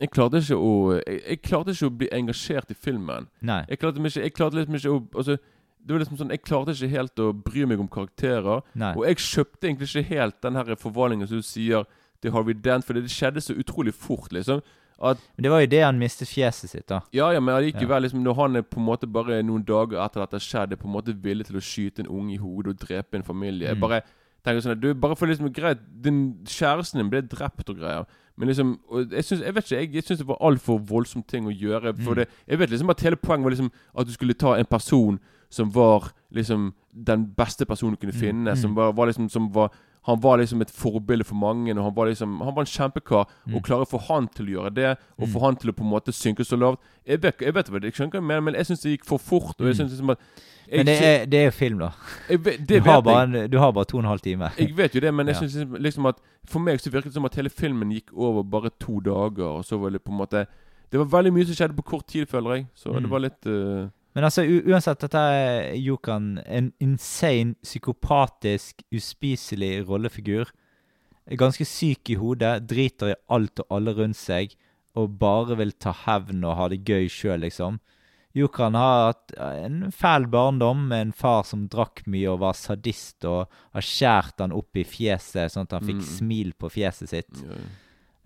Jeg 0.00 0.10
klarte 0.14 0.38
ikke 0.38 0.58
å 0.58 0.70
Jeg, 0.94 1.22
jeg 1.28 1.40
klarte 1.42 1.74
ikke 1.74 1.88
å 1.90 1.96
bli 1.98 2.08
engasjert 2.12 2.70
i 2.70 2.76
filmen. 2.78 3.26
Nei. 3.40 3.64
Jeg 3.68 3.78
klarte, 3.82 3.98
ikke, 3.98 4.22
jeg 4.22 4.34
klarte 4.34 4.60
liksom 4.60 4.78
ikke 4.78 4.94
å 4.94 5.02
altså, 5.16 5.36
Det 5.78 5.96
var 5.96 6.04
liksom 6.04 6.20
sånn 6.22 6.30
Jeg 6.36 6.44
klarte 6.46 6.76
ikke 6.76 6.92
helt 6.94 7.24
å 7.24 7.32
bry 7.50 7.66
meg 7.66 7.82
om 7.82 7.90
karakterer. 7.98 8.62
Nei. 8.78 8.94
Og 8.94 9.06
jeg 9.10 9.18
kjøpte 9.26 9.66
egentlig 9.66 9.90
ikke 9.90 10.14
helt 10.14 10.40
den 10.46 10.60
her 10.60 10.74
forvandlingen 10.86 11.30
som 11.30 11.42
du 11.42 11.46
sier 11.50 11.84
til 12.22 12.32
Harvey 12.32 12.54
Dent, 12.54 12.86
for 12.86 12.96
det 12.96 13.10
skjedde 13.12 13.42
så 13.44 13.52
utrolig 13.58 13.92
fort, 13.92 14.30
liksom. 14.32 14.62
At 15.02 15.18
Men 15.36 15.42
det 15.42 15.50
var 15.50 15.60
jo 15.60 15.66
det 15.66 15.82
han 15.84 15.98
mistet 15.98 16.28
fjeset 16.28 16.70
sitt, 16.70 16.86
da. 16.88 17.00
ja, 17.12 17.30
ja, 17.32 17.40
men 17.40 17.54
allikevel, 17.54 18.02
liksom, 18.02 18.22
når 18.22 18.34
han 18.34 18.56
er 18.56 18.62
på 18.62 18.78
en 18.80 18.86
måte 18.86 19.06
bare 19.10 19.42
noen 19.42 19.64
dager 19.66 19.98
etter 20.04 20.20
dette 20.20 20.40
skjedde, 20.40 20.76
på 20.78 20.86
en 20.86 20.92
måte 20.94 21.14
villig 21.22 21.46
til 21.46 21.56
å 21.56 21.60
skyte 21.64 22.00
en 22.04 22.08
unge 22.08 22.34
i 22.34 22.36
hodet 22.38 22.74
og 22.74 22.86
drepe 22.88 23.14
en 23.16 23.22
familie 23.26 23.74
Mm. 23.74 23.80
bare 23.80 24.02
tenker 24.44 24.60
sånn 24.60 24.72
at 24.76 24.80
du, 24.80 24.94
Bare 24.94 25.16
for 25.16 25.26
liksom 25.26 25.52
Greit, 25.52 25.78
din 26.02 26.38
kjæresten 26.44 26.98
din 27.00 27.10
ble 27.10 27.22
drept 27.22 27.68
og 27.70 27.76
greier, 27.78 28.04
men 28.36 28.48
liksom 28.48 28.78
Jeg 29.10 29.24
synes, 29.24 29.42
jeg 29.44 29.54
vet 29.54 29.64
ikke, 29.64 29.76
jeg, 29.80 29.94
jeg 29.94 30.02
syns 30.04 30.18
det 30.18 30.26
var 30.28 30.38
altfor 30.40 30.78
voldsom 30.78 31.22
ting 31.26 31.46
å 31.46 31.50
gjøre. 31.50 31.94
For 31.98 32.14
Mm. 32.14 32.16
det 32.16 32.28
Jeg 32.48 32.58
vet 32.58 32.70
liksom 32.70 32.90
at 32.90 33.00
hele 33.00 33.16
poenget 33.16 33.44
var 33.44 33.50
liksom 33.50 33.70
at 33.98 34.06
du 34.06 34.12
skulle 34.12 34.34
ta 34.34 34.54
en 34.54 34.64
person 34.66 35.18
som 35.50 35.70
var 35.70 36.12
liksom 36.32 36.72
den 36.92 37.26
beste 37.36 37.64
personen 37.66 37.94
du 37.94 37.96
kunne 38.06 38.12
Mm, 38.12 38.20
finne, 38.20 38.50
mm. 38.52 38.56
som 38.56 38.74
var, 38.74 38.92
var 38.92 39.06
liksom 39.06 39.28
Som 39.30 39.50
var 39.52 39.70
han 40.06 40.20
var 40.20 40.36
liksom 40.38 40.60
et 40.60 40.70
forbilde 40.70 41.24
for 41.24 41.34
mange, 41.34 41.72
og 41.72 41.82
han 41.84 41.94
var 41.96 42.06
liksom 42.10 42.40
Han 42.44 42.54
var 42.54 42.62
en 42.62 42.66
kjempekar. 42.66 43.26
Mm. 43.48 43.54
Og 43.56 43.62
klare 43.64 43.86
å 43.86 43.88
få 43.88 44.00
han 44.08 44.28
til 44.28 44.46
å 44.46 44.50
gjøre 44.56 44.74
det, 44.74 44.98
og 45.18 45.28
få 45.28 45.40
han 45.40 45.56
til 45.56 45.70
å 45.70 45.74
på 45.74 45.82
en 45.84 45.90
måte 45.90 46.12
synke 46.12 46.44
så 46.44 46.56
lavt 46.60 46.78
Jeg 47.06 47.22
vet, 47.22 47.40
jeg 47.40 47.54
vet 47.54 47.66
hva 47.70 47.80
det- 47.80 47.84
jeg 47.92 47.94
skjønner 47.94 48.10
hva 48.12 48.20
jeg 48.20 48.28
mener, 48.28 48.40
men 48.42 48.54
jeg 48.54 48.66
syns 48.66 48.82
det 48.82 48.98
gikk 48.98 49.04
for 49.06 49.18
fort. 49.18 49.56
Og 49.60 49.66
jeg 49.66 49.74
Mm. 49.74 49.78
synes 49.80 49.90
liksom 49.92 50.10
at 50.10 50.18
jeg, 50.68 50.76
Men 50.78 50.86
det 50.86 51.02
er, 51.02 51.26
det 51.26 51.38
er 51.46 51.50
film, 51.50 51.78
da. 51.78 51.90
vet- 52.28 52.66
Du 52.66 52.80
har, 52.80 53.00
bare, 53.02 53.22
en, 53.24 53.50
du 53.50 53.58
har 53.58 53.70
bare 53.72 53.84
to 53.84 53.96
og 53.98 54.04
en 54.04 54.08
halv 54.08 54.20
time. 54.20 54.50
Jeg 54.58 54.76
vet 54.76 54.94
jo 54.94 55.00
det, 55.00 55.14
men 55.14 55.26
jeg 55.26 55.34
Ja. 55.36 55.40
synes 55.40 55.54
liksom- 55.54 55.82
liksom 55.82 56.06
at 56.08 56.16
For 56.46 56.58
meg 56.58 56.78
så 56.80 56.90
virket 56.90 57.04
det 57.04 57.14
som 57.14 57.24
at 57.24 57.34
hele 57.36 57.48
filmen 57.50 57.90
gikk 57.90 58.12
over 58.14 58.42
bare 58.42 58.70
to 58.78 59.00
dager, 59.00 59.44
og 59.58 59.64
så 59.64 59.78
var 59.80 59.90
det 59.90 60.04
på 60.04 60.10
en 60.12 60.18
måte 60.18 60.46
Det 60.92 60.98
var 61.00 61.06
veldig 61.22 61.32
mye 61.32 61.44
som 61.46 61.54
skjedde 61.54 61.74
på 61.76 61.82
kort 61.84 62.06
tid, 62.06 62.26
føler 62.28 62.54
jeg. 62.56 62.66
Så 62.76 62.92
Mm. 62.92 63.00
det 63.02 63.10
var 63.10 63.18
litt 63.20 63.46
eh, 63.46 63.88
Men 64.14 64.24
altså, 64.28 64.44
uansett, 64.46 65.00
dette 65.02 65.18
er 65.18 65.72
Jokan 65.82 66.38
en 66.46 66.72
insane, 66.80 67.56
psykopatisk, 67.66 68.84
uspiselig 68.94 69.86
rollefigur. 69.88 70.52
ganske 71.40 71.64
syk 71.64 72.10
i 72.12 72.14
hodet, 72.20 72.66
driter 72.68 73.14
i 73.14 73.16
alt 73.32 73.58
og 73.64 73.66
alle 73.72 73.94
rundt 73.96 74.16
seg, 74.18 74.52
og 74.94 75.18
bare 75.18 75.56
vil 75.56 75.72
ta 75.72 75.90
hevn 76.04 76.44
og 76.44 76.56
ha 76.58 76.68
det 76.68 76.82
gøy 76.84 77.08
sjøl, 77.08 77.40
liksom. 77.40 77.80
Jokan 78.36 78.74
har 78.74 79.12
hatt 79.12 79.32
en 79.40 79.90
fæl 79.94 80.26
barndom 80.30 80.88
med 80.90 81.00
en 81.08 81.12
far 81.12 81.44
som 81.46 81.68
drakk 81.70 82.02
mye 82.10 82.28
og 82.30 82.40
var 82.42 82.52
sadist, 82.58 83.24
og 83.24 83.48
har 83.72 83.80
skjært 83.86 84.42
han 84.42 84.52
opp 84.52 84.76
i 84.76 84.84
fjeset, 84.84 85.50
sånn 85.54 85.64
at 85.68 85.72
han 85.78 85.86
fikk 85.88 86.02
Mm. 86.02 86.10
smil 86.18 86.52
på 86.58 86.70
fjeset 86.70 87.08
sitt. 87.08 87.42
Ja. 87.42 87.56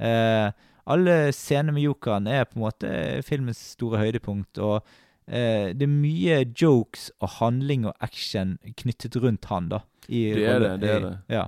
Eh, 0.04 0.52
alle 0.86 1.32
scener 1.32 1.72
med 1.72 1.82
Jokan 1.84 2.26
er 2.26 2.44
på 2.46 2.56
en 2.56 2.62
måte 2.66 3.22
filmens 3.24 3.60
store 3.76 3.98
høydepunkt, 3.98 4.58
og 4.58 4.82
eh, 5.28 5.72
det 5.76 5.84
er 5.86 5.92
mye 5.92 6.40
jokes 6.60 7.10
og 7.20 7.28
handling 7.38 7.86
og 7.86 7.94
action 8.00 8.56
knyttet 8.80 9.16
rundt 9.22 9.44
han, 9.52 9.68
da. 9.68 9.82
I 10.08 10.22
Det 10.34 10.44
er 10.48 10.58
det, 10.64 10.80
det 10.80 10.90
er 10.90 10.98
i- 10.98 11.04
det. 11.10 11.18
Ja. 11.28 11.46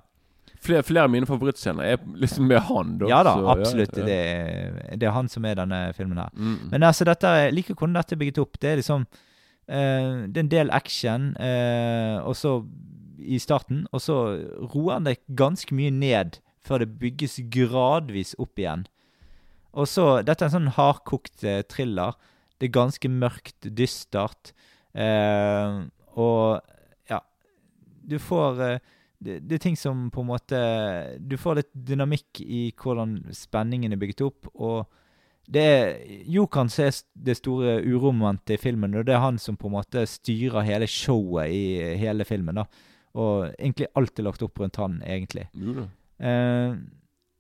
Flere, 0.61 0.83
flere 0.85 1.05
av 1.07 1.11
mine 1.11 1.24
favorittscener 1.24 1.83
er 1.95 1.97
liksom 2.20 2.45
med 2.47 2.61
han. 2.68 2.99
Da, 3.01 3.07
ja 3.09 3.22
da, 3.24 3.33
så, 3.39 3.47
absolutt. 3.49 3.97
ja. 3.97 4.05
Det, 4.05 4.16
er, 4.20 4.97
det 5.01 5.07
er 5.09 5.14
han 5.16 5.28
som 5.33 5.45
er 5.49 5.55
denne 5.57 5.78
filmen 5.97 6.18
her. 6.20 6.28
Mm. 6.37 6.59
Men 6.70 6.83
altså, 6.85 7.05
dette, 7.09 7.26
jeg 7.47 7.55
liker 7.57 7.74
hvordan 7.74 7.97
dette 7.97 8.12
er 8.14 8.20
bygget 8.20 8.39
opp. 8.43 8.59
Det 8.61 8.68
er 8.70 8.76
liksom 8.83 9.07
eh, 9.68 10.26
Det 10.28 10.37
er 10.37 10.45
en 10.45 10.53
del 10.53 10.70
action, 10.70 11.31
eh, 11.41 12.18
og 12.20 12.37
så 12.37 12.59
i 13.20 13.39
starten, 13.41 13.87
og 13.93 14.01
så 14.05 14.18
roer 14.74 14.95
han 14.99 15.05
det 15.09 15.18
ganske 15.37 15.72
mye 15.76 15.91
ned 15.93 16.39
før 16.61 16.78
det 16.85 16.99
bygges 17.01 17.39
gradvis 17.53 18.35
opp 18.39 18.59
igjen. 18.61 18.85
Og 19.72 19.87
så 19.89 20.22
Dette 20.26 20.45
er 20.45 20.51
en 20.51 20.57
sånn 20.59 20.72
hardkokt 20.76 21.45
eh, 21.45 21.62
thriller. 21.72 22.12
Det 22.61 22.69
er 22.69 22.77
ganske 22.77 23.09
mørkt, 23.09 23.69
dystert. 23.77 24.53
Eh, 24.93 25.81
og 26.21 26.61
ja 27.09 27.21
Du 28.03 28.17
får 28.19 28.63
eh, 28.67 28.81
det, 29.21 29.37
det 29.47 29.59
er 29.59 29.63
ting 29.63 29.77
som 29.79 30.09
på 30.11 30.25
en 30.25 30.31
måte 30.33 30.59
Du 31.23 31.37
får 31.39 31.61
litt 31.61 31.71
dynamikk 31.73 32.41
i 32.43 32.73
hvordan 32.75 33.21
spenningen 33.37 33.95
er 33.95 34.01
bygget 34.01 34.25
opp. 34.27 34.51
Og 34.55 34.89
det 35.51 35.63
er 35.63 36.23
Jokan 36.31 36.71
som 36.71 36.87
er 36.87 37.01
det 37.27 37.37
store 37.41 37.81
uromomentet 37.83 38.55
i 38.55 38.61
filmen, 38.61 38.95
og 38.95 39.07
det 39.09 39.17
er 39.17 39.25
han 39.25 39.39
som 39.43 39.57
på 39.59 39.67
en 39.71 39.77
måte 39.79 40.05
styrer 40.07 40.67
hele 40.67 40.87
showet 40.91 41.51
i 41.51 41.97
hele 41.99 42.27
filmen. 42.29 42.61
da 42.61 42.67
Og 43.19 43.51
egentlig 43.59 43.91
alt 43.99 44.19
er 44.19 44.29
lagt 44.29 44.45
opp 44.47 44.61
rundt 44.63 44.79
han, 44.79 45.01
egentlig. 45.03 45.49
Jo 45.55 45.75
da. 45.81 45.87
Eh, 46.21 46.77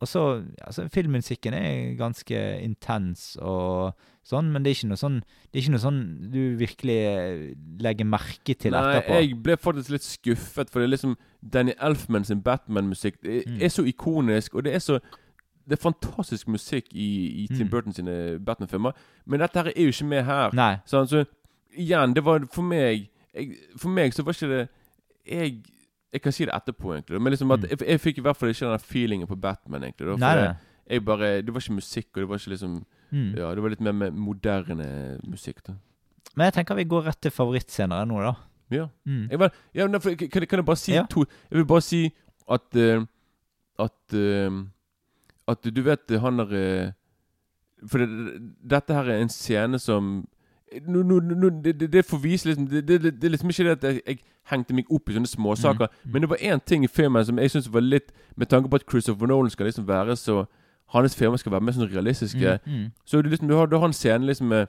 og 0.00 0.08
så 0.08 0.20
altså, 0.64 0.88
Filmmusikken 0.88 1.54
er 1.54 1.94
ganske 1.98 2.38
intens 2.64 3.36
og 3.40 3.92
sånn, 4.24 4.50
men 4.52 4.62
det 4.64 4.70
er 4.70 4.76
ikke 4.78 4.88
noe 4.92 5.00
sånn 5.00 5.18
Det 5.20 5.58
er 5.58 5.62
ikke 5.64 5.72
noe 5.74 5.82
sånn 5.82 6.00
du 6.32 6.38
virkelig 6.60 6.96
eh, 7.04 7.54
legger 7.84 8.04
merke 8.08 8.54
til 8.56 8.72
Nei, 8.72 8.80
etterpå. 8.96 9.18
jeg 9.20 9.42
ble 9.42 9.56
faktisk 9.56 9.90
litt 9.90 10.06
skuffet, 10.06 10.70
for 10.70 10.80
det 10.80 10.86
er 10.88 10.94
liksom 10.94 11.16
Danny 11.42 11.72
Elfman 11.80 12.24
sin 12.24 12.40
Batman-musikk 12.42 13.20
Det 13.22 13.44
Mm. 13.46 13.60
er 13.62 13.68
så 13.68 13.84
ikonisk, 13.84 14.54
og 14.54 14.64
det 14.64 14.74
er 14.74 14.78
så 14.78 15.00
Det 15.68 15.76
er 15.78 15.82
fantastisk 15.90 16.48
musikk 16.48 16.86
i, 16.92 17.44
i 17.44 17.46
Tim 17.46 17.66
Mm. 17.66 17.70
Burton 17.70 17.92
sine 17.92 18.38
Batman-filmer, 18.44 18.92
men 19.26 19.40
dette 19.40 19.54
her 19.60 19.68
er 19.76 19.82
jo 19.82 19.88
ikke 19.92 20.06
med 20.08 20.24
her. 20.24 20.50
Nei. 20.52 20.76
Så 20.86 21.04
så 21.06 21.24
igjen, 21.76 22.14
det 22.14 22.24
var 22.24 22.40
for 22.52 22.62
meg 22.62 23.08
jeg, 23.34 23.56
For 23.78 23.88
meg 23.88 24.12
så 24.12 24.22
var 24.24 24.32
ikke 24.32 24.48
det 24.48 24.68
Jeg 25.26 25.62
jeg 26.12 26.22
kan 26.22 26.32
si 26.32 26.44
det 26.44 26.54
etterpå, 26.54 26.94
egentlig. 26.96 27.20
Men 27.22 27.32
liksom 27.32 27.50
at 27.54 27.60
Mm. 27.60 27.68
jeg, 27.70 27.78
jeg 27.88 28.00
fikk 28.00 28.18
i 28.18 28.20
hvert 28.22 28.36
fall 28.36 28.48
ikke 28.50 28.70
den 28.70 28.78
feelingen 28.78 29.26
på 29.28 29.36
Batman. 29.40 29.82
egentlig 29.82 30.06
da, 30.06 30.12
for 30.12 30.18
Nei, 30.18 30.34
nei. 30.34 30.54
Jeg 30.90 31.04
bare, 31.04 31.42
Det 31.42 31.54
var 31.54 31.60
ikke 31.60 31.74
musikk, 31.78 32.06
og 32.16 32.20
det 32.22 32.28
var 32.28 32.36
ikke 32.38 32.50
liksom 32.50 32.84
Mm. 33.12 33.34
Ja, 33.36 33.54
det 33.54 33.62
var 33.62 33.68
litt 33.70 33.80
mer 33.80 33.92
med 33.92 34.12
moderne 34.14 35.18
musikk. 35.26 35.62
da 35.66 35.72
Men 36.36 36.44
jeg 36.44 36.52
tenker 36.54 36.74
vi 36.76 36.84
går 36.84 37.02
rett 37.06 37.20
til 37.20 37.30
favorittscener 37.30 38.04
nå, 38.06 38.20
da. 38.22 38.34
Ja. 38.70 38.86
Mm. 39.06 39.28
Jeg 39.30 39.38
var, 39.38 39.50
ja, 39.74 39.84
men 39.86 39.92
derfor, 39.92 40.14
kan, 40.16 40.46
kan 40.46 40.58
jeg 40.58 40.64
bare 40.66 40.76
si 40.76 40.92
Ja. 40.92 41.02
to 41.10 41.24
Jeg 41.50 41.56
vil 41.58 41.64
bare 41.66 41.80
si 41.82 42.12
at 42.48 42.76
uh, 42.76 43.04
At 43.78 44.14
uh, 44.14 44.64
At 45.48 45.62
du 45.74 45.82
vet 45.82 46.20
han 46.20 46.36
der 46.38 46.86
uh, 46.86 46.92
For 47.88 47.98
det, 47.98 48.08
dette 48.70 48.94
her 48.94 49.04
er 49.10 49.20
en 49.22 49.28
scene 49.28 49.78
som 49.78 50.26
nå, 50.86 51.02
nå, 51.02 51.18
nå, 51.20 51.48
det, 51.64 51.80
det, 51.80 51.90
det 51.92 52.04
får 52.06 52.18
vise 52.22 52.46
liksom 52.46 52.68
det, 52.68 52.86
det, 52.86 53.02
det 53.02 53.24
er 53.24 53.30
liksom 53.34 53.48
ikke 53.50 53.64
det 53.64 53.70
at 53.70 53.82
jeg, 53.82 54.02
jeg 54.06 54.18
hengte 54.50 54.74
meg 54.74 54.90
opp 54.90 55.08
i 55.08 55.14
sånne 55.16 55.26
småsaker. 55.30 55.88
Mm. 56.04 56.12
Men 56.12 56.22
det 56.22 56.30
var 56.30 56.36
én 56.42 56.60
ting 56.66 56.84
i 56.84 56.88
filmen 56.90 57.24
som 57.24 57.38
jeg 57.38 57.50
syns 57.50 57.68
var 57.72 57.80
litt 57.80 58.12
Med 58.36 58.48
tanke 58.48 58.68
på 58.70 58.76
at 58.80 58.84
Christopher 58.90 59.26
Nolan 59.26 59.50
skal 59.50 59.66
liksom 59.66 59.86
være 59.88 60.16
så 60.16 60.46
Hans 60.90 61.14
filmer 61.14 61.36
skal 61.38 61.52
være 61.52 61.62
mer 61.62 61.72
sånn 61.72 61.90
realistiske. 61.92 62.58
Mm, 62.66 62.72
mm. 62.74 62.86
Så 63.06 63.22
du, 63.22 63.28
liksom, 63.30 63.46
du, 63.48 63.54
har, 63.54 63.66
du 63.70 63.76
har 63.78 63.86
en 63.86 63.92
scene 63.94 64.26
liksom 64.26 64.48
med, 64.50 64.66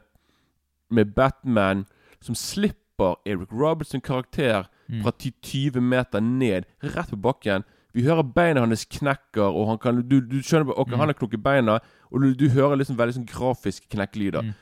med 0.92 1.06
Batman 1.16 1.86
som 2.22 2.36
slipper 2.36 3.16
Eric 3.26 3.50
Robertson 3.52 4.02
karakter 4.02 4.68
Mm. 4.92 5.04
fra 5.04 5.12
10-20 5.24 5.80
meter 5.80 6.20
ned, 6.20 6.66
rett 6.84 7.10
på 7.10 7.16
bakken. 7.16 7.64
Vi 7.94 8.04
hører 8.04 8.24
beina 8.36 8.60
hans 8.60 8.86
knekker, 8.86 9.42
og 9.56 9.68
han 9.70 9.78
kan 9.78 10.02
Du, 10.10 10.20
du 10.20 10.42
skjønner 10.44 10.68
okay, 10.70 10.82
ok, 10.82 10.88
Mm. 10.92 11.00
han 11.00 11.08
har 11.08 11.14
knukket 11.14 11.44
beina, 11.44 11.80
og 12.12 12.22
du, 12.22 12.34
du 12.36 12.50
hører 12.50 12.76
liksom 12.76 12.98
veldig 12.98 13.14
sånn 13.16 13.26
grafiske 13.30 13.88
knekkelyder. 13.90 14.42
Mm. 14.42 14.54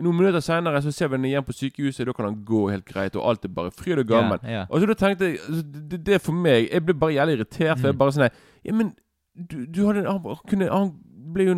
Noen 0.00 0.16
minutter 0.18 0.40
senere 0.42 0.80
så 0.82 0.90
ser 0.90 1.06
vi 1.08 1.14
henne 1.18 1.28
igjen 1.30 1.44
på 1.46 1.54
sykehuset, 1.54 2.06
da 2.08 2.12
kan 2.16 2.26
han 2.26 2.40
gå 2.44 2.64
helt 2.72 2.84
greit, 2.88 3.14
og 3.16 3.28
alt 3.30 3.44
er 3.46 3.52
bare 3.54 3.70
fryd 3.70 4.00
og 4.02 4.08
gammen. 4.10 4.40
Ja, 4.42 4.50
ja. 4.50 4.66
Og 4.70 4.80
så 4.82 4.88
da 4.90 4.94
tenkte 4.98 5.28
jeg 5.28 5.38
det, 5.90 6.00
det, 6.08 6.14
er 6.14 6.18
for 6.24 6.32
meg 6.34 6.68
Jeg 6.72 6.82
ble 6.84 6.94
bare 6.98 7.14
jævlig 7.14 7.36
irritert. 7.38 7.78
For 7.78 7.86
jeg 7.88 7.94
Mm. 7.94 7.98
bare 7.98 8.12
sånn 8.16 8.30
Ja, 8.64 8.72
men 8.74 8.94
du, 9.36 9.66
du 9.66 9.86
hadde 9.86 10.02
han, 10.06 10.18
han 10.24 10.36
kunne 10.50 10.68
Han 10.70 10.90
ble 11.34 11.44
jo 11.46 11.54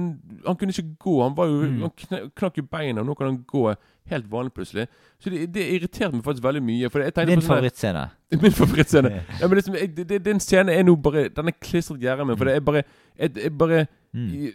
Han 0.46 0.56
kunne 0.56 0.72
ikke 0.72 0.96
gå. 0.98 1.22
Han 1.22 1.34
var 1.36 1.46
jo 1.46 1.62
Mm. 1.66 1.80
Han 1.80 1.90
kn- 1.96 2.30
knakk 2.36 2.56
jo 2.58 2.62
beina, 2.70 3.00
og 3.00 3.06
nå 3.06 3.14
kan 3.16 3.26
han 3.26 3.38
gå 3.44 3.74
helt 4.06 4.28
vanlig 4.30 4.52
plutselig. 4.54 4.86
Så 5.18 5.30
det, 5.30 5.52
det 5.52 5.64
irriterte 5.74 6.12
meg 6.14 6.22
faktisk 6.22 6.44
veldig 6.44 6.62
mye. 6.62 6.88
For 6.90 7.00
jeg 7.02 7.14
Din 7.26 7.40
sånn 7.40 7.56
favorittscene? 7.56 8.04
Min 8.42 8.52
favorittscene. 8.52 9.10
Ja, 9.40 9.48
men 9.48 9.56
liksom, 9.58 9.74
jeg, 9.74 9.96
det, 9.96 10.20
den 10.24 10.38
scenen 10.40 10.70
er 10.76 10.82
nå 10.84 10.94
bare 11.02 11.28
Den 11.28 11.48
er 11.48 11.56
klistret 11.60 12.00
gjerdet 12.00 12.26
min. 12.26 12.36
For 12.36 12.44
det 12.44 12.54
er 12.56 12.60
bare 12.60 12.82
jeg, 13.18 13.32
jeg 13.36 13.58
bare 13.58 13.86
Mm. 14.16 14.28
i- 14.32 14.52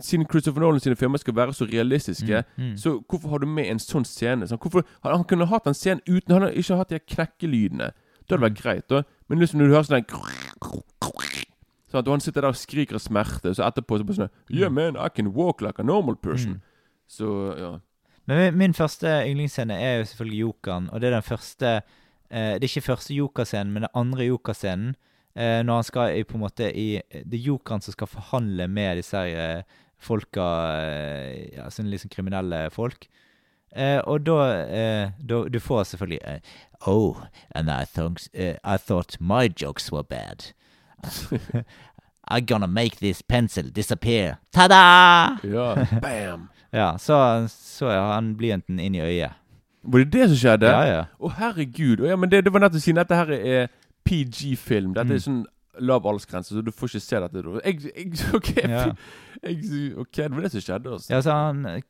Siden 0.00 0.26
Christopher 0.30 0.60
Nolan 0.60 0.80
sine 0.80 0.96
filmer 0.96 1.18
skal 1.18 1.34
være 1.36 1.52
så 1.52 1.66
realistiske, 1.68 2.44
Mm, 2.56 2.64
mm. 2.70 2.76
så 2.76 2.94
hvorfor 3.10 3.28
har 3.28 3.38
du 3.38 3.46
med 3.46 3.66
en 3.70 3.78
sånn 3.78 4.04
scene? 4.06 4.46
Sånn, 4.48 4.58
hvorfor, 4.58 4.84
han, 5.02 5.12
han 5.16 5.24
kunne 5.24 5.46
hatt 5.46 5.66
en 5.66 5.74
scene 5.74 6.00
uten 6.08 6.32
Han 6.32 6.42
har 6.42 6.50
ikke 6.50 6.76
hatt 6.76 6.88
de 6.88 6.94
her 6.94 7.04
knekkelydene. 7.14 7.90
Det 8.26 8.30
hadde 8.30 8.40
Mm. 8.40 8.48
vært 8.54 8.62
greit. 8.62 8.88
da 8.88 9.02
Men 9.28 9.38
liksom 9.38 9.60
når 9.60 9.66
du 9.68 9.74
hører 9.74 9.84
sånn 9.84 10.04
Sånn 11.90 12.00
at 12.02 12.06
Han 12.10 12.20
sitter 12.20 12.40
der 12.40 12.48
og 12.48 12.56
skriker 12.58 12.94
av 12.98 13.02
smerte, 13.04 13.52
så 13.54 13.62
etterpå 13.68 13.98
så 14.00 14.06
bare 14.06 14.16
sånn 14.16 14.30
Yeah, 14.50 14.68
man, 14.72 14.96
I 14.96 15.08
can 15.08 15.32
walk 15.34 15.60
like 15.62 15.78
a 15.78 15.82
normal 15.86 16.16
person. 16.16 16.54
Mm. 16.54 16.60
Så 17.08 17.58
ja. 17.58 17.78
Men 18.26 18.38
min, 18.38 18.58
min 18.58 18.74
første 18.74 19.06
yndlingsscene 19.06 19.70
er 19.78 19.98
jo 20.00 20.04
selvfølgelig 20.10 20.40
Jokeren, 20.40 20.88
og 20.92 21.00
det 21.00 21.06
er 21.12 21.20
den 21.20 21.22
første 21.22 21.66
eh, 22.30 22.54
Det 22.58 22.64
er 22.64 22.68
ikke 22.72 22.88
første 22.88 23.14
Joker-scenen, 23.14 23.72
men 23.72 23.82
den 23.86 23.94
andre 23.94 24.26
Joker-scenen. 24.26 24.96
Eh, 25.36 25.60
når 25.64 25.74
han 25.82 25.84
skal 25.84 26.16
i, 26.16 26.22
på 26.24 26.38
en 26.38 26.44
måte 26.46 26.70
i 26.72 27.02
Det 27.12 27.36
er 27.36 27.42
Jokeren 27.44 27.82
som 27.84 27.92
skal 27.92 28.08
forhandle 28.08 28.68
med 28.72 28.96
disse 28.96 29.20
her, 29.20 29.58
eh, 29.58 29.82
folka 30.00 30.46
eh, 30.80 31.58
Ja, 31.58 31.66
sånne 31.70 31.92
liksom 31.92 32.12
kriminelle 32.12 32.70
folk. 32.72 33.04
Eh, 33.76 33.98
og 34.08 34.24
da, 34.24 34.38
eh, 34.64 35.10
da 35.20 35.42
Du 35.52 35.58
får 35.60 35.84
selvfølgelig 35.92 36.20
eh, 36.24 36.40
Oh, 36.86 37.20
and 37.54 37.68
I, 37.70 37.84
thought, 37.84 38.28
eh, 38.34 38.56
I 38.64 38.76
thought 38.76 39.16
my 39.20 39.48
jokes 39.48 39.92
were 39.92 40.02
bad. 40.04 40.52
I'm 42.28 42.44
gonna 42.44 42.66
make 42.66 42.96
this 42.96 43.22
pencil 43.22 43.70
disappear. 43.70 44.36
Ta-da! 44.52 45.38
ja. 45.44 45.74
Bam! 46.02 46.48
Ja, 46.72 46.96
så 46.98 47.46
så 47.48 47.86
er 47.86 48.00
han 48.00 48.34
blyanten 48.36 48.80
inn 48.80 48.94
i 48.94 49.00
øyet. 49.00 49.32
Var 49.86 49.98
det 49.98 50.12
det 50.12 50.28
som 50.28 50.36
skjedde? 50.40 50.70
Ja, 50.70 50.84
ja. 50.84 51.02
Å, 51.20 51.30
herregud. 51.38 52.00
Å, 52.02 52.08
ja, 52.10 52.16
men 52.18 52.30
det, 52.30 52.42
det 52.44 52.52
var 52.52 52.64
nettopp 52.64 52.82
siden 52.82 52.98
dette 52.98 53.18
her 53.20 53.30
er 53.36 53.68
PG-film. 54.06 54.94
Dette 54.96 55.10
Mm. 55.10 55.14
er 55.18 55.22
sånn 55.26 55.44
lav 55.84 56.06
aldersgrense, 56.08 56.54
så 56.56 56.62
du 56.64 56.70
får 56.72 56.88
ikke 56.94 57.04
se 57.04 57.20
dette. 57.20 57.42
Jeg, 57.64 57.80
jeg, 57.92 58.12
ok, 58.38 58.50
Ja. 58.64 58.84
jeg, 59.44 59.92
ok, 59.98 60.16
det 60.16 60.30
var 60.32 60.40
det 60.46 60.52
som 60.54 60.60
skjedde. 60.64 60.92
Altså. 60.96 61.10
Ja, 61.12 61.20
så 61.20 61.32
han 61.36 61.66
eh, 61.66 61.82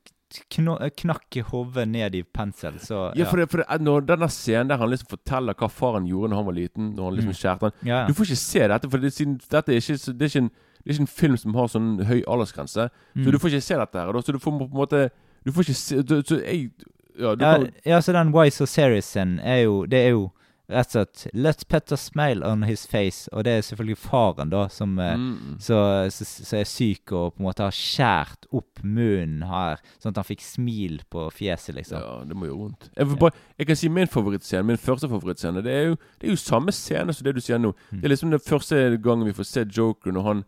kno, 0.51 0.75
knakk 0.99 1.37
hodet 1.53 1.87
ned 1.89 2.15
i 2.19 2.23
pensel, 2.25 2.81
så 2.83 3.13
Ja, 3.17 3.29
for, 3.31 3.37
det, 3.39 3.47
for 3.53 3.63
det, 3.63 3.81
når 3.81 4.07
denne 4.09 4.29
scenen 4.29 4.69
der 4.73 4.81
han 4.83 4.91
liksom 4.91 5.13
forteller 5.13 5.55
hva 5.55 5.69
faren 5.71 6.09
gjorde 6.11 6.33
når 6.33 6.37
han 6.41 6.47
var 6.49 6.57
liten 6.57 6.89
Når 6.97 7.05
han 7.05 7.15
liksom 7.21 7.31
Mm. 7.31 7.39
skjærte 7.39 7.61
han 7.71 7.87
ja. 7.87 8.07
Du 8.09 8.13
får 8.15 8.25
ikke 8.27 8.43
se 8.43 8.59
dette, 8.69 8.91
for 8.91 8.99
det, 8.99 9.13
dette 9.15 9.73
er 9.73 9.79
ikke, 9.79 10.13
det, 10.19 10.23
er 10.23 10.33
ikke 10.33 10.43
en, 10.43 10.51
det 10.83 10.91
er 10.91 10.93
ikke 10.97 11.01
en 11.07 11.15
film 11.23 11.37
som 11.37 11.55
har 11.55 11.69
sånn 11.71 12.05
høy 12.07 12.23
aldersgrense. 12.27 12.89
Mm. 13.15 13.23
Så 13.25 13.31
du 13.33 13.39
får 13.39 13.49
ikke 13.55 13.63
se 13.69 13.75
dette 13.79 13.99
her. 14.03 14.21
Så 14.23 14.33
du 14.35 14.39
får 14.43 14.59
på 14.59 14.67
en 14.67 14.81
måte 14.83 15.11
Du 15.47 15.53
får 15.53 15.63
ikke 15.63 15.75
se 15.79 16.03
du, 16.03 16.17
så 16.27 16.41
jeg, 16.43 16.73
ja, 17.19 17.35
du 17.39 17.45
ja, 17.45 17.53
kan, 17.55 17.71
ja, 17.87 18.01
så 18.03 18.13
den 18.13 18.35
Wise 18.35 18.65
og 18.65 18.69
Serious-en 18.69 19.39
er 19.39 19.63
jo 19.63 19.87
Det 19.87 20.01
er 20.07 20.11
jo 20.11 20.33
rett 20.73 20.89
og 20.89 20.97
slett 20.97 21.37
Let 21.37 21.63
Petter 21.71 21.99
smile 22.01 22.47
on 22.47 22.65
his 22.67 22.87
face, 22.91 23.31
og 23.33 23.45
det 23.47 23.53
er 23.53 23.67
selvfølgelig 23.67 23.99
faren, 24.03 24.51
da, 24.51 24.65
som 24.73 24.97
eh, 25.03 25.15
mm, 25.15 25.59
så, 25.63 25.79
så, 26.11 26.27
så 26.27 26.59
er 26.59 26.71
syk 26.71 27.13
og 27.13 27.37
på 27.37 27.43
en 27.43 27.47
måte 27.47 27.67
har 27.67 27.77
skjært 27.77 28.49
opp 28.51 28.83
munnen 28.83 29.45
her, 29.47 29.83
sånn 30.03 30.15
at 30.15 30.23
han 30.23 30.29
fikk 30.29 30.43
smil 30.47 30.99
på 31.13 31.29
fjeset, 31.35 31.77
liksom. 31.79 32.03
Ja, 32.03 32.17
det 32.27 32.39
må 32.39 32.49
gjøre 32.49 32.61
vondt. 32.65 32.89
Jeg, 32.97 33.11
bare, 33.23 33.47
jeg 33.61 33.71
kan 33.71 33.79
si 33.79 33.91
min 33.93 34.11
favorittscene. 34.11 34.67
Min 34.67 34.81
første 34.81 35.11
favorittscene. 35.11 35.63
Det 35.67 35.75
er 35.75 35.91
jo, 35.93 35.99
det 36.21 36.29
er 36.29 36.35
jo 36.35 36.43
samme 36.43 36.75
scene 36.75 37.15
som 37.15 37.27
det 37.27 37.37
du 37.37 37.43
sier 37.45 37.61
nå. 37.63 37.73
Mm. 37.91 38.01
Det 38.01 38.09
er 38.09 38.15
liksom 38.15 38.35
den 38.35 38.43
første 38.43 38.83
gangen 39.05 39.29
vi 39.29 39.37
får 39.37 39.51
se 39.51 39.67
Joker 39.77 40.15
når 40.15 40.31
han 40.31 40.45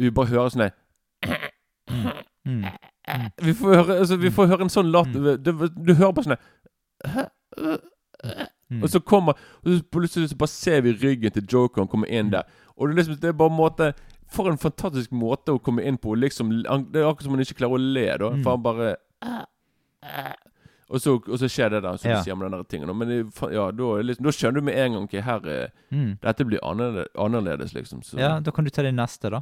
Vi 0.00 0.10
bare 0.10 0.32
hører 0.32 0.52
sånn 0.52 0.68
der 0.68 1.50
Mm. 2.42 2.64
Vi 3.42 3.54
får 3.54 3.74
høre, 3.74 3.98
altså, 3.98 4.16
vi 4.16 4.30
får 4.30 4.46
høre 4.50 4.66
en 4.66 4.72
sånn 4.72 4.88
latter 4.90 5.36
du, 5.38 5.50
du 5.52 5.92
hører 5.94 6.14
bare 6.16 6.26
sånn 6.26 6.34
der 6.34 8.48
Mm. 8.72 8.82
Og 8.82 8.88
så 8.90 9.00
kommer 9.04 9.36
Og 9.62 9.68
så 9.76 9.82
plutselig 9.92 10.30
så 10.32 10.36
bare 10.40 10.48
ser 10.52 10.80
vi 10.86 10.92
ryggen 10.96 11.30
til 11.34 11.44
Joker 11.52 11.82
Han 11.84 11.88
kommer 11.92 12.08
inn 12.08 12.30
der. 12.32 12.42
Og 12.76 12.88
det 12.88 12.94
er 12.94 12.98
liksom 13.02 13.20
Det 13.20 13.28
er 13.28 13.36
bare 13.36 13.52
en 13.52 13.58
måte 13.58 13.92
For 14.32 14.48
en 14.48 14.56
fantastisk 14.58 15.12
måte 15.12 15.52
å 15.52 15.60
komme 15.60 15.84
inn 15.84 15.98
på. 16.00 16.14
Liksom, 16.16 16.50
han, 16.68 16.86
det 16.92 17.02
er 17.02 17.08
akkurat 17.10 17.26
som 17.28 17.34
han 17.36 17.44
ikke 17.44 17.58
klarer 17.60 17.76
å 17.76 17.82
le, 17.92 18.06
da. 18.22 18.30
Mm. 18.32 18.42
For 18.46 18.56
han 18.56 18.62
bare 18.64 18.94
og 20.92 21.00
så, 21.00 21.14
og 21.24 21.38
så 21.40 21.48
skjer 21.48 21.70
det 21.72 21.82
der, 21.86 21.96
som 21.96 22.10
Ja. 22.10 22.16
du 22.18 22.24
sier 22.26 22.34
med 22.36 22.50
den 22.50 22.58
der 22.58 22.64
tingen. 22.68 22.96
Men 22.98 23.08
det, 23.08 23.18
ja, 23.54 23.70
da, 23.72 23.86
liksom, 24.02 24.24
da 24.26 24.30
skjønner 24.34 24.60
du 24.60 24.66
med 24.66 24.76
en 24.76 24.92
gang 24.92 25.02
okay, 25.06 25.20
her 25.24 25.40
er, 25.48 25.70
Mm. 25.90 26.18
dette 26.20 26.44
blir 26.44 26.60
annerledes, 26.62 27.08
annerledes 27.16 27.72
liksom. 27.74 28.02
Så, 28.02 28.18
Ja, 28.18 28.40
da 28.40 28.50
kan 28.50 28.64
du 28.64 28.70
ta 28.70 28.82
det 28.82 28.92
neste, 28.94 29.30
da. 29.30 29.40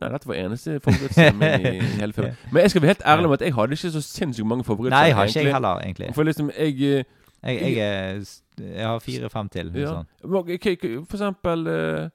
Nei, 0.00 0.08
dette 0.08 0.26
var 0.28 0.34
eneste 0.36 0.78
favorittscenen 0.80 1.38
min 1.38 1.66
i 1.66 1.80
hele 2.00 2.12
filmen. 2.12 2.36
Men 2.52 2.62
jeg 2.62 2.70
skal 2.70 2.82
være 2.82 2.94
helt 2.94 3.02
ærlig 3.06 3.28
med 3.28 3.40
at 3.42 3.46
jeg 3.46 3.54
hadde 3.54 3.72
ikke 3.72 3.90
så 3.90 4.02
sinnssykt 4.02 4.46
mange 4.46 4.64
favorittscener. 4.64 5.00
Nei, 5.02 5.06
jeg 5.08 5.16
har 5.16 5.26
ikke 5.26 5.42
jeg 5.44 5.52
heller, 5.54 5.80
egentlig. 5.84 6.14
For 6.14 6.22
liksom, 6.22 6.50
jeg 6.56 6.98
eh, 6.98 7.04
Jeg, 7.42 7.60
jeg, 7.60 7.78
er 7.80 8.24
jeg 8.60 8.86
har 8.86 8.98
fire-fem 9.00 9.48
til. 9.48 9.70
Ja. 9.80 9.88
Sånn. 9.94 10.06
For 10.28 11.16
eksempel 11.16 11.66
eh, 11.72 12.10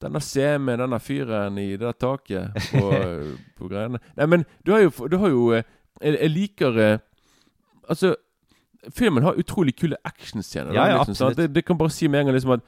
denne 0.00 0.20
med 0.58 0.78
denne 0.80 1.00
fyren 1.00 1.58
i 1.58 1.76
det 1.76 1.80
der 1.80 1.92
taket 1.92 2.50
på, 2.70 2.92
på 3.58 3.68
greiene. 3.68 3.98
Nei, 4.16 4.26
men 4.26 4.44
du 4.66 4.72
har 4.72 4.80
jo, 4.80 4.90
du 5.08 5.16
har 5.20 5.28
jo 5.28 5.52
eh, 5.56 5.62
jeg, 6.00 6.18
jeg 6.20 6.30
liker 6.30 6.78
eh, 6.78 6.98
Altså, 7.86 8.16
filmen 8.90 9.22
har 9.22 9.38
utrolig 9.38 9.76
kule 9.78 9.94
actionscener. 10.04 10.74
Ja, 10.74 10.86
ja, 10.90 11.04
liksom, 11.06 11.34
det, 11.36 11.54
det 11.54 11.64
kan 11.64 11.78
bare 11.78 11.90
si 11.90 12.08
med 12.10 12.20
en 12.20 12.26
gang 12.26 12.34
liksom 12.34 12.50
at 12.56 12.60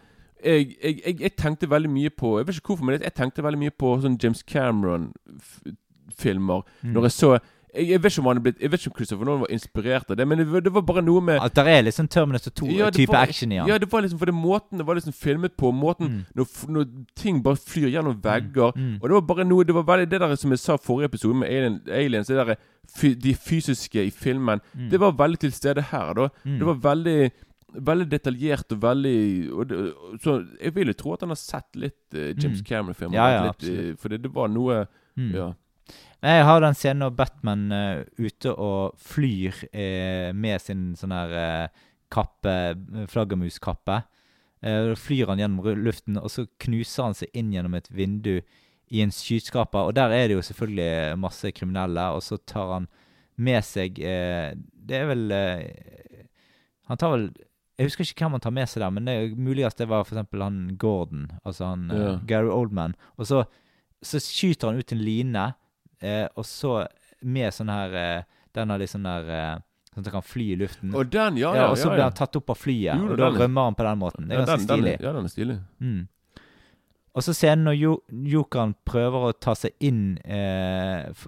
jeg, 0.45 0.77
jeg, 0.85 1.21
jeg, 1.21 1.33
tenkte 1.35 1.71
veldig 1.71 1.91
mye 1.91 2.11
på 2.15 2.39
Jeg 2.39 2.47
vet 2.47 2.57
ikke 2.57 2.67
hvorfor, 2.67 2.85
men 2.85 3.03
jeg 3.03 3.15
tenkte 3.15 3.43
veldig 3.43 3.59
mye 3.59 3.71
på 3.75 4.01
sånn 4.05 4.19
James 4.23 4.43
Cameron-filmer. 4.47 6.63
Mm. 6.83 6.93
Når 6.95 7.03
jeg 7.09 7.15
så 7.17 7.39
jeg, 7.75 8.01
vet 8.03 8.13
ikke 8.13 8.21
om 8.23 8.27
han 8.31 8.37
er 8.37 8.41
blitt 8.45 8.61
Jeg 8.61 8.71
vet 8.71 8.81
ikke 8.81 8.91
om 8.91 8.97
Christopher 8.97 9.25
Nolan 9.29 9.41
var 9.41 9.51
inspirert 9.53 10.11
av 10.11 10.17
det, 10.17 10.27
men 10.29 10.39
det, 10.39 10.47
var- 10.53 10.61
det 10.61 10.73
var 10.73 10.83
bare 10.83 11.03
noe 11.03 11.21
med 11.21 11.41
At 11.43 11.55
det 11.55 11.67
er 11.67 11.83
liksom 11.83 12.09
Terminator 12.09 12.53
Ja, 12.71 12.87
det 12.91 12.95
2-type 12.95 13.13
var- 13.13 13.23
action 13.29 13.53
i 13.53 13.57
den. 13.59 13.67
Ja, 13.69 13.79
det 13.79 13.93
var 13.93 14.01
liksom 14.03 14.19
for 14.19 14.27
det 14.27 14.35
måten 14.35 14.79
det 14.79 14.87
var 14.87 14.95
liksom 14.95 15.13
filmet 15.13 15.57
på. 15.57 15.73
Måten 15.73 16.09
Mm. 16.09 16.25
når, 16.35 16.47
når 16.69 16.87
ting 17.17 17.43
bare 17.43 17.57
flyr 17.57 17.89
gjennom 17.93 18.21
vegger. 18.23 18.73
Mm. 18.77 18.95
Og 19.03 19.09
det 19.09 19.15
var 19.15 19.21
bare 19.35 19.45
noe 19.45 19.65
Det 19.65 19.75
var 19.75 19.83
veldig 19.85 20.09
det 20.11 20.21
der 20.21 20.35
som 20.37 20.51
jeg 20.51 20.59
sa 20.59 20.77
forrige 20.77 21.05
episode 21.13 21.35
med 21.37 21.49
Alien, 21.49 21.81
Aliens, 21.91 22.27
det 22.27 22.37
der, 22.37 22.57
de 23.15 23.35
fysiske 23.35 24.07
i 24.07 24.11
filmen. 24.11 24.61
Mm. 24.75 24.89
Det 24.91 25.01
var 25.01 25.13
veldig 25.13 25.39
til 25.39 25.53
stede 25.53 25.83
her, 25.83 26.15
da. 26.15 26.29
Mm. 26.45 26.59
Det 26.59 26.67
var 26.67 26.75
veldig 26.95 27.31
Veldig 27.85 28.07
detaljert 28.11 28.73
og 28.73 28.79
veldig 28.81 29.53
og 29.53 29.69
det, 29.69 29.93
Så 30.25 30.39
jeg 30.63 30.75
vil 30.75 30.87
jo 30.87 30.93
tro 30.95 31.13
at 31.13 31.21
han 31.21 31.29
har 31.29 31.37
sett 31.37 31.77
litt 31.77 32.15
uh, 32.15 32.33
James 32.33 32.63
Mm. 32.63 32.65
Cameron-filmer. 32.65 33.15
Ja, 33.15 33.29
ja, 33.29 33.53
eh, 33.63 33.95
for 34.01 34.09
det, 34.09 34.23
det 34.23 34.33
var 34.35 34.49
noe 34.49 34.87
Mm. 35.19 35.35
Ja. 35.35 35.53
Jeg 36.23 36.45
har 36.49 36.61
den 36.65 36.75
scenen 36.75 37.05
når 37.05 37.15
Batman 37.15 37.67
eh, 37.73 38.05
ute 38.19 38.51
og 38.59 38.97
flyr 38.99 39.55
eh, 39.71 40.31
med 40.35 40.59
sin 40.65 40.89
sånn 40.99 41.15
her 41.15 41.35
eh, 41.39 41.85
kappe, 42.11 42.55
eh, 42.75 43.05
flaggermuskappe. 43.13 44.01
Eh, 44.67 44.95
flyr 44.99 45.31
han 45.31 45.39
gjennom 45.39 45.69
luften, 45.79 46.19
og 46.19 46.33
så 46.35 46.49
knuser 46.65 47.07
han 47.07 47.15
seg 47.15 47.31
inn 47.39 47.53
gjennom 47.55 47.77
et 47.79 47.87
vindu 47.95 48.41
i 48.91 49.03
en 49.05 49.13
skyskraper. 49.15 49.91
Og 49.91 49.95
der 49.95 50.11
er 50.17 50.27
det 50.27 50.39
jo 50.39 50.43
selvfølgelig 50.49 51.19
masse 51.23 51.53
kriminelle, 51.55 52.09
og 52.17 52.25
så 52.27 52.41
tar 52.43 52.75
han 52.81 52.89
med 53.39 53.63
seg 53.63 54.01
eh, 54.03 54.57
Det 54.89 54.97
er 54.99 55.05
vel 55.07 55.29
eh, 55.31 56.25
Han 56.91 56.99
tar 56.99 57.13
vel 57.13 57.29
Jeg 57.79 57.87
husker 57.87 58.03
ikke 58.09 58.25
hvem 58.25 58.35
han 58.35 58.43
tar 58.43 58.55
med 58.57 58.67
seg 58.67 58.83
der, 58.83 58.91
men 58.91 59.07
det 59.07 59.15
er 59.15 59.37
muligens 59.39 59.79
det 59.79 59.87
var 59.87 60.03
f.eks. 60.03 60.25
han 60.43 60.57
Gordon, 60.83 61.29
altså 61.47 61.69
han 61.71 61.85
eh, 61.95 62.01
Ja. 62.03 62.17
Gary 62.27 62.51
Oldman. 62.51 62.97
Og 63.15 63.29
så, 63.31 63.45
så 64.03 64.19
skyter 64.19 64.73
han 64.73 64.83
ut 64.83 64.91
en 64.97 65.05
line, 65.07 65.45
eh, 66.01 66.27
og 66.37 66.45
så 66.47 66.87
med 67.23 67.51
sånn 67.55 67.71
her 67.73 67.95
eh, 67.99 68.23
Den 68.55 68.71
har 68.71 68.79
litt 68.79 68.91
sånn 68.93 69.07
der 69.07 69.31
eh, 69.35 69.55
Sånn 69.95 70.05
at 70.05 70.11
han 70.13 70.21
kan 70.21 70.27
fly 70.29 70.45
i 70.53 70.57
luften. 70.61 70.93
Og 70.95 71.09
den, 71.11 71.39
ja, 71.41 71.51
ja, 71.57 71.63
ja. 71.65 71.71
og 71.73 71.79
så 71.81 71.89
blir 71.91 72.05
han 72.05 72.15
tatt 72.15 72.37
opp 72.39 72.51
av 72.53 72.59
flyet, 72.61 72.95
Jo, 73.01 73.09
og 73.13 73.19
da 73.19 73.31
er- 73.33 73.39
rømmer 73.41 73.65
han 73.71 73.75
på 73.75 73.87
den 73.87 73.99
måten. 73.99 74.29
Det 74.29 74.37
er 74.37 74.45
ganske 74.45 74.59
den, 74.59 74.67
stilig. 74.69 74.93
Den, 74.99 75.07
ja, 75.09 75.13
den 75.17 75.25
er 75.25 75.33
stilig. 75.33 75.57
Mm. 75.81 76.03
Og 77.19 77.25
så 77.25 77.35
scenen 77.35 77.65
når 77.67 77.77
jo 77.81 77.93
Jokeren 78.31 78.75
prøver 78.87 79.25
å 79.31 79.33
ta 79.35 79.55
seg 79.59 79.75
inn 79.83 80.19
eh, 80.25 81.09
f 81.11 81.25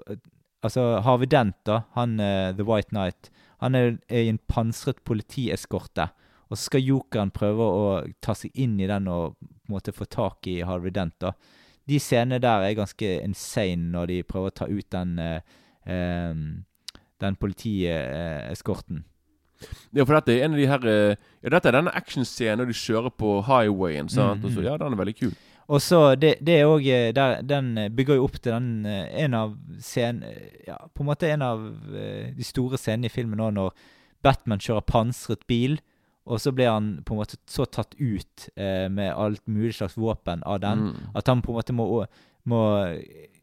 Altså 0.63 1.01
Harvey 1.01 1.25
Dent, 1.33 1.57
da, 1.65 1.79
han 1.97 2.19
eh, 2.21 2.51
The 2.53 2.67
White 2.69 2.93
Knight, 2.93 3.31
han 3.65 3.75
er, 3.79 3.95
er 4.13 4.27
i 4.27 4.29
en 4.29 4.39
pansret 4.47 4.99
politieskorte. 5.09 6.11
Og 6.51 6.59
så 6.59 6.67
skal 6.67 6.85
Jokeren 6.85 7.31
prøve 7.33 7.65
å 7.65 7.87
ta 8.21 8.35
seg 8.37 8.53
inn 8.61 8.75
i 8.79 8.87
den 8.91 9.09
og 9.09 9.39
på 9.41 9.49
en 9.71 9.75
måte 9.79 9.95
få 9.97 10.05
tak 10.05 10.47
i 10.53 10.59
Harvey 10.69 10.93
Dent. 10.93 11.17
da. 11.25 11.33
De 11.91 11.99
scenene 11.99 12.39
der 12.43 12.65
er 12.65 12.79
ganske 12.79 13.13
insane 13.25 13.91
når 13.91 14.11
de 14.13 14.19
prøver 14.29 14.53
å 14.53 14.59
ta 14.63 14.69
ut 14.71 14.87
den 14.95 15.19
uh, 15.19 15.41
den 17.21 17.37
politieskorten. 17.37 19.05
Ja, 19.93 20.07
for 20.07 20.17
dette 20.17 20.33
er 20.33 20.47
en 20.47 20.55
av 20.57 20.61
de 20.61 20.69
her 20.71 20.87
eh, 20.89 21.19
Ja, 21.45 21.51
dette 21.53 21.69
er 21.69 21.77
denne 21.77 21.93
actionscenen 21.93 22.63
når 22.63 22.71
de 22.71 22.77
kjører 22.81 23.13
på 23.13 23.35
highwayen, 23.45 24.09
sant. 24.09 24.41
Mm, 24.41 24.47
Og 24.47 24.55
så, 24.55 24.61
mm. 24.63 24.67
ja, 24.71 24.77
den 24.81 24.95
er 24.95 25.01
veldig 25.03 25.17
kul. 25.19 25.35
Og 25.71 25.83
så 25.85 25.99
det, 26.19 26.31
det 26.41 26.57
er 26.57 26.71
òg 26.71 26.87
Den 27.47 27.69
eh, 27.79 27.91
bygger 27.93 28.17
jo 28.17 28.25
opp 28.25 28.41
til 28.41 28.57
den 28.57 28.87
en 28.89 29.37
av 29.37 29.53
scenen 29.85 30.25
Ja, 30.67 30.79
på 30.89 31.05
en 31.05 31.11
måte 31.11 31.29
en 31.29 31.45
av 31.45 31.67
de 31.91 32.47
store 32.47 32.81
scenene 32.81 33.11
i 33.11 33.13
filmen 33.13 33.43
òg, 33.45 33.53
når 33.59 33.77
Batman 34.25 34.61
kjører 34.61 34.89
pansret 34.89 35.45
bil, 35.49 35.79
og 36.31 36.39
så 36.41 36.53
blir 36.55 36.71
han 36.71 36.91
på 37.05 37.15
en 37.17 37.21
måte 37.21 37.37
så 37.51 37.67
tatt 37.67 37.97
ut 37.99 38.49
eh, 38.55 38.87
med 38.89 39.11
alt 39.13 39.43
mulig 39.51 39.75
slags 39.77 39.97
våpen 39.99 40.45
av 40.47 40.61
den, 40.63 40.87
Mm. 40.93 41.11
at 41.19 41.27
han 41.29 41.43
på 41.43 41.51
en 41.53 41.59
måte 41.59 41.75
må, 41.75 41.87
må 42.47 42.61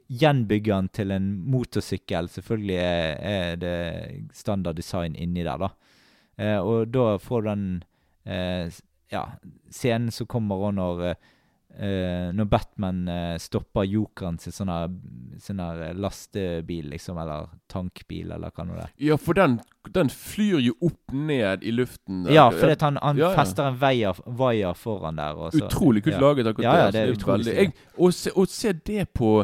gjenbygge 0.07 0.73
han 0.73 0.87
til 0.95 1.11
en 1.11 1.25
motorsykkel. 1.51 2.29
Selvfølgelig 2.31 2.77
er, 2.79 3.17
er 3.27 3.55
det 3.59 3.75
standard 4.33 4.77
design 4.79 5.15
inni 5.19 5.43
der, 5.43 5.57
da. 5.59 5.69
Eh, 6.37 6.59
og 6.61 6.91
da 6.93 7.17
får 7.19 7.43
du 7.43 7.49
den 7.49 7.65
eh, 8.25 8.69
ja, 9.11 9.25
scenen 9.73 10.11
som 10.15 10.27
kommer 10.29 10.55
òg 10.69 10.77
når 10.77 11.03
eh, 11.11 11.33
eh, 11.77 12.29
Når 12.33 12.45
Batman 12.49 13.07
uh, 13.07 13.37
stopper 13.37 13.85
jokeren 13.85 14.39
sin 14.41 14.53
sånn 14.55 14.71
her 14.73 14.87
sånn 15.39 15.61
lastebil, 16.01 16.87
liksom, 16.93 17.17
eller 17.21 17.49
tankbil, 17.71 18.31
eller 18.35 18.51
hva 18.51 18.65
nå 18.65 18.77
det 18.77 18.85
er. 18.87 18.93
Ja, 19.09 19.17
for 19.21 19.37
den, 19.37 19.59
den 19.93 20.09
flyr 20.09 20.59
jo 20.63 20.73
opp 20.89 21.13
ned 21.13 21.63
i 21.63 21.71
luften. 21.75 22.23
der. 22.25 22.33
Ja, 22.33 22.47
fordi 22.51 22.77
han, 22.81 22.97
han 23.01 23.21
Ja, 23.21 23.29
ja. 23.29 23.35
fester 23.37 23.69
en 23.69 23.77
vaier 23.77 24.73
foran 24.73 25.21
der. 25.21 25.37
Også. 25.37 25.65
Utrolig 25.67 26.03
kult 26.03 26.15
ja. 26.17 26.21
laget. 26.21 26.47
akkurat 26.47 26.65
Ja, 26.65 26.91
det 26.91 27.05
utrolig 27.13 27.45
veldig- 27.45 27.55
jeg, 27.61 27.73
å, 27.97 28.11
se, 28.11 28.33
å 28.33 28.45
se 28.47 28.73
det 28.73 29.13
på 29.13 29.37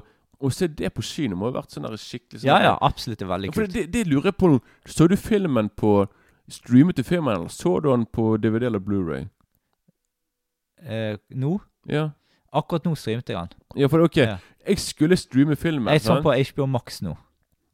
Å 0.43 0.49
se 0.51 0.67
det 0.67 0.89
på 0.91 1.01
kino 1.07 1.37
må 1.39 1.47
ha 1.47 1.53
vært 1.61 1.71
sånn 1.71 1.85
der 1.85 1.93
skikkelig 1.95 2.41
sånn 2.41 2.49
Ja, 2.49 2.57
ja, 2.65 2.71
absolutt. 2.83 3.19
Det 3.21 3.23
er 3.23 3.29
veldig 3.31 3.51
kult. 3.53 3.71
det, 3.71 3.85
det 3.93 4.01
lurer 4.09 4.25
jeg 4.33 4.35
på. 4.41 4.49
Så 4.85 5.07
du 5.07 5.15
filmen 5.15 5.69
på 5.69 6.07
Streamet 6.51 6.97
du 6.97 7.03
filmen, 7.07 7.31
eller 7.37 7.47
så 7.47 7.77
du 7.79 7.87
den 7.89 8.03
på 8.05 8.35
DVD 8.37 8.65
eller 8.67 8.79
Blu-ray? 8.83 9.29
Eh, 10.83 11.15
nå? 11.29 11.59
Ja. 11.87 12.09
Akkurat 12.53 12.85
nå 12.85 12.95
streamte 12.95 13.33
jeg 13.33 13.39
den. 13.49 13.81
ja, 13.81 13.87
for 13.87 14.03
ok, 14.03 14.17
Ja. 14.17 14.37
jeg 14.67 14.79
skulle 14.79 15.17
streame 15.17 15.55
filmen. 15.55 15.91
Jeg 15.93 16.01
så 16.01 16.05
sant? 16.05 16.23
på 16.23 16.31
HBO 16.33 16.65
Max 16.65 17.01
nå. 17.01 17.15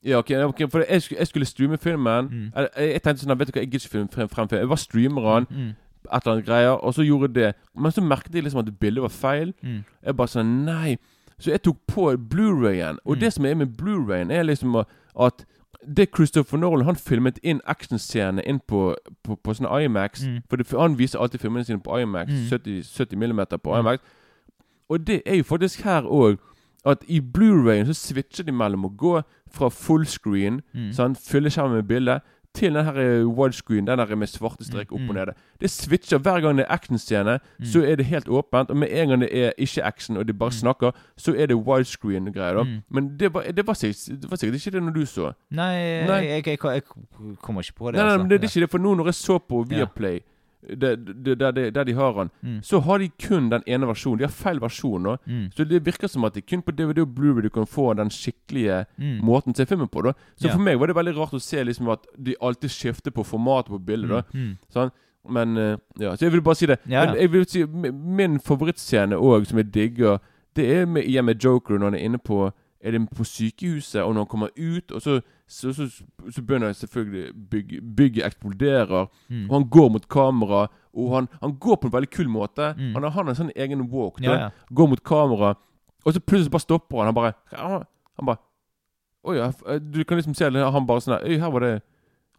Ja, 0.06 0.18
ok, 0.18 0.30
ja, 0.30 0.46
ok, 0.48 0.62
for 0.72 0.80
jeg 0.90 1.02
skulle, 1.02 1.20
jeg 1.20 1.28
skulle 1.28 1.46
streame 1.46 1.78
filmen. 1.78 2.26
Mm. 2.32 2.52
Jeg, 2.56 2.70
jeg 2.94 3.02
tenkte 3.04 3.26
sånn, 3.26 3.38
vet 3.40 3.48
du 3.48 3.52
hva, 3.52 3.60
jeg 3.62 3.72
gidder 3.72 3.86
ikke 3.86 3.92
film 3.92 4.08
frem, 4.10 4.30
frem. 4.30 4.48
Jeg 4.52 4.70
var 4.70 4.76
streamer 4.76 5.22
den, 5.36 5.48
Mm, 5.50 5.70
et 6.14 6.22
eller 6.26 6.34
annet 6.34 6.46
greier, 6.46 6.70
og 6.72 6.94
så 6.94 7.04
gjorde 7.04 7.28
jeg 7.28 7.36
det. 7.36 7.56
Men 7.76 7.92
så 7.92 8.02
merket 8.02 8.34
jeg 8.34 8.44
liksom 8.44 8.60
at 8.68 8.80
bildet 8.80 9.02
var 9.02 9.10
feil. 9.10 9.54
mm, 9.64 9.84
Jeg 10.06 10.16
bare 10.16 10.28
sånn, 10.28 10.64
nei. 10.66 10.98
Så 11.40 11.52
jeg 11.52 11.62
tok 11.64 11.78
på 11.88 12.16
Blu-rayen. 12.30 12.98
Og 13.06 13.16
Mm. 13.16 13.20
det 13.20 13.34
som 13.34 13.46
er 13.46 13.54
med 13.56 13.78
Blu-rayen, 13.78 14.32
er 14.32 14.44
liksom 14.44 14.86
at 15.20 15.46
det 15.96 16.10
Christopher 16.16 16.58
Nolan 16.58 16.86
Han 16.86 16.96
filmet 16.96 17.40
inn 17.44 17.62
actionscenene 17.68 18.42
inn 18.46 18.60
på, 18.68 18.96
på, 19.24 19.36
på 19.36 19.54
sånn 19.54 19.68
IMAX. 19.84 20.24
Mm. 20.26 20.42
For 20.50 20.58
det, 20.58 20.68
han 20.72 20.96
viser 20.98 21.20
alltid 21.20 21.40
filmene 21.42 21.64
sine 21.66 21.80
på 21.80 22.00
IMAX. 22.02 22.30
Mm. 22.32 22.50
70, 22.50 22.84
70 22.84 23.16
millimeter 23.18 23.58
på 23.58 23.72
Mm. 23.76 23.80
IMAX. 23.86 24.04
Og 24.90 25.08
det 25.08 25.22
er 25.26 25.36
jo 25.36 25.44
faktisk 25.44 25.82
her 25.84 26.02
òg 26.04 26.38
at 26.86 27.04
i 27.08 27.20
Blu-rayen 27.20 27.86
så 27.86 27.94
switcher 27.94 28.44
de 28.48 28.52
mellom 28.56 28.86
å 28.88 28.96
gå 28.98 29.22
fra 29.52 29.68
fullscreen, 29.70 30.62
mm. 30.74 30.92
sånn, 30.96 31.16
fylle 31.16 31.50
skjermen 31.52 31.76
med 31.82 31.88
bilde, 31.90 32.20
til 32.56 32.74
den 32.74 32.86
her 32.86 32.96
eh, 32.98 33.28
widescreen, 33.30 33.86
den 33.86 34.00
der 34.02 34.16
med 34.18 34.28
svarte 34.28 34.66
strek 34.66 34.90
opp 34.92 34.98
og 34.98 35.00
Mm, 35.00 35.10
mm. 35.12 35.16
nede. 35.16 35.34
Det 35.62 35.70
switcher 35.70 36.18
hver 36.18 36.42
gang 36.42 36.58
det 36.58 36.66
er 36.66 36.74
actionscene, 36.74 37.40
Mm. 37.60 37.66
så 37.66 37.84
er 37.86 37.96
det 37.96 38.06
helt 38.06 38.28
åpent. 38.28 38.70
Og 38.72 38.78
med 38.78 38.88
en 38.92 39.10
gang 39.10 39.22
det 39.22 39.30
er 39.38 39.52
ikke 39.58 39.84
action, 39.86 40.18
og 40.18 40.26
de 40.28 40.34
bare 40.34 40.50
Mm. 40.50 40.58
snakker, 40.62 40.92
så 41.18 41.36
er 41.38 41.46
det 41.46 41.56
widescreen-greier. 41.58 42.54
da 42.56 42.64
Mm. 42.64 42.82
Men 42.90 43.18
det 43.20 43.34
var, 43.34 43.42
det, 43.44 43.68
var 43.68 43.74
sikkert, 43.74 44.22
det 44.22 44.30
var 44.32 44.38
sikkert 44.38 44.56
ikke 44.56 44.72
det 44.72 44.84
når 44.84 44.94
du 44.94 45.06
så. 45.06 45.34
Nei, 45.52 46.06
Nei. 46.08 46.26
Jeg, 46.26 46.46
jeg, 46.46 46.46
jeg, 46.48 46.74
jeg 46.74 46.84
kommer 47.42 47.62
ikke 47.62 47.74
på 47.76 47.92
det. 47.92 47.96
Nei, 47.96 48.04
nei, 48.04 48.12
altså. 48.14 48.18
men 48.18 48.30
det, 48.30 48.42
det 48.42 48.48
er 48.48 48.52
ikke 48.52 48.62
det, 48.66 48.70
for 48.72 48.78
nå 48.80 48.96
når 48.96 49.06
jeg 49.06 49.14
så 49.16 49.38
på 49.40 49.66
Ja. 49.70 49.76
Viaplay, 49.78 50.14
det, 50.14 50.24
der, 50.62 50.96
det, 50.96 51.74
der 51.76 51.84
de 51.84 51.94
har 51.94 52.14
den, 52.14 52.30
Mm. 52.44 52.62
så 52.62 52.80
har 52.80 52.98
de 53.00 53.10
kun 53.28 53.50
den 53.50 53.64
ene 53.68 53.88
versjonen. 53.88 54.18
De 54.20 54.26
har 54.26 54.32
feil 54.32 54.60
versjon 54.60 55.02
nå. 55.04 55.18
Mm. 55.28 55.52
Så 55.56 55.64
det 55.68 55.86
virker 55.86 56.08
som 56.10 56.24
at 56.26 56.34
det 56.34 56.46
kun 56.46 56.62
på 56.62 56.72
DVD 56.76 57.00
og 57.02 57.08
Blu-ray 57.16 57.42
du 57.42 57.50
kan 57.50 57.66
få 57.66 57.94
den 57.96 58.10
skikkelige 58.10 58.86
Mm. 58.98 59.22
måten 59.24 59.54
å 59.54 59.56
se 59.56 59.66
filmen 59.66 59.88
på. 59.88 60.04
da 60.04 60.14
Så 60.38 60.48
Ja. 60.48 60.54
for 60.54 60.60
meg 60.60 60.78
var 60.80 60.88
det 60.88 60.96
veldig 60.96 61.16
rart 61.18 61.32
å 61.34 61.40
se 61.42 61.64
liksom 61.64 61.90
at 61.92 62.00
de 62.24 62.36
alltid 62.42 62.70
skifter 62.70 63.12
på 63.12 63.24
formatet 63.24 63.70
på 63.72 63.80
bildet. 63.86 64.10
da 64.10 64.22
Mm. 64.34 64.58
Sånn. 64.74 64.92
Men 65.30 65.58
eh, 65.58 65.78
ja, 66.00 66.12
så 66.16 66.20
jeg 66.26 66.32
vil 66.32 66.42
bare 66.42 66.56
si 66.56 66.66
det. 66.66 66.80
Men 66.86 66.92
ja. 66.94 67.14
jeg 67.16 67.32
vil 67.32 67.46
si 67.46 67.66
Min 67.66 68.40
favorittscene 68.40 69.16
òg, 69.16 69.46
som 69.48 69.58
jeg 69.58 69.72
digger, 69.72 70.20
det 70.56 70.66
er 70.78 70.86
med, 70.86 71.24
med 71.24 71.40
Joker 71.44 71.78
når 71.78 71.84
han 71.86 71.94
er 71.96 72.00
inne 72.06 72.18
på 72.18 72.52
Er 72.82 72.92
det 72.92 73.10
på 73.12 73.24
sykehuset, 73.28 74.02
og 74.02 74.14
når 74.14 74.22
han 74.24 74.28
kommer 74.28 74.48
ut, 74.58 74.92
og 74.92 75.02
så, 75.02 75.18
så, 75.48 75.74
så, 75.74 75.88
så 76.32 76.42
begynner 76.42 76.72
selvfølgelig 76.74 77.34
bygg, 77.52 77.74
bygget 77.96 78.26
eksploderer, 78.26 79.08
Mm. 79.30 79.50
og 79.50 79.56
han 79.60 79.70
går 79.70 79.90
mot 79.92 80.08
kamera, 80.10 80.68
og 80.94 81.16
han, 81.16 81.28
han 81.42 81.58
går 81.60 81.76
på 81.76 81.88
en 81.88 81.94
veldig 81.94 82.10
kul 82.10 82.30
måte. 82.30 82.74
Mm. 82.78 82.94
Han, 82.96 83.04
har, 83.12 83.24
en 83.30 83.36
sånn 83.36 83.52
egen 83.56 83.82
walk. 83.92 84.22
Ja, 84.24 84.34
ja. 84.40 84.50
Går 84.74 84.88
mot 84.90 85.04
kamera, 85.04 85.56
Og 86.06 86.14
så 86.14 86.20
plutselig 86.24 86.52
bare 86.52 86.62
stopper 86.64 86.98
han. 86.98 87.06
Han 87.12 87.16
bare 87.16 87.34
Han 88.16 88.26
bare 88.26 88.38
Å 89.28 89.34
ja. 89.36 89.50
eh, 89.68 89.80
Du 89.84 90.04
kan 90.08 90.18
liksom 90.18 90.34
se 90.34 90.46
han 90.48 90.86
bare 90.88 91.02
sånn 91.04 91.20
Øy, 91.28 91.38
her 91.40 91.52
var 91.52 91.60
det 91.60 91.82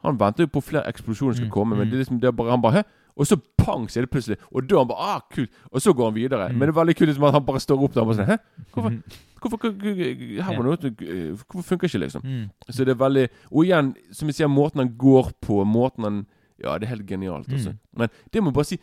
Han 0.03 0.17
venter 0.21 0.45
jo 0.47 0.49
på 0.55 0.63
flere 0.65 0.89
eksplosjoner 0.89 1.35
skal 1.37 1.47
Mm, 1.47 1.53
komme, 1.53 1.77
men 1.77 1.87
mm. 1.87 1.91
det 1.91 1.95
er 1.99 2.01
liksom 2.05 2.21
det 2.21 2.29
er 2.29 2.33
bare 2.33 2.51
Han 2.51 2.63
bare 2.63 2.73
Hæ? 2.73 2.83
Og 3.17 3.27
så 3.27 3.37
pang, 3.59 3.89
så 3.91 4.01
er 4.01 4.07
det 4.07 4.11
plutselig 4.11 4.39
Og 4.53 4.69
da 4.69 4.79
han 4.79 4.89
bare 4.89 5.17
Ah, 5.17 5.21
kult. 5.35 5.51
Og 5.73 5.81
så 5.83 5.93
går 5.93 6.05
han 6.11 6.15
videre. 6.15 6.49
Mm. 6.49 6.59
Men 6.59 6.69
det 6.69 6.77
er 6.77 6.81
veldig 6.85 6.97
kult 6.97 7.09
liksom 7.11 7.25
at 7.29 7.33
han 7.33 7.45
bare 7.47 7.61
står 7.61 7.83
opp 7.85 7.95
der 7.95 8.01
og 8.01 8.07
bare 8.07 8.17
sånn 8.17 8.27
Hæ? 8.31 8.37
Hvorfor, 8.73 8.91
Mhm. 8.91 9.03
hvorfor, 9.41 9.57
hvorfor 9.59 10.43
Her 10.43 10.57
var 10.57 10.63
noe 10.63 10.77
eh, 10.85 11.37
Hvorfor 11.51 11.63
funker 11.63 11.89
ikke, 11.89 11.99
liksom? 12.05 12.23
Mm. 12.25 12.51
Så 12.71 12.85
det 12.85 12.89
er 12.95 13.01
veldig 13.05 13.29
Og 13.51 13.65
igjen, 13.65 13.95
som 14.13 14.29
jeg 14.29 14.35
sier, 14.35 14.49
måten 14.49 14.79
han 14.85 14.95
går 14.97 15.33
på, 15.43 15.65
måten 15.65 16.05
han 16.05 16.27
Ja, 16.63 16.77
det 16.79 16.85
er 16.91 16.97
helt 16.97 17.07
genialt, 17.07 17.49
Mm. 17.49 17.55
altså. 17.55 17.73
Men 17.97 18.09
det 18.33 18.43
må 18.43 18.51
jeg 18.51 18.55
bare 18.55 18.65
si 18.65 18.79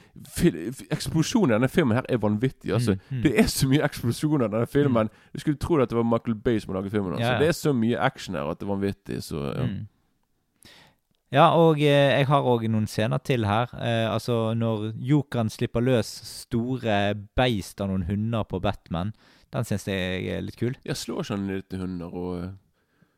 Eksplosjonen 0.91 1.51
i 1.51 1.53
denne 1.57 1.69
filmen 1.69 1.95
her 1.97 2.05
er 2.09 2.17
vanvittig, 2.17 2.71
altså. 2.73 2.95
Mm, 3.11 3.17
mm. 3.17 3.21
Det 3.23 3.33
er 3.39 3.43
så 3.51 3.67
mye 3.69 3.83
eksplosjoner 3.85 4.47
i 4.47 4.53
denne 4.55 4.67
filmen. 4.67 5.09
Du 5.33 5.39
skulle 5.39 5.57
tro 5.61 5.77
at 5.81 5.89
det 5.89 5.97
var 5.97 6.03
Michael 6.07 6.35
Bay 6.35 6.59
som 6.59 6.73
hadde 6.73 6.81
laget 6.83 6.91
filmen. 6.95 7.13
Altså. 7.13 7.31
Ja. 7.33 7.39
Det 7.39 7.47
er 7.47 7.57
så 7.57 7.73
mye 7.77 7.99
action 7.99 8.35
her 8.35 8.49
at 8.49 8.59
det 8.59 8.67
er 8.67 8.73
vanvittig, 8.73 9.19
så 9.23 9.43
ja. 9.55 9.65
Mm. 9.67 9.87
Ja, 11.33 11.49
og 11.59 11.81
eh, 11.83 12.13
jeg 12.15 12.27
har 12.29 12.45
òg 12.47 12.63
noen 12.71 12.85
scener 12.87 13.19
til 13.19 13.43
her. 13.47 13.71
Eh, 13.75 14.05
altså, 14.07 14.53
når 14.55 14.93
jokeren 15.03 15.51
slipper 15.51 15.83
løs 15.83 16.07
store 16.45 17.17
beist 17.35 17.83
av 17.83 17.91
noen 17.91 18.05
hunder 18.07 18.47
på 18.47 18.61
Batman, 18.63 19.11
den 19.51 19.67
syns 19.67 19.87
jeg 19.89 20.23
er 20.31 20.45
litt 20.45 20.59
kul. 20.59 20.77
Jeg 20.87 20.95
slår 20.95 21.25
ikke 21.25 21.35
han 21.35 21.51
litt 21.51 21.77
hunder 21.81 22.15
og 22.15 22.31
eh, 22.39 22.55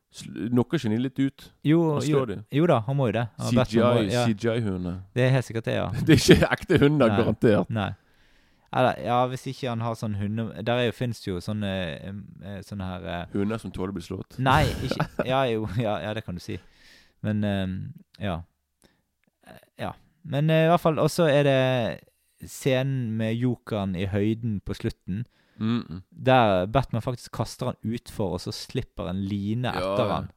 Knocker 0.09 0.79
ikke 0.79 0.89
de 0.89 0.97
litt 0.97 1.19
ut? 1.21 1.43
Jo, 1.61 1.79
jo, 2.01 2.23
jo 2.49 2.67
da, 2.69 2.79
han 2.87 2.95
må 2.97 3.11
jo 3.11 3.13
det. 3.19 3.27
Ja, 3.53 3.91
ja, 4.01 4.23
CGI-hunder. 4.25 5.03
det 5.13 5.21
er 5.21 5.35
helt 5.35 5.45
sikkert 5.45 5.67
det, 5.69 5.75
ja. 5.77 5.83
Det 6.07 6.15
er 6.15 6.23
ikke 6.23 6.47
ekte 6.49 6.79
hunder, 6.81 7.11
Nei. 7.11 7.17
garantert. 7.19 7.69
Nei. 7.69 7.91
Eller, 8.73 8.97
ja, 9.05 9.19
hvis 9.29 9.45
ikke 9.49 9.69
han 9.69 9.81
har 9.85 9.93
sånn 9.97 10.17
hunde... 10.17 10.47
Der 10.65 10.81
er 10.81 10.89
jo, 10.89 10.95
finnes 10.97 11.21
jo 11.25 11.37
sånne, 11.41 11.69
eh, 11.93 12.17
eh, 12.41 12.57
sånne 12.65 12.89
her 12.89 13.29
Hunder 13.35 13.61
som 13.61 13.73
tåler 13.73 13.93
å 13.93 13.97
bli 13.99 14.05
slått. 14.05 14.37
Nei, 14.41 14.63
ikke 14.85 15.07
Ja, 15.29 15.43
jo, 15.49 15.69
ja, 15.77 15.99
ja, 16.07 16.17
det 16.17 16.25
kan 16.25 16.37
du 16.37 16.41
si. 16.41 16.57
Men 17.23 17.43
ehm, 17.43 17.93
ja. 18.19 18.41
Eh, 19.47 19.59
Ja. 19.77 19.91
Men 20.23 20.49
eh, 20.49 20.65
i 20.65 20.69
hvert 20.69 20.83
fall 20.83 20.99
også 20.99 21.27
er 21.31 21.43
det 21.43 22.49
scenen 22.49 23.11
med 23.17 23.35
jokeren 23.35 23.95
i 23.95 24.05
høyden 24.05 24.59
på 24.65 24.73
slutten. 24.73 25.25
Mm 25.59 25.81
-mm. 25.89 26.01
Der 26.25 26.65
Batman 26.67 27.01
faktisk 27.01 27.31
kaster 27.31 27.65
han 27.65 27.75
utfor, 27.83 28.33
og 28.33 28.39
så 28.41 28.51
slipper 28.51 29.09
en 29.09 29.23
line 29.23 29.65
Ja. 29.67 29.71
etter 29.79 30.13
han. 30.13 30.31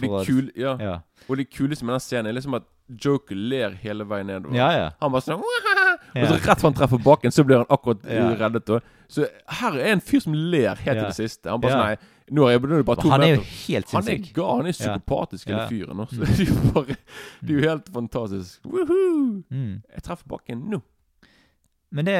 Det 0.00 0.26
kul, 0.26 0.50
ja. 0.56 0.76
Ja. 0.80 0.98
Og 1.28 1.36
det 1.36 1.50
kuleste 1.50 1.84
med 1.84 1.92
den 1.94 2.00
scenen 2.00 2.26
er 2.26 2.32
liksom 2.32 2.54
at 2.54 2.62
Joker 3.04 3.34
ler 3.34 3.70
hele 3.70 4.04
veien 4.04 4.26
nedover. 4.26 4.54
ja, 4.56 4.70
ja. 4.72 4.90
Han 5.02 5.12
bare 5.12 5.20
sånn. 5.20 5.42
Og 6.16 6.26
så 6.28 6.34
rett 6.48 6.60
før 6.60 6.70
han 6.70 6.74
treffer 6.74 6.98
baken, 7.04 7.30
så 7.30 7.44
blir 7.44 7.56
han 7.56 7.66
akkurat 7.68 8.04
reddet. 8.04 8.82
Så 9.08 9.26
her 9.48 9.72
er 9.76 9.92
en 9.92 10.00
fyr 10.00 10.20
som 10.20 10.32
ler 10.32 10.74
helt 10.74 10.98
til 10.98 11.06
det 11.06 11.14
siste. 11.14 11.50
Han 11.50 11.60
bare 11.60 11.72
sånn 11.72 11.86
Nei, 11.86 11.96
nå 12.30 12.48
er, 12.48 12.58
nå 12.58 12.74
er 12.74 12.82
det 12.82 12.86
bare 12.86 13.02
to 13.02 13.08
Han 13.10 13.22
er 13.22 13.28
jo 13.34 13.40
meter. 13.40 13.54
helt 13.68 13.90
Han 13.92 14.08
er 14.08 14.32
gal. 14.34 14.56
Han 14.62 14.66
er 14.66 14.72
psykopatisk, 14.76 15.48
Ja. 15.48 15.66
fyren. 15.68 16.00
Også. 16.00 16.20
Det 16.38 16.48
er 16.48 16.72
bare 16.74 16.96
Det 17.40 17.50
er 17.50 17.54
jo 17.60 17.68
helt 17.70 17.88
fantastisk. 17.94 18.60
Woohoo! 18.64 19.42
Mm. 19.50 19.82
Jeg 19.94 20.02
treffer 20.02 20.28
bakken 20.28 20.58
nå. 20.70 20.80
Men 21.90 22.04
det 22.04 22.18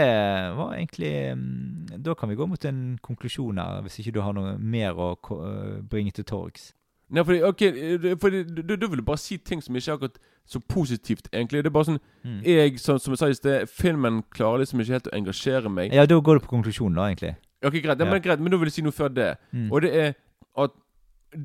var 0.56 0.72
egentlig 0.78 1.36
mm, 1.36 2.02
Da 2.02 2.14
kan 2.14 2.28
vi 2.30 2.34
gå 2.34 2.46
mot 2.48 2.64
en 2.64 2.98
konklusjon 3.02 3.59
her, 3.61 3.82
hvis 3.84 3.98
ikke 4.00 4.12
du 4.16 4.20
har 4.24 4.32
noe 4.32 4.56
mer 4.59 4.96
å 4.96 5.11
øh, 5.36 5.82
bringe 5.90 6.11
til 6.16 6.24
torgs. 6.24 6.72
Nei, 7.11 7.22
fordi, 7.24 7.42
ok, 7.42 7.62
fordi 8.20 8.42
du, 8.44 8.74
du 8.76 8.86
vil 8.88 9.02
bare 9.02 9.16
si 9.20 9.36
ting 9.38 9.62
som 9.64 9.76
ikke 9.76 9.90
er 9.90 9.94
akkurat 9.96 10.18
så 10.48 10.61
positivt, 10.61 11.28
egentlig. 11.32 11.62
Det 11.64 11.70
er 11.70 11.76
bare 11.76 11.84
sånn 11.92 12.00
Mm. 12.24 12.40
Jeg, 12.44 12.80
som, 12.80 12.98
som 12.98 13.12
jeg 13.14 13.18
sa 13.20 13.28
i 13.30 13.34
sted, 13.38 13.66
filmen 13.70 14.22
klarer 14.34 14.59
liksom 14.64 14.80
ikke 14.82 14.92
helt 14.96 15.06
å 15.09 15.12
engasjere 15.16 15.70
meg. 15.72 15.92
Ja, 15.94 16.04
da 16.04 16.18
går 16.20 16.40
du 16.40 16.44
på 16.44 16.50
konklusjonen, 16.50 16.96
da, 16.98 17.06
egentlig. 17.09 17.36
Ok, 17.64 17.72
greit, 17.82 17.98
ja. 17.98 18.04
Men 18.04 18.22
greit, 18.22 18.40
men 18.40 18.52
da 18.52 18.56
vil 18.56 18.66
jeg 18.66 18.72
si 18.72 18.82
noe 18.82 18.92
før 18.92 19.09
det. 19.09 19.36
Mm. 19.52 19.72
Og 19.72 19.82
det 19.82 19.94
er 19.94 20.12
at 20.59 20.70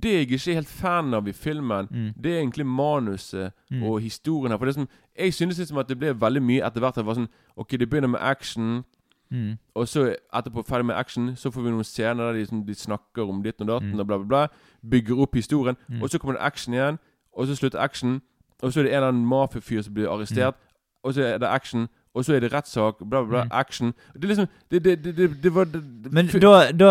det 0.02 0.12
jeg 0.14 0.28
ikke 0.32 0.52
er 0.52 0.56
helt 0.62 0.68
fan 0.68 1.14
av 1.14 1.28
i 1.28 1.32
filmen, 1.34 1.88
Mm. 1.92 2.14
det 2.24 2.32
er 2.34 2.40
egentlig 2.40 2.66
manuset 2.66 3.52
Mm. 3.72 3.84
og 3.84 4.02
historien 4.02 4.52
her. 4.52 4.58
For 4.58 4.66
det 4.66 4.76
som, 4.76 4.88
Jeg 5.18 5.34
synes 5.34 5.58
liksom 5.60 5.78
at 5.78 5.88
det 5.88 6.00
ble 6.00 6.14
veldig 6.14 6.42
mye 6.42 6.66
etter 6.66 6.80
hvert. 6.80 6.96
Det 6.96 7.06
var 7.06 7.14
sånn 7.16 7.28
Ok, 7.58 7.70
det 7.78 7.90
begynner 7.90 8.08
med 8.10 8.20
action, 8.22 8.84
Mm. 9.32 9.58
og 9.76 9.88
så 9.88 10.16
etterpå 10.34 10.64
ferdig 10.66 10.86
med 10.86 10.96
action, 10.96 11.36
så 11.36 11.50
får 11.52 11.62
vi 11.64 11.70
noen 11.72 11.84
scener 11.84 12.32
der 12.32 12.34
de, 12.34 12.46
sånn, 12.46 12.66
de 12.66 12.74
snakker 12.74 13.30
om 13.30 13.42
ditt 13.44 13.62
og 13.62 13.68
datt 13.68 13.84
Mm. 13.84 14.00
og 14.00 14.08
bla, 14.08 14.18
bla, 14.18 14.26
bla. 14.28 14.48
Bygger 14.90 15.20
opp 15.22 15.34
historien. 15.36 15.76
Mm. 15.90 16.02
Og 16.04 16.10
så 16.10 16.18
kommer 16.20 16.34
det 16.38 16.42
action 16.42 16.74
igjen, 16.74 17.00
og 17.38 17.48
så 17.48 17.56
slutter 17.56 17.80
action. 17.80 18.22
Og 18.64 18.72
så 18.74 18.80
er 18.80 18.84
det 18.84 18.92
en 18.92 18.96
eller 18.98 19.08
annen 19.08 19.26
mafiafyr 19.26 19.82
som 19.84 19.94
blir 19.94 20.08
arrestert, 20.08 20.56
og 21.04 21.14
så 21.14 21.22
er 21.34 21.38
det 21.38 21.48
action. 21.50 21.90
Og 22.16 22.24
så 22.26 22.36
er 22.36 22.40
det 22.44 22.52
rettssak, 22.54 23.00
bla, 23.10 23.24
bla, 23.24 23.30
bla. 23.30 23.44
Mm. 23.46 23.50
Action. 23.52 23.94
Det 24.14 24.24
er 24.24 24.28
liksom 24.28 24.48
Det, 24.72 24.84
det, 24.84 25.16
det, 25.18 25.30
det, 25.44 25.52
var 25.56 25.66
Men 26.12 26.28
da, 26.28 26.72
da, 26.72 26.90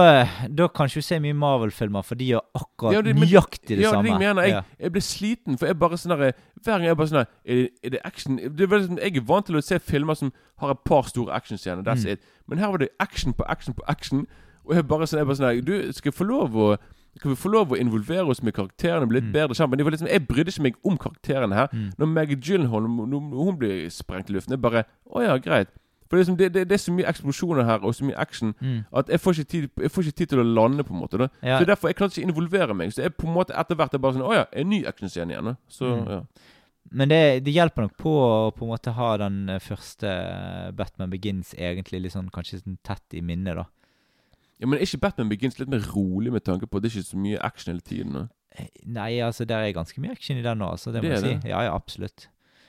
da 0.50 0.66
kan 0.68 0.86
ikke 0.90 0.98
du 0.98 1.06
se 1.06 1.18
mye 1.22 1.32
Marvel-filmer, 1.38 2.02
for 2.02 2.14
de 2.18 2.26
gjør 2.32 2.40
akkurat 2.58 2.92
Ja, 2.96 3.00
det- 3.02 3.14
men- 3.14 3.28
nøyaktig 3.28 3.68
det 3.76 3.78
ja, 3.84 3.90
samme. 3.92 4.02
det 4.02 4.10
er 4.10 4.18
jeg 4.18 4.34
mener. 4.34 4.42
Jeg, 4.42 4.64
jeg 4.80 4.92
ble 4.92 5.00
sliten, 5.00 5.58
for 5.58 5.66
jeg 5.66 5.78
bare 5.78 5.96
sånn 5.96 6.16
der, 6.18 6.32
Hver 6.64 6.72
gang 6.78 6.84
jeg 6.84 6.96
bare 6.96 7.06
sånn 7.06 7.20
er, 7.22 7.26
det- 7.46 7.70
er 7.84 7.90
det 7.90 8.00
action 8.04 8.36
det 8.36 8.60
er 8.60 8.78
sånn, 8.88 8.98
Jeg 8.98 9.16
er 9.16 9.20
vant 9.20 9.46
til 9.46 9.54
å 9.56 9.62
se 9.62 9.78
filmer 9.78 10.14
som 10.16 10.32
har 10.58 10.70
et 10.70 10.84
par 10.84 11.02
store 11.02 11.32
actionscener. 11.32 11.82
That's 11.84 12.04
Mm. 12.04 12.12
it. 12.12 12.20
Men 12.48 12.58
her 12.58 12.68
var 12.70 12.78
det 12.78 12.88
action 12.98 13.32
på 13.32 13.44
action 13.48 13.74
på 13.74 13.82
action. 13.88 14.26
Og 14.66 14.74
jeg 14.74 14.88
bare 14.88 15.06
sånn, 15.06 15.18
jeg 15.18 15.26
bare 15.26 15.36
sånn 15.36 15.64
Du, 15.64 15.92
skal 15.92 16.10
jeg 16.12 16.18
få 16.18 16.26
lov 16.26 16.50
å 16.54 16.78
Skal 17.16 17.30
vi 17.30 17.36
få 17.36 17.50
lov 17.52 17.72
å 17.74 17.78
involvere 17.78 18.24
oss 18.32 18.40
med 18.42 18.54
karakterene? 18.54 19.06
Bli 19.06 19.20
litt 19.20 19.28
Mm. 19.28 19.32
bedre 19.32 19.68
var 19.84 19.90
liksom, 19.92 20.08
jeg 20.08 20.26
brydde 20.28 20.48
ikke 20.48 20.62
meg 20.62 20.74
om 20.84 20.96
karakterene 20.98 21.54
her. 21.54 21.68
Mm. 21.72 21.90
Når 21.98 22.06
Maggie 22.08 22.36
Gyllenhaal 22.36 22.82
når 22.88 23.44
hun 23.44 23.56
blir 23.58 23.86
sprengt 23.90 24.30
i 24.30 24.32
luften, 24.32 24.52
jeg 24.56 24.60
bare 24.62 24.84
Å 25.12 25.20
ja, 25.22 25.36
greit. 25.38 25.68
For 26.08 26.16
det 26.16 26.28
er, 26.28 26.32
liksom, 26.32 26.36
det, 26.36 26.52
det, 26.52 26.68
det 26.68 26.74
er 26.74 26.80
så 26.82 26.92
mye 26.92 27.08
eksplosjoner 27.08 27.64
her, 27.64 27.84
og 27.84 27.94
så 27.94 28.04
mye 28.04 28.16
action, 28.18 28.54
Mm. 28.60 28.84
at 28.92 29.08
jeg 29.08 29.20
får 29.20 29.44
tid, 29.48 29.70
jeg 29.80 29.90
får 29.90 30.02
ikke 30.04 30.16
tid 30.16 30.28
til 30.28 30.38
å 30.40 30.54
lande, 30.54 30.84
på 30.84 30.92
en 30.94 31.00
måte. 31.00 31.18
Da. 31.18 31.28
Ja. 31.42 31.58
Så 31.58 31.64
derfor 31.66 31.88
jeg 31.88 31.96
klarte 31.96 32.20
ikke 32.20 32.28
involvere 32.28 32.74
meg. 32.76 32.92
Så 32.92 33.02
jeg 33.02 33.16
på 33.16 33.26
en 33.28 33.34
måte 33.34 33.54
etter 33.56 33.74
hvert 33.76 33.94
er 33.94 33.98
bare 33.98 34.12
sånn 34.14 34.26
Å 34.28 34.34
ja, 34.34 34.44
en 34.52 34.68
ny 34.68 34.82
actionscene 34.84 35.32
igjen. 35.32 35.56
Så 35.68 35.84
Mm. 35.84 36.08
ja. 36.08 36.22
Men 36.90 37.08
det, 37.08 37.44
det 37.44 37.54
hjelper 37.54 37.82
nok 37.86 37.96
på 37.96 38.10
å 38.10 38.52
på 38.54 38.62
en 38.64 38.72
måte 38.72 38.92
ha 38.92 39.16
den 39.16 39.48
eh, 39.48 39.58
første 39.58 40.04
eh, 40.04 40.70
Batman 40.72 41.10
Begins 41.10 41.54
egentlig 41.54 42.02
litt 42.02 42.12
sånn 42.12 42.28
kanskje 42.30 42.60
sånn 42.62 42.76
tett 42.84 43.14
i 43.14 43.20
minnet, 43.22 43.54
da. 43.56 43.64
Ja. 44.62 44.68
Men 44.68 44.78
er 44.78 44.86
ikke 44.86 45.02
Batman 45.02 45.32
Begins 45.32 45.58
litt 45.58 45.70
mer 45.72 45.82
rolig 45.92 46.32
med 46.32 46.44
tanke 46.46 46.68
på 46.68 46.78
at 46.78 46.84
det 46.84 46.92
er 46.92 47.00
ikke 47.00 47.10
så 47.10 47.18
mye 47.20 47.40
action 47.42 47.72
hele 47.72 47.84
tiden? 47.86 48.14
Da? 48.14 48.26
Eh, 48.56 48.68
Nei, 48.86 49.10
altså 49.24 49.46
der 49.48 49.64
er 49.66 49.74
ganske 49.74 50.00
mye 50.00 50.14
action 50.14 50.38
i 50.38 50.44
den 50.44 50.62
nå, 50.62 50.70
altså. 50.76 50.92
Det 50.94 51.02
må 51.02 51.10
jeg 51.10 51.24
si. 51.24 51.34
si. 51.34 51.50
Ja, 51.50 51.64
ja, 51.66 51.74
absolutt. 51.74 52.28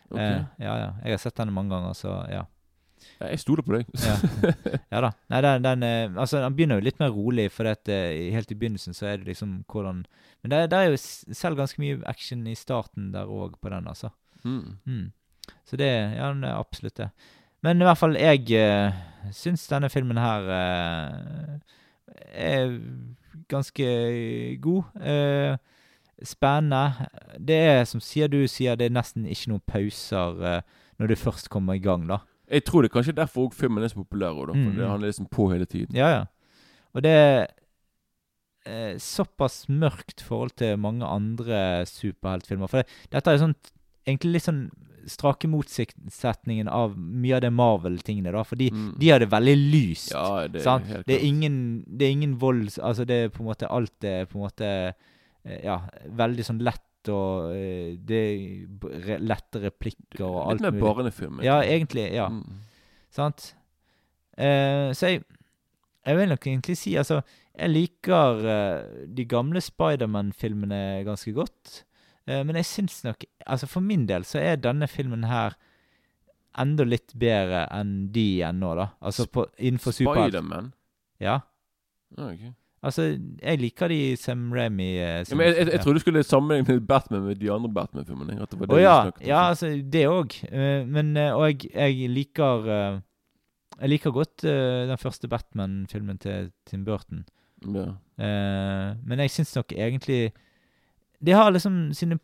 Ok. 0.10 0.18
Eh, 0.18 0.42
ja, 0.66 0.74
ja. 0.82 0.90
Jeg 1.04 1.16
har 1.16 1.22
sett 1.22 1.38
den 1.38 1.54
mange 1.54 1.74
ganger, 1.76 1.94
så 1.98 2.18
ja. 2.32 2.44
Ja, 3.20 3.28
jeg 3.28 3.42
stoler 3.44 3.66
på 3.68 3.76
deg. 3.76 3.90
Ja, 4.00 4.16
ja 4.94 5.02
da. 5.06 5.12
Nei, 5.32 5.42
den, 5.44 5.66
den 5.66 5.86
eh, 5.86 6.14
Altså, 6.16 6.40
den 6.40 6.56
begynner 6.56 6.80
jo 6.80 6.88
litt 6.88 7.02
mer 7.04 7.12
rolig, 7.14 7.50
for 7.54 7.68
at, 7.70 7.90
eh, 7.92 8.32
helt 8.34 8.52
i 8.52 8.58
begynnelsen 8.58 8.96
så 8.98 9.12
er 9.12 9.20
det 9.20 9.30
liksom 9.34 9.62
hvordan 9.72 10.06
Men 10.42 10.54
det, 10.54 10.62
det 10.72 10.80
er 10.80 10.92
jo 10.92 11.00
selv 11.00 11.60
ganske 11.60 11.84
mye 11.84 12.00
action 12.10 12.46
i 12.48 12.56
starten 12.58 13.12
der 13.14 13.30
òg, 13.30 13.60
på 13.62 13.72
den, 13.74 13.88
altså. 13.92 14.14
Mm. 14.44 14.80
Mm. 14.88 15.06
Så 15.68 15.80
det 15.80 15.92
Ja, 15.92 16.32
den 16.32 16.44
er 16.48 16.60
absolutt 16.60 16.98
det. 16.98 17.12
Men 17.64 17.80
i 17.80 17.88
hvert 17.88 18.00
fall, 18.00 18.18
jeg 18.20 18.44
uh, 18.60 18.92
syns 19.32 19.68
denne 19.72 19.88
filmen 19.92 20.20
her 20.20 20.50
eh, 20.52 21.54
er 22.34 22.80
ganske 23.52 23.88
god. 24.62 24.84
Eh, 25.02 25.58
spennende. 26.24 27.08
Det 27.40 27.58
er 27.58 27.84
som 27.90 28.02
sier 28.04 28.30
du 28.32 28.44
sier, 28.48 28.78
det 28.80 28.88
er 28.88 28.96
nesten 28.96 29.26
ikke 29.26 29.54
noen 29.54 29.64
pauser 29.68 30.46
eh, 30.46 30.62
når 31.02 31.12
du 31.12 31.16
først 31.20 31.50
kommer 31.50 31.78
i 31.78 31.84
gang, 31.84 32.06
da. 32.10 32.22
Jeg 32.52 32.66
tror 32.68 32.84
det 32.84 32.92
er 32.92 32.94
kanskje 32.98 33.16
derfor 33.18 33.48
også 33.48 33.64
filmen 33.64 33.84
er 33.84 33.92
så 33.92 33.96
populær. 34.04 34.36
Da, 34.46 34.54
for 34.54 34.70
Mm, 34.70 34.78
det, 34.78 34.88
handler 34.90 35.08
er 35.08 35.12
liksom 35.12 35.30
på 35.32 35.50
hele 35.52 35.66
tiden. 35.66 35.96
Ja, 35.96 36.10
ja. 36.14 36.24
Og 36.94 37.04
det 37.04 37.12
er 37.12 37.48
eh, 38.66 38.98
såpass 39.00 39.70
mørkt 39.70 40.22
forhold 40.22 40.52
til 40.58 40.78
mange 40.80 41.06
andre 41.06 41.86
superheltfilmer. 41.86 42.68
For 42.68 42.84
det, 42.84 42.88
dette 43.12 43.32
er 43.32 43.42
sånn 43.42 43.56
egentlig 44.06 44.36
litt 44.38 44.46
sånn 44.46 44.64
strake 45.08 45.48
motsetningen 45.48 46.68
av 46.72 46.98
mye 46.98 47.36
av 47.36 47.42
det 47.42 47.52
Marvel-tingene, 47.52 48.32
da. 48.32 48.44
For 48.44 48.56
de, 48.56 48.70
Mm. 48.72 48.96
de 49.00 49.10
har 49.10 49.20
det 49.20 49.30
veldig 49.30 49.56
lyst. 49.72 50.12
Ja, 50.12 50.48
det 50.48 50.66
er 50.66 51.04
Det 51.06 51.16
er 51.22 51.26
ingen, 51.26 51.84
det 51.88 52.06
er 52.08 52.12
ingen 52.12 52.38
vold 52.40 52.70
Altså, 52.80 53.06
det 53.06 53.12
er 53.26 53.30
på 53.30 53.42
en 53.42 53.50
måte 53.50 53.70
alt 53.70 54.04
er 54.04 54.26
på 54.26 54.36
en 54.40 54.46
måte 54.48 54.94
eh, 55.46 55.60
Ja, 55.64 55.82
veldig 56.08 56.46
sånn 56.46 56.62
lett 56.64 57.10
og 57.10 57.52
eh, 57.54 57.96
Det 58.00 58.22
er 58.22 59.20
lette 59.20 59.60
replikker 59.60 60.24
og 60.24 60.50
alt 60.52 60.62
Litt 60.62 60.72
mer 60.72 60.80
mulig. 60.80 60.96
barnefilm. 60.96 61.42
Ja, 61.44 61.62
egentlig. 61.62 62.14
Ja. 62.14 62.30
Mm. 62.30 62.62
Sant? 63.12 63.54
Eh, 64.38 64.92
så 64.96 65.10
jeg, 65.12 65.24
jeg 66.06 66.18
vil 66.18 66.30
nok 66.30 66.48
egentlig 66.48 66.78
si 66.78 66.96
Altså, 66.98 67.22
jeg 67.60 67.70
liker 67.70 68.46
eh, 68.50 69.06
de 69.14 69.26
gamle 69.26 69.60
Spiderman-filmene 69.62 71.04
ganske 71.06 71.34
godt. 71.36 71.84
Eh, 72.28 72.44
men 72.48 72.56
jeg 72.56 72.66
syns 72.70 73.02
nok 73.04 73.26
Altså, 73.44 73.68
for 73.68 73.84
min 73.84 74.06
del 74.08 74.24
så 74.28 74.40
er 74.40 74.60
denne 74.64 74.88
filmen 74.88 75.26
her 75.28 75.58
enda 76.62 76.86
litt 76.86 77.12
bedre 77.18 77.66
enn 77.74 78.12
de 78.14 78.24
igjen 78.38 78.60
nå, 78.62 78.76
da. 78.78 78.92
Altså 79.02 79.26
på, 79.28 79.48
innenfor 79.58 79.96
superhelt. 79.96 80.36
Spiderman? 80.36 80.68
Ja. 81.20 81.40
Ah, 82.16 82.30
ok. 82.30 82.44
Altså, 82.84 83.08
jeg 83.42 83.60
liker 83.62 83.90
de 83.90 83.98
Sam 84.20 84.52
Ramy 84.54 84.90
eh, 85.00 85.18
Ja, 85.18 85.24
som- 85.26 85.38
men 85.40 85.48
jeg, 85.50 85.56
jeg, 85.58 85.72
jeg 85.74 85.82
trodde 85.82 85.96
du 86.00 86.04
skulle 86.04 86.24
sammenligne 86.24 86.78
Batman 86.88 87.24
med 87.26 87.40
de 87.42 87.50
andre 87.52 87.72
Batman-filmene. 87.74 88.38
At 88.44 88.52
det 88.52 88.60
var 88.60 88.70
det 88.70 88.76
Å 88.76 88.78
oh, 88.78 88.84
ja, 88.84 88.96
ja, 89.26 89.42
altså 89.50 89.72
det 89.96 90.06
òg. 90.12 90.38
men 90.88 91.18
eh, 91.18 91.32
Og 91.34 91.48
jeg, 91.50 91.72
jeg 91.74 92.10
liker 92.12 92.70
Jeg 93.80 93.90
liker 93.90 94.12
godt 94.14 94.44
den 94.46 94.98
første 95.02 95.28
Batman-filmen 95.28 96.20
til 96.22 96.52
Tim 96.70 96.86
Burton. 96.86 97.26
Ja. 97.66 97.88
Men 98.20 99.20
jeg 99.24 99.32
syns 99.34 99.56
nok 99.56 99.74
egentlig 99.74 100.34
De 101.24 101.36
har 101.36 101.52
liksom 101.56 101.94
sine 101.96 102.20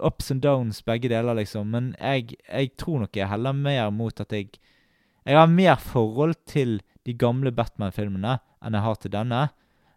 ups 0.00 0.30
and 0.32 0.42
downs, 0.42 0.80
begge 0.84 1.10
deler, 1.12 1.36
liksom. 1.36 1.70
Men 1.70 1.92
jeg, 2.00 2.36
jeg 2.48 2.72
tror 2.80 3.04
nok 3.04 3.16
jeg 3.16 3.28
heller 3.28 3.52
mer 3.56 3.90
mot 3.94 4.20
at 4.20 4.32
jeg 4.32 4.54
Jeg 5.22 5.38
har 5.38 5.46
mer 5.46 5.76
forhold 5.78 6.34
til 6.50 6.80
de 7.06 7.12
gamle 7.14 7.52
Batman-filmene 7.54 8.40
enn 8.62 8.74
jeg 8.74 8.82
har 8.82 8.96
til 8.98 9.12
denne. 9.12 9.42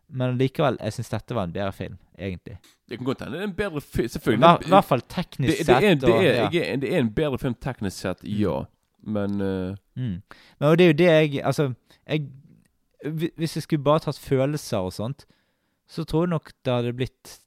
Men 0.08 0.38
likevel, 0.38 0.78
jeg 0.78 0.94
syns 0.94 1.10
dette 1.10 1.34
var 1.34 1.48
en 1.48 1.54
bedre 1.54 1.72
film, 1.74 1.96
egentlig. 2.14 2.60
Det 2.86 3.00
kan 3.00 3.08
godt 3.08 3.24
hende 3.24 3.38
det 3.38 3.42
er 3.42 3.48
en 3.48 3.56
bedre 3.58 3.82
film. 3.82 4.10
Selvfølgelig. 4.10 4.68
i 4.68 4.70
hvert 4.70 4.86
fall 4.86 5.02
teknisk 5.10 5.58
det, 5.58 5.66
det, 5.66 5.66
sett. 5.66 6.02
det, 6.02 6.16
er, 6.16 6.42
ja. 6.44 6.76
det 6.82 6.92
er 6.94 7.00
en 7.00 7.14
bedre 7.14 7.40
film 7.42 7.56
teknisk 7.62 7.98
sett, 7.98 8.22
ja. 8.24 8.60
Men 9.02 9.42
uh... 9.42 9.76
Mm. 9.96 10.22
Men 10.60 10.70
og 10.70 10.78
det 10.78 10.84
er 10.86 10.88
jo 10.88 10.98
det 10.98 11.06
jeg 11.06 11.42
Altså, 11.46 11.74
jeg 12.08 12.30
Hvis 13.38 13.56
jeg 13.56 13.64
skulle 13.64 13.84
bare 13.84 14.00
tatt 14.00 14.18
følelser 14.20 14.78
og 14.78 14.94
sånt, 14.94 15.26
så 15.88 16.04
tror 16.04 16.26
jeg 16.26 16.30
nok 16.30 16.50
det 16.66 16.74
hadde 16.74 16.94
blitt 16.98 17.36
mm, 17.36 17.45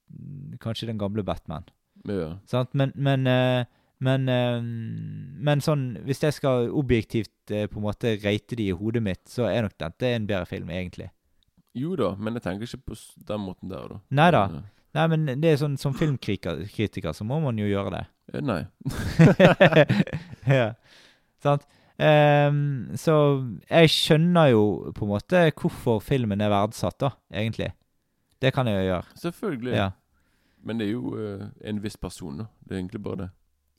kanskje 0.61 0.89
den 0.91 0.99
gamle 1.01 1.25
Batman. 1.25 1.65
ja. 2.09 2.39
Sant? 2.47 2.75
Men 2.75 2.93
Men, 2.95 3.27
eh, 3.27 3.65
men, 4.01 4.29
eh, 4.29 4.63
men 4.63 5.61
sånn 5.61 5.99
Hvis 6.05 6.23
jeg 6.23 6.33
skal 6.33 6.71
objektivt 6.71 7.51
eh, 7.51 7.67
på 7.67 7.81
en 7.81 7.87
måte 7.89 8.17
rate 8.23 8.57
de 8.57 8.69
i 8.69 8.77
hodet 8.77 9.03
mitt, 9.03 9.25
så 9.27 9.49
er 9.51 9.63
nok 9.63 9.79
dette 9.79 10.15
en 10.15 10.27
bedre 10.27 10.47
film, 10.47 10.71
egentlig. 10.71 11.11
Jo 11.75 11.97
da, 11.97 12.15
men 12.17 12.35
jeg 12.35 12.43
tenker 12.43 12.67
ikke 12.67 12.93
på 12.93 12.99
den 13.29 13.41
måten 13.41 13.71
der, 13.71 13.89
da. 13.89 13.99
Nei 14.11 14.31
da. 14.31 14.45
Nei, 14.97 15.07
men 15.13 15.27
det 15.41 15.51
er 15.53 15.59
sånn 15.61 15.77
som 15.79 15.95
filmkritiker 15.95 17.13
så 17.13 17.27
må 17.27 17.41
man 17.45 17.59
jo 17.61 17.67
gjøre 17.69 17.93
det. 17.99 18.05
nei. 18.43 18.63
ja. 20.59 20.73
Sant? 21.45 21.67
Um, 21.99 22.95
så 22.95 23.15
jeg 23.67 23.91
skjønner 23.91 24.53
jo 24.53 24.63
på 24.95 25.03
en 25.07 25.13
måte 25.17 25.41
hvorfor 25.59 25.99
filmen 26.05 26.43
er 26.45 26.53
verdsatt, 26.53 26.99
da, 27.03 27.13
egentlig. 27.35 27.73
Det 28.43 28.53
kan 28.55 28.67
jeg 28.67 28.81
jo 28.81 28.89
gjøre. 28.91 29.03
Selvfølgelig. 29.23 29.73
Ja. 29.75 29.91
Men 30.65 30.81
det 30.81 30.89
er 30.89 30.93
jo 30.93 31.15
uh, 31.15 31.47
en 31.65 31.83
viss 31.83 31.97
person, 31.97 32.39
da. 32.39 32.45
Det 32.65 32.77
er 32.77 32.83
egentlig 32.83 33.03
bare 33.03 33.17
det. 33.17 33.31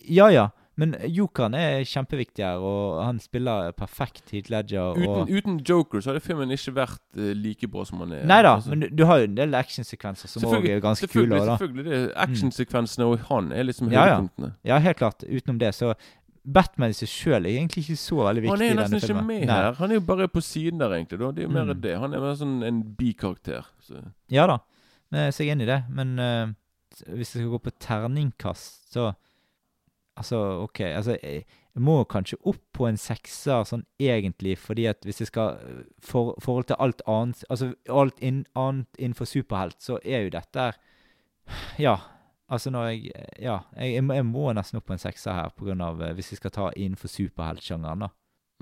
ja 0.09 0.29
ja, 0.31 0.47
men 0.79 0.93
jokeren 1.11 1.53
er 1.59 1.81
kjempeviktig 1.83 2.43
her, 2.45 2.61
og 2.63 3.01
han 3.03 3.17
spiller 3.19 3.73
perfekt 3.75 4.31
Heat 4.31 4.47
Ledger. 4.49 4.93
Uten, 4.95 5.09
Og... 5.09 5.31
uten 5.31 5.57
Joker 5.69 5.99
så 5.99 6.13
hadde 6.13 6.23
filmen 6.23 6.53
ikke 6.55 6.71
vært 6.77 7.01
uh, 7.19 7.33
like 7.35 7.67
bra 7.67 7.83
som 7.87 7.99
han 8.05 8.13
er. 8.15 8.23
Nei 8.29 8.39
da, 8.45 8.53
Altså, 8.55 8.71
men 8.71 8.85
du, 8.85 8.87
du 9.01 9.03
har 9.09 9.19
jo 9.19 9.27
en 9.27 9.35
del 9.35 9.59
actionsekvenser 9.59 10.31
som 10.31 10.47
òg 10.47 10.69
er 10.69 10.79
ganske 10.83 11.07
selvfølgelig, 11.07 11.35
kule. 11.41 11.49
Da. 11.49 11.57
Selvfølgelig. 11.59 11.97
Er 11.97 12.13
actionsekvensene 12.23 13.09
og 13.09 13.25
han 13.27 13.51
er 13.51 13.67
liksom 13.67 13.91
Ja, 13.91 14.05
ja. 14.13 14.53
Ja, 14.71 14.79
helt 14.87 15.01
klart. 15.01 15.27
Utenom 15.27 15.59
det, 15.59 15.73
så 15.75 15.93
Batman 16.53 16.89
i 16.93 16.97
seg 16.97 17.09
sjøl 17.11 17.45
er 17.45 17.55
egentlig 17.57 17.83
ikke 17.85 17.97
så 18.01 18.15
veldig 18.25 18.41
viktig 18.45 18.53
Han 18.55 18.63
er 18.65 18.69
jo 18.71 18.77
nesten 18.79 18.99
ikke 19.03 19.23
med 19.27 19.45
Nei. 19.47 19.55
her. 19.59 19.73
Han 19.79 19.91
er 19.91 19.99
jo 19.99 20.05
bare 20.07 20.27
på 20.33 20.41
siden 20.41 20.79
der, 20.81 20.95
egentlig. 20.97 21.19
Da. 21.19 21.31
Det 21.31 21.43
er 21.43 21.47
jo 21.47 21.53
mer 21.53 21.73
Mm. 21.73 21.81
det. 21.81 21.95
Han 21.99 22.13
er 22.13 22.19
mer 22.23 22.35
sånn 22.39 22.63
en 22.65 22.81
bikarakter. 22.97 23.65
Så. 23.85 24.01
Ja 24.29 24.47
da, 24.47 24.57
men 25.11 25.27
jeg 25.31 25.47
er 25.47 25.53
enig 25.55 25.67
i 25.67 25.71
det. 25.71 25.79
Men 25.89 26.19
uh, 26.19 26.53
hvis 27.13 27.35
jeg 27.35 27.43
skal 27.43 27.51
gå 27.53 27.61
på 27.69 27.75
terningkast, 27.79 28.91
så 28.93 29.13
Altså, 30.19 30.35
OK. 30.65 30.81
Altså, 30.81 31.17
jeg, 31.23 31.45
må 31.79 32.03
kanskje 32.03 32.35
opp 32.43 32.59
på 32.75 32.87
en 32.89 32.97
sekser 32.99 33.63
sånn 33.63 33.85
egentlig, 34.03 34.57
fordi 34.59 34.85
at 34.89 34.97
hvis 35.07 35.21
jeg 35.21 35.27
skal 35.29 35.53
eh, 35.63 35.83
For 36.03 36.33
forhold 36.43 36.65
til 36.67 36.75
alt 36.77 37.01
annet 37.07 37.45
Altså 37.49 37.69
alt 37.87 38.19
in, 38.19 38.41
annet 38.53 38.87
innenfor 38.99 39.25
superhelt, 39.29 39.77
så 39.79 39.95
er 40.03 40.25
jo 40.25 40.29
dette 40.33 40.73
Ja. 41.79 41.95
Altså 42.49 42.69
når 42.71 42.87
jeg 42.89 43.11
Ja. 43.41 43.59
Jeg, 43.77 43.93
jeg, 43.93 44.03
må, 44.03 44.13
jeg 44.13 44.25
må 44.25 44.53
nesten 44.53 44.77
opp 44.77 44.85
på 44.85 44.93
en 44.93 44.97
sekser 44.99 45.33
her, 45.33 45.49
på 45.57 45.65
grunn 45.65 45.81
av 45.81 46.01
eh, 46.01 46.13
Hvis 46.13 46.31
vi 46.31 46.35
skal 46.35 46.51
ta 46.51 46.69
innenfor 46.75 47.07
superheltsjangeren, 47.07 47.99
da. 47.99 48.07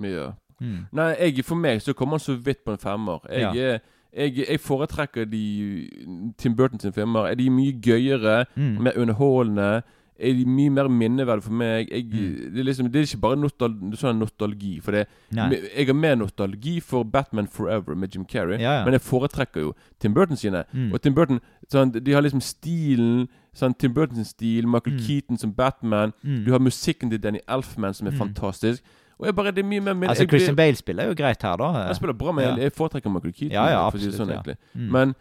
Ja. 0.04 0.32
Mm. 0.62 0.88
Nei, 0.92 1.14
jeg, 1.20 1.46
for 1.46 1.56
meg 1.56 1.82
så 1.82 1.94
kommer 1.94 2.18
han 2.18 2.20
så 2.20 2.36
vidt 2.36 2.64
på 2.66 2.72
en 2.72 2.78
femmer. 2.82 3.20
Jeg, 3.32 3.42
Ja. 3.56 3.78
jeg, 4.14 4.38
jeg 4.50 4.60
foretrekker 4.60 5.26
de 5.30 6.34
Tim 6.38 6.56
Burton 6.56 6.80
sine 6.80 6.94
filmer. 6.94 7.28
Er 7.30 7.36
de 7.36 7.50
mye 7.50 7.74
gøyere, 7.82 8.46
Mm. 8.56 8.82
mer 8.84 8.92
underholdende? 8.98 9.84
Er 10.20 10.34
de 10.34 10.46
mye 10.50 10.70
mer 10.74 10.88
minneverdige 10.90 11.44
for 11.44 11.52
meg? 11.54 11.90
Jeg, 11.92 12.06
Mm. 12.06 12.54
det, 12.54 12.60
er 12.60 12.64
liksom, 12.64 12.92
det 12.92 12.96
er 12.96 13.06
ikke 13.06 13.22
bare 13.22 13.36
nostal 13.38 13.70
sånn 13.94 14.18
nostalgi. 14.20 14.80
For 14.82 14.92
det, 14.92 15.08
jeg 15.32 15.86
har 15.88 15.94
mer 15.94 16.16
nostalgi 16.16 16.80
for 16.82 17.04
Batman 17.04 17.48
Forever 17.48 17.96
med 17.96 18.10
Jim 18.16 18.26
Carrey. 18.26 18.58
Ja, 18.60 18.80
ja. 18.80 18.84
Men 18.84 18.94
jeg 18.94 19.02
foretrekker 19.02 19.62
jo 19.62 19.74
Tim 20.00 20.14
Burton 20.14 20.36
sine. 20.38 20.64
Mm. 20.74 20.92
Og 20.94 21.02
Tim 21.02 21.14
Burton 21.14 21.40
sånn, 21.72 21.92
De 22.04 22.12
har 22.14 22.22
liksom 22.22 22.42
stilen 22.42 23.28
sånn, 23.58 23.74
Tim 23.78 23.94
Burtons 23.94 24.30
stil. 24.36 24.68
Michael 24.68 24.96
Mm. 25.00 25.04
Keaton 25.08 25.38
som 25.42 25.52
Batman. 25.52 26.14
Mm. 26.24 26.46
Du 26.46 26.52
har 26.54 26.60
musikken 26.60 27.10
til 27.10 27.20
Danny 27.24 27.40
Elfman 27.50 27.94
som 27.94 28.08
er 28.08 28.12
Mm. 28.12 28.18
fantastisk. 28.22 28.82
Og 29.20 29.26
jeg 29.26 29.36
bare, 29.36 29.52
det 29.52 29.64
er 29.66 29.68
mye 29.68 29.82
mer 29.82 29.94
min- 29.96 30.10
Altså, 30.10 30.22
jeg 30.24 30.28
blir- 30.30 30.40
Christian 30.40 30.56
Bale 30.56 30.76
spiller 30.76 31.08
jo 31.08 31.14
greit 31.16 31.42
her, 31.42 31.56
da. 31.58 31.72
Han 31.88 31.96
spiller 31.96 32.14
bra, 32.14 32.32
men 32.32 32.44
Ja. 32.46 32.50
jeg, 32.56 32.60
jeg 32.64 32.72
foretrekker 32.74 33.10
Michael 33.12 33.34
Keaton. 33.34 33.52
Ja, 33.52 33.66
ja, 33.70 33.88
absolutt, 33.88 34.14
sånn, 34.14 34.30
ja. 34.30 34.42
Mm. 34.76 34.92
Men 34.92 35.16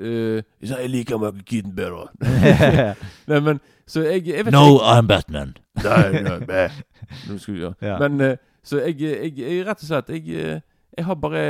uh, 0.00 0.40
Jeg 0.62 0.88
liker 0.90 1.18
Michael 1.18 1.42
Keaton 1.44 1.72
bedre. 1.72 2.08
Nei, 3.28 3.40
men 3.40 3.60
Så 3.86 4.00
jeg, 4.02 4.24
jeg 4.26 4.44
vet 4.46 4.52
No, 4.52 4.78
jeg, 4.78 4.80
I'm 5.02 5.06
Batman. 5.06 5.56
Nei, 5.84 6.22
nei, 6.22 6.38
nei. 6.48 7.98
Men 7.98 8.20
uh, 8.20 8.36
Så 8.64 8.78
jeg, 8.86 8.98
jeg, 9.00 9.36
jeg 9.36 9.66
Rett 9.66 9.82
og 9.82 9.88
slett 9.88 10.08
Jeg, 10.08 10.28
eh, 10.28 10.60
jeg 10.96 11.04
har 11.04 11.14
bare 11.14 11.44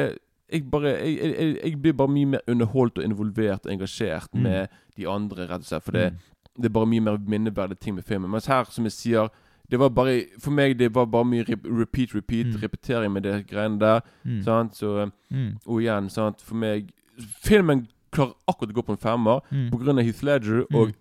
jeg, 0.52 0.66
bare 0.70 0.82
jeg, 1.00 1.16
jeg, 1.16 1.34
jeg- 1.38 1.60
jeg 1.64 1.82
blir 1.82 1.92
bare 1.96 2.08
mye 2.12 2.26
mer 2.26 2.40
underholdt 2.48 2.98
og 2.98 3.04
involvert 3.04 3.64
og 3.66 3.72
engasjert 3.72 4.28
Mm. 4.34 4.42
med 4.42 4.68
de 4.98 5.06
andre, 5.08 5.46
rett 5.48 5.62
og 5.62 5.64
slett. 5.64 5.82
For 5.82 5.92
det, 5.92 6.12
Mm. 6.12 6.18
Det 6.56 6.64
er 6.64 6.68
bare 6.74 6.86
mye 6.86 7.00
mer 7.00 7.16
minneverdige 7.18 7.78
ting 7.80 7.94
med 7.94 8.04
filmen. 8.04 8.30
Mens 8.30 8.46
her, 8.46 8.64
som 8.64 8.84
jeg 8.84 8.92
sier 8.92 9.28
det 9.70 9.78
var 9.78 9.88
bare, 9.88 10.24
For 10.38 10.50
meg 10.50 10.76
det 10.78 10.90
var 10.94 11.06
bare 11.06 11.24
mye 11.24 11.44
repeat, 11.48 12.14
repeat, 12.14 12.46
Mm. 12.46 12.60
repetering 12.62 13.12
med 13.12 13.22
det 13.22 13.46
greiene 13.48 13.78
der. 13.80 14.00
Mm. 14.24 14.42
Sant? 14.44 14.76
Så, 14.76 15.10
Mm. 15.30 15.56
og 15.66 15.80
igjen, 15.80 16.10
sant? 16.10 16.40
for 16.40 16.54
meg 16.54 16.90
Filmen 17.44 17.88
klarer 18.12 18.34
akkurat 18.48 18.70
å 18.70 18.74
gå 18.74 18.82
på 18.82 18.92
en 18.92 18.96
femmer 18.98 19.40
Mm. 19.50 19.70
av 19.98 20.04
Heath 20.04 20.22
Ledger 20.24 20.64
og 20.74 20.92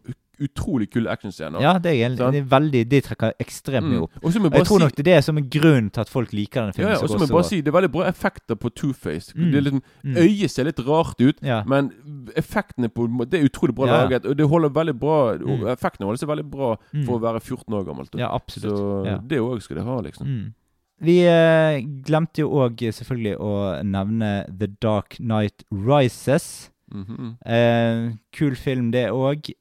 utrolig 0.42 0.90
kule 0.92 1.08
actionscener. 1.10 1.62
Ja, 1.62 1.78
det 1.80 1.92
er, 1.94 2.06
en- 2.10 2.18
Sant? 2.18 2.34
det 2.34 2.42
er 2.42 2.50
veldig 2.50 2.82
De 2.90 3.02
trekker 3.02 3.34
ekstremt 3.40 3.86
mye 3.88 4.00
Mm. 4.00 4.04
opp. 4.04 4.12
Må 4.24 4.32
jeg 4.32 4.52
jeg 4.54 4.66
tror 4.66 4.80
si 4.80 4.84
nok 4.84 4.96
det 4.96 5.08
er 5.08 5.16
det 5.16 5.24
som 5.24 5.38
er 5.38 5.42
grunnen 5.42 5.90
til 5.92 6.02
at 6.02 6.10
folk 6.10 6.32
liker 6.34 6.62
denne 6.62 6.74
filmen. 6.74 6.92
ja, 6.92 6.98
ja, 6.98 7.04
og 7.04 7.10
så 7.10 7.18
må 7.18 7.26
jeg 7.28 7.30
bare 7.30 7.44
si 7.44 7.62
Det 7.62 7.68
er 7.74 7.78
veldig 7.82 7.92
bra 7.92 8.04
effekter 8.10 8.56
på 8.56 8.70
Two-Face. 8.74 9.34
Mm. 9.36 9.52
Det 9.52 9.64
liksom, 9.64 9.82
Mm. 10.04 10.16
Øyet 10.18 10.50
ser 10.52 10.64
litt 10.66 10.80
rart 10.80 11.22
ut, 11.22 11.38
Ja. 11.42 11.64
men 11.66 11.92
effektene 12.36 12.90
på 12.90 13.08
Det 13.30 13.40
er 13.42 13.48
utrolig 13.50 13.76
bra 13.76 13.86
Ja, 13.88 14.06
laget. 14.08 14.26
Og 14.26 14.36
det 14.38 14.48
holder 14.50 14.70
veldig 14.70 15.00
bra 15.00 15.38
Mm. 15.38 15.68
Effektene 15.72 16.06
holder 16.06 16.18
seg 16.18 16.30
veldig 16.30 16.50
bra 16.52 16.78
Mm. 16.94 17.06
for 17.06 17.20
å 17.20 17.22
være 17.22 17.42
14 17.42 17.74
år 17.74 17.86
gammelt. 17.86 18.12
da. 18.12 18.20
Ja, 18.20 18.30
absolutt. 18.34 18.78
Så 18.78 19.28
det 19.28 19.40
òg 19.40 19.62
skal 19.62 19.76
det 19.78 19.86
ha, 19.86 20.00
liksom. 20.02 20.26
Mm. 20.28 20.54
Vi 21.02 21.22
eh, 21.26 21.82
glemte 22.06 22.38
jo 22.44 22.50
òg 22.52 22.78
selvfølgelig 22.78 23.38
å 23.40 23.84
nevne 23.84 24.46
The 24.56 24.68
Dark 24.68 25.18
Night 25.20 25.64
Rises. 25.72 26.70
Mhm. 26.94 27.38
Eh, 27.46 28.12
kul 28.34 28.56
film, 28.56 28.92
det 28.92 29.08
òg. 29.12 29.52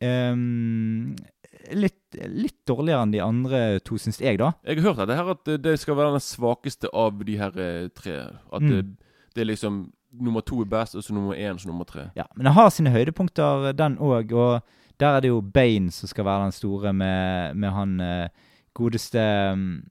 litt, 1.72 2.16
litt 2.26 2.57
dårligere 2.66 3.03
enn 3.05 3.12
de 3.14 3.20
andre 3.22 3.61
to, 3.85 3.99
syns 4.01 4.18
jeg, 4.20 4.39
da. 4.41 4.53
Jeg 4.66 4.81
har 4.81 4.91
hørt 4.95 5.03
at 5.05 5.09
det 5.09 5.16
her 5.16 5.31
at 5.31 5.45
det- 5.45 5.62
det 5.62 5.78
skal 5.81 5.95
være 5.97 6.12
den 6.12 6.20
svakeste 6.20 6.89
av 6.93 7.24
de 7.24 7.37
her 7.37 7.53
eh, 7.59 7.89
tre. 7.95 8.16
At 8.53 8.61
det, 8.62 8.85
Mm. 8.85 8.97
det 9.35 9.41
er 9.43 9.45
liksom 9.45 9.93
nummer 10.12 10.41
to 10.41 10.61
er 10.61 10.64
best, 10.64 10.95
og 10.97 11.03
så 11.03 11.12
nummer 11.12 11.35
én 11.37 11.59
som 11.59 11.70
nummer 11.70 11.85
tre. 11.85 12.11
Ja, 12.16 12.24
Men 12.37 12.45
den 12.47 12.53
har 12.55 12.70
sine 12.70 12.91
høydepunkter, 12.91 13.72
den 13.76 13.97
òg. 13.99 14.33
Og 14.33 14.62
der 14.99 15.07
er 15.16 15.20
det 15.20 15.28
jo 15.28 15.41
Bane 15.41 15.91
som 15.91 16.09
skal 16.09 16.24
være 16.24 16.43
den 16.45 16.53
store, 16.53 16.93
med, 16.93 17.55
med 17.55 17.70
han 17.70 18.01
eh, 18.01 18.28
godeste 18.74 19.55
mm, 19.55 19.83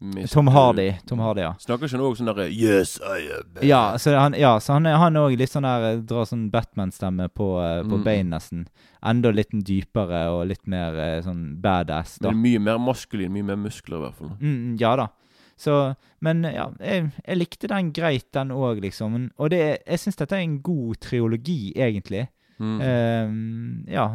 Mr. 0.00 0.28
Tom 0.32 0.48
Hardy. 0.52 0.90
Tom 1.08 1.18
Hardy, 1.24 1.40
ja. 1.40 1.54
Snakker 1.62 1.88
ikke 1.88 1.96
han 1.96 2.04
òg 2.04 2.16
sånn 2.18 2.28
derre 2.30 2.46
Yes, 2.52 2.96
I 3.00 3.26
am 3.36 3.50
bad. 3.54 3.64
Ja, 3.64 3.80
så 3.98 4.12
han, 4.16 4.36
ja, 4.38 4.54
så 4.60 4.76
han, 4.76 4.84
han 4.86 5.16
også 5.16 5.38
litt 5.40 5.52
sånn 5.52 5.64
der 5.68 6.00
Drar 6.04 6.26
sånn 6.28 6.46
Batman-stemme 6.52 7.28
på, 7.32 7.52
uh, 7.60 7.80
på 7.86 7.96
Mm. 8.00 8.04
Bane, 8.04 8.30
nesten. 8.34 8.66
Enda 9.06 9.30
litt 9.32 9.54
dypere 9.66 10.26
og 10.34 10.46
litt 10.50 10.66
mer 10.68 10.96
uh, 11.00 11.22
sånn 11.24 11.56
badass, 11.62 12.18
da. 12.20 12.28
Men 12.30 12.42
mye 12.44 12.60
mer 12.70 12.78
maskulin, 12.82 13.32
mye 13.32 13.46
mer 13.54 13.56
muskler, 13.56 13.96
i 13.98 14.04
hvert 14.06 14.18
fall. 14.20 14.34
Mm, 14.40 14.76
ja 14.80 14.96
da. 15.00 15.08
Så, 15.56 15.94
men 16.20 16.42
ja, 16.44 16.66
jeg, 16.84 17.06
jeg 17.24 17.38
likte 17.40 17.68
den 17.72 17.88
greit, 17.96 18.26
den 18.36 18.50
òg, 18.52 18.82
liksom. 18.84 19.30
Og 19.40 19.48
det, 19.54 19.62
jeg 19.86 20.02
syns 20.02 20.18
dette 20.20 20.36
er 20.36 20.44
en 20.44 20.58
god 20.60 20.98
triologi, 21.00 21.72
egentlig. 21.72 22.26
Mm. 22.58 22.80
Uh, 22.80 23.92
ja, 23.92 24.06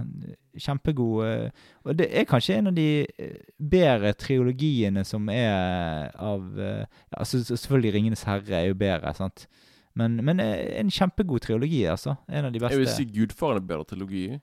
kjempegod. 0.57 1.25
eh, 1.25 1.49
og 1.85 1.97
det 1.97 2.07
er 2.11 2.25
kanskje 2.27 2.57
en 2.57 2.67
av 2.67 2.73
de 2.75 3.05
eh, 3.19 3.35
bedre 3.57 4.13
triologiene 4.13 5.03
som 5.07 5.29
er 5.29 6.09
av 6.19 6.59
eh, 6.59 6.81
ja, 6.81 7.17
altså, 7.21 7.43
Selvfølgelig 7.55 7.93
'Ringenes 7.93 8.23
herre' 8.27 8.57
er 8.63 8.67
jo 8.67 8.73
bedre, 8.75 9.13
sant. 9.13 9.47
Men, 9.95 10.19
men 10.25 10.39
en 10.39 10.89
kjempegod 10.91 11.39
triologi, 11.43 11.83
altså. 11.85 12.15
En 12.29 12.45
av 12.45 12.51
de 12.53 12.59
beste. 12.59 12.73
jeg 12.73 12.79
vil 12.79 12.87
si 12.87 13.05
Gudfaren 13.19 13.57
er 13.61 13.67
bedre 13.67 13.83
trilogi. 13.85 14.39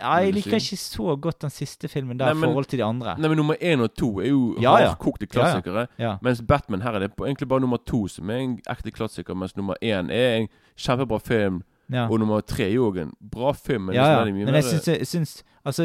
ja, 0.00 0.12
jeg 0.22 0.34
liker 0.34 0.54
ikke 0.58 0.76
så 0.76 1.16
godt 1.16 1.42
den 1.42 1.50
siste 1.50 1.88
filmen 1.88 2.18
der 2.18 2.30
i 2.32 2.38
forhold 2.38 2.64
til 2.64 2.78
de 2.78 2.84
andre. 2.84 3.14
Nei, 3.18 3.28
men 3.28 3.36
Nummer 3.36 3.54
én 3.62 3.80
og 3.82 3.94
to 3.94 4.20
er 4.20 4.28
jo 4.28 4.56
Ja, 4.60 4.76
ja. 4.78 4.88
hardkokte 4.88 5.26
Ja, 5.26 5.40
ja. 5.40 5.52
klassikere. 5.52 5.86
Ja. 5.98 6.16
Mens 6.22 6.42
Batman 6.42 6.82
her 6.82 6.92
er 6.94 6.98
det 6.98 7.14
på, 7.16 7.26
egentlig 7.26 7.48
bare 7.48 7.60
nummer 7.60 7.78
to 7.86 8.06
som 8.08 8.30
er 8.30 8.34
en 8.36 8.58
ekte 8.70 8.90
klassiker. 8.90 9.34
Mens 9.34 9.56
nummer 9.56 9.74
én 9.82 10.10
er 10.10 10.36
en 10.40 10.48
kjempebra 10.76 11.18
film. 11.20 11.62
Ja. 11.92 12.06
Og 12.08 12.20
nummer 12.20 12.40
tre 12.40 12.66
er 12.68 12.74
jo 12.76 12.90
òg 12.90 13.00
en 13.02 13.14
bra 13.20 13.52
film. 13.52 13.88
Men, 13.88 13.96
ja, 13.96 14.06
liksom 14.08 14.28
ja. 14.28 14.34
mye 14.34 14.44
Men 14.50 14.58
jeg 14.60 14.68
syns, 14.70 14.88
jeg 14.88 15.06
syns 15.06 15.42
Altså, 15.62 15.84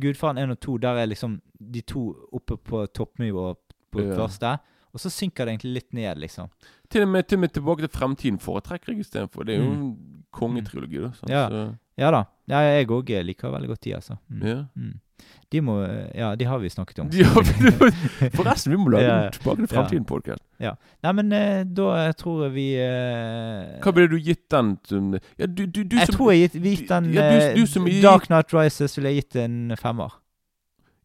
Gudfaren 0.00 0.38
1 0.40 0.50
og 0.54 0.60
2, 0.64 0.76
der 0.80 0.96
er 0.96 1.08
liksom 1.10 1.40
de 1.60 1.80
to 1.84 2.14
oppe 2.32 2.56
på 2.56 2.86
toppnivå 2.96 3.50
på 3.92 4.00
Ja. 4.00 4.14
første. 4.16 4.58
Og 4.94 5.00
så 5.00 5.10
synker 5.12 5.44
det 5.44 5.52
egentlig 5.52 5.74
litt 5.74 5.92
ned, 5.92 6.16
liksom. 6.18 6.48
Til 6.88 7.02
og 7.02 7.08
med, 7.08 7.28
til 7.28 7.36
og 7.36 7.40
med 7.40 7.52
Tilbake 7.52 7.84
til 7.84 7.92
fremtiden 7.92 8.38
foretrekker 8.40 8.92
jeg 8.92 9.04
istedenfor. 9.04 9.44
Det 9.44 9.54
er 9.54 9.62
jo 9.62 9.72
en 9.72 10.24
kongetrilogi, 10.32 11.02
da. 11.04 11.08
Mm. 11.08 11.28
Ja. 11.28 11.48
Så, 11.48 11.76
Ja 12.00 12.10
da. 12.10 12.24
Ja, 12.48 12.58
jeg 12.64 12.88
òg 12.88 13.10
liker 13.24 13.52
veldig 13.52 13.68
godt 13.68 13.84
de, 13.84 13.94
altså. 13.94 14.16
Mm. 14.28 14.42
ja. 14.46 14.64
Mm. 14.74 15.00
De 15.50 15.60
må 15.60 15.74
Ja, 16.14 16.34
de 16.36 16.44
har 16.46 16.58
vi 16.62 16.68
snakket 16.70 16.98
om. 17.02 17.08
Ja, 17.16 17.26
Forresten, 18.36 18.72
vi 18.72 18.78
må 18.78 18.88
lage 18.94 19.04
Ja, 19.08 19.30
Tilbake 19.34 19.56
til 19.56 19.66
ja. 19.66 19.72
fremtiden-podkast. 19.74 20.42
Nei, 21.02 21.12
men 21.18 21.32
eh, 21.32 21.64
da 21.64 22.12
tror 22.12 22.44
jeg 22.46 22.54
vi 22.54 22.66
uh, 22.78 23.80
Hva 23.82 23.92
ville 23.96 24.10
du 24.12 24.18
gitt 24.22 24.44
den 24.52 24.76
Ja, 25.38 25.46
du, 25.46 25.64
du, 25.66 25.82
du 25.84 25.96
Jeg 25.96 26.06
som 26.10 26.14
tror 26.18 26.32
jeg 26.32 26.50
gitt, 26.52 26.88
den 26.88 27.10
Ja, 27.14 27.26
du- 27.32 27.60
eh, 27.62 27.66
som 27.66 27.88
Dark 28.02 28.28
Night 28.30 28.52
Rises 28.54 28.96
ville 28.98 29.10
jeg 29.14 29.24
gitt 29.24 29.36
en 29.42 29.76
femmer. 29.80 30.18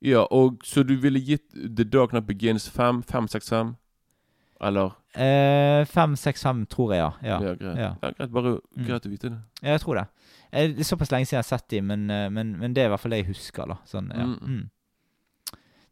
Ja, 0.06 0.26
og 0.30 0.60
så 0.68 0.84
du 0.86 0.94
ville 1.02 1.20
gitt 1.20 1.48
The 1.56 1.84
Dark 1.84 2.14
Night 2.14 2.28
Begins 2.28 2.68
5? 2.70 3.02
565? 3.10 3.74
Eller? 4.62 4.94
Eh, 5.16 5.86
Fem, 5.90 6.14
seks, 6.16 6.44
fem, 6.44 6.66
tror 6.72 6.94
jeg, 6.94 7.00
ja. 7.02 7.10
Ja, 7.24 7.40
Ja, 7.44 7.54
greit. 7.56 7.78
ja. 7.80 7.90
Ja, 8.04 8.12
greit. 8.20 8.32
Bare 8.32 8.60
Mm. 8.78 8.86
greit 8.88 9.06
å 9.06 9.10
vite 9.10 9.30
det. 9.30 9.40
Ja, 9.64 9.70
jeg 9.76 9.82
tror 9.82 9.96
det. 9.96 10.06
Eh, 10.56 10.72
Det 10.72 10.80
er 10.80 10.88
såpass 10.88 11.12
lenge 11.12 11.28
siden 11.28 11.42
jeg 11.42 11.44
har 11.44 11.58
sett 11.58 11.70
dem, 11.70 11.88
men, 11.92 12.10
eh, 12.10 12.30
men, 12.30 12.58
men 12.60 12.74
det 12.74 12.84
er 12.84 12.88
i 12.90 12.94
hvert 12.94 13.00
fall 13.04 13.12
det 13.12 13.24
jeg 13.24 13.34
husker. 13.34 13.68
da 13.68 13.76
sånn, 13.86 14.12
ja. 14.16 14.26
Mm. 14.26 14.40
mm. 14.42 14.70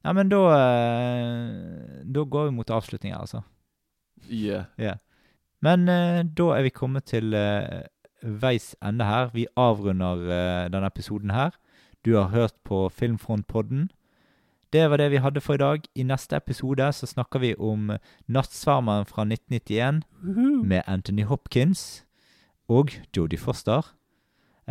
Nei, 0.04 0.14
men 0.14 0.30
da 0.32 0.40
eh, 0.52 2.04
Da 2.04 2.24
går 2.28 2.50
vi 2.50 2.56
mot 2.58 2.70
avslutninga, 2.70 3.20
altså. 3.20 3.44
Yeah. 4.30 4.98
Men 5.62 5.88
eh, 5.90 6.24
da 6.24 6.50
er 6.58 6.64
vi 6.64 6.70
kommet 6.76 7.06
til 7.12 7.36
veis 8.24 8.76
ende 8.82 9.04
her. 9.04 9.32
Vi 9.34 9.48
avrunder 9.60 10.70
denne 10.72 10.88
episoden 10.88 11.32
her. 11.32 11.52
Du 12.06 12.16
har 12.16 12.32
hørt 12.32 12.56
på 12.64 12.90
Filmfrontpodden. 12.90 13.90
Det 14.74 14.90
var 14.90 14.98
det 14.98 15.12
vi 15.12 15.20
hadde 15.24 15.42
for 15.42 15.54
i 15.54 15.58
dag. 15.62 15.84
I 15.96 16.04
neste 16.04 16.36
episode 16.36 16.88
så 16.94 17.06
snakker 17.06 17.40
vi 17.40 17.56
om 17.60 17.92
Nattsvermeren 18.28 19.06
fra 19.06 19.24
1991 19.28 20.04
med 20.66 20.82
Anthony 20.88 21.24
Hopkins 21.24 22.06
og 22.68 22.92
Jodie 23.16 23.38
Foster. 23.40 23.94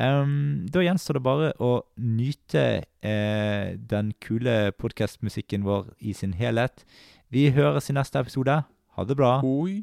Ehm, 0.01 0.67
da 0.73 0.81
gjenstår 0.85 1.19
det 1.19 1.25
bare 1.27 1.53
å 1.61 1.73
nyte 2.01 2.85
eh, 3.05 3.75
den 3.77 4.13
kule 4.25 4.73
podkastmusikken 4.79 5.67
vår 5.69 5.93
i 6.01 6.15
sin 6.17 6.37
helhet. 6.39 6.87
Vi 7.33 7.51
høres 7.53 7.91
i 7.91 7.97
neste 7.97 8.21
episode. 8.21 8.63
Ha 8.97 9.05
det 9.09 9.17
bra. 9.17 9.39
Oi. 9.45 9.83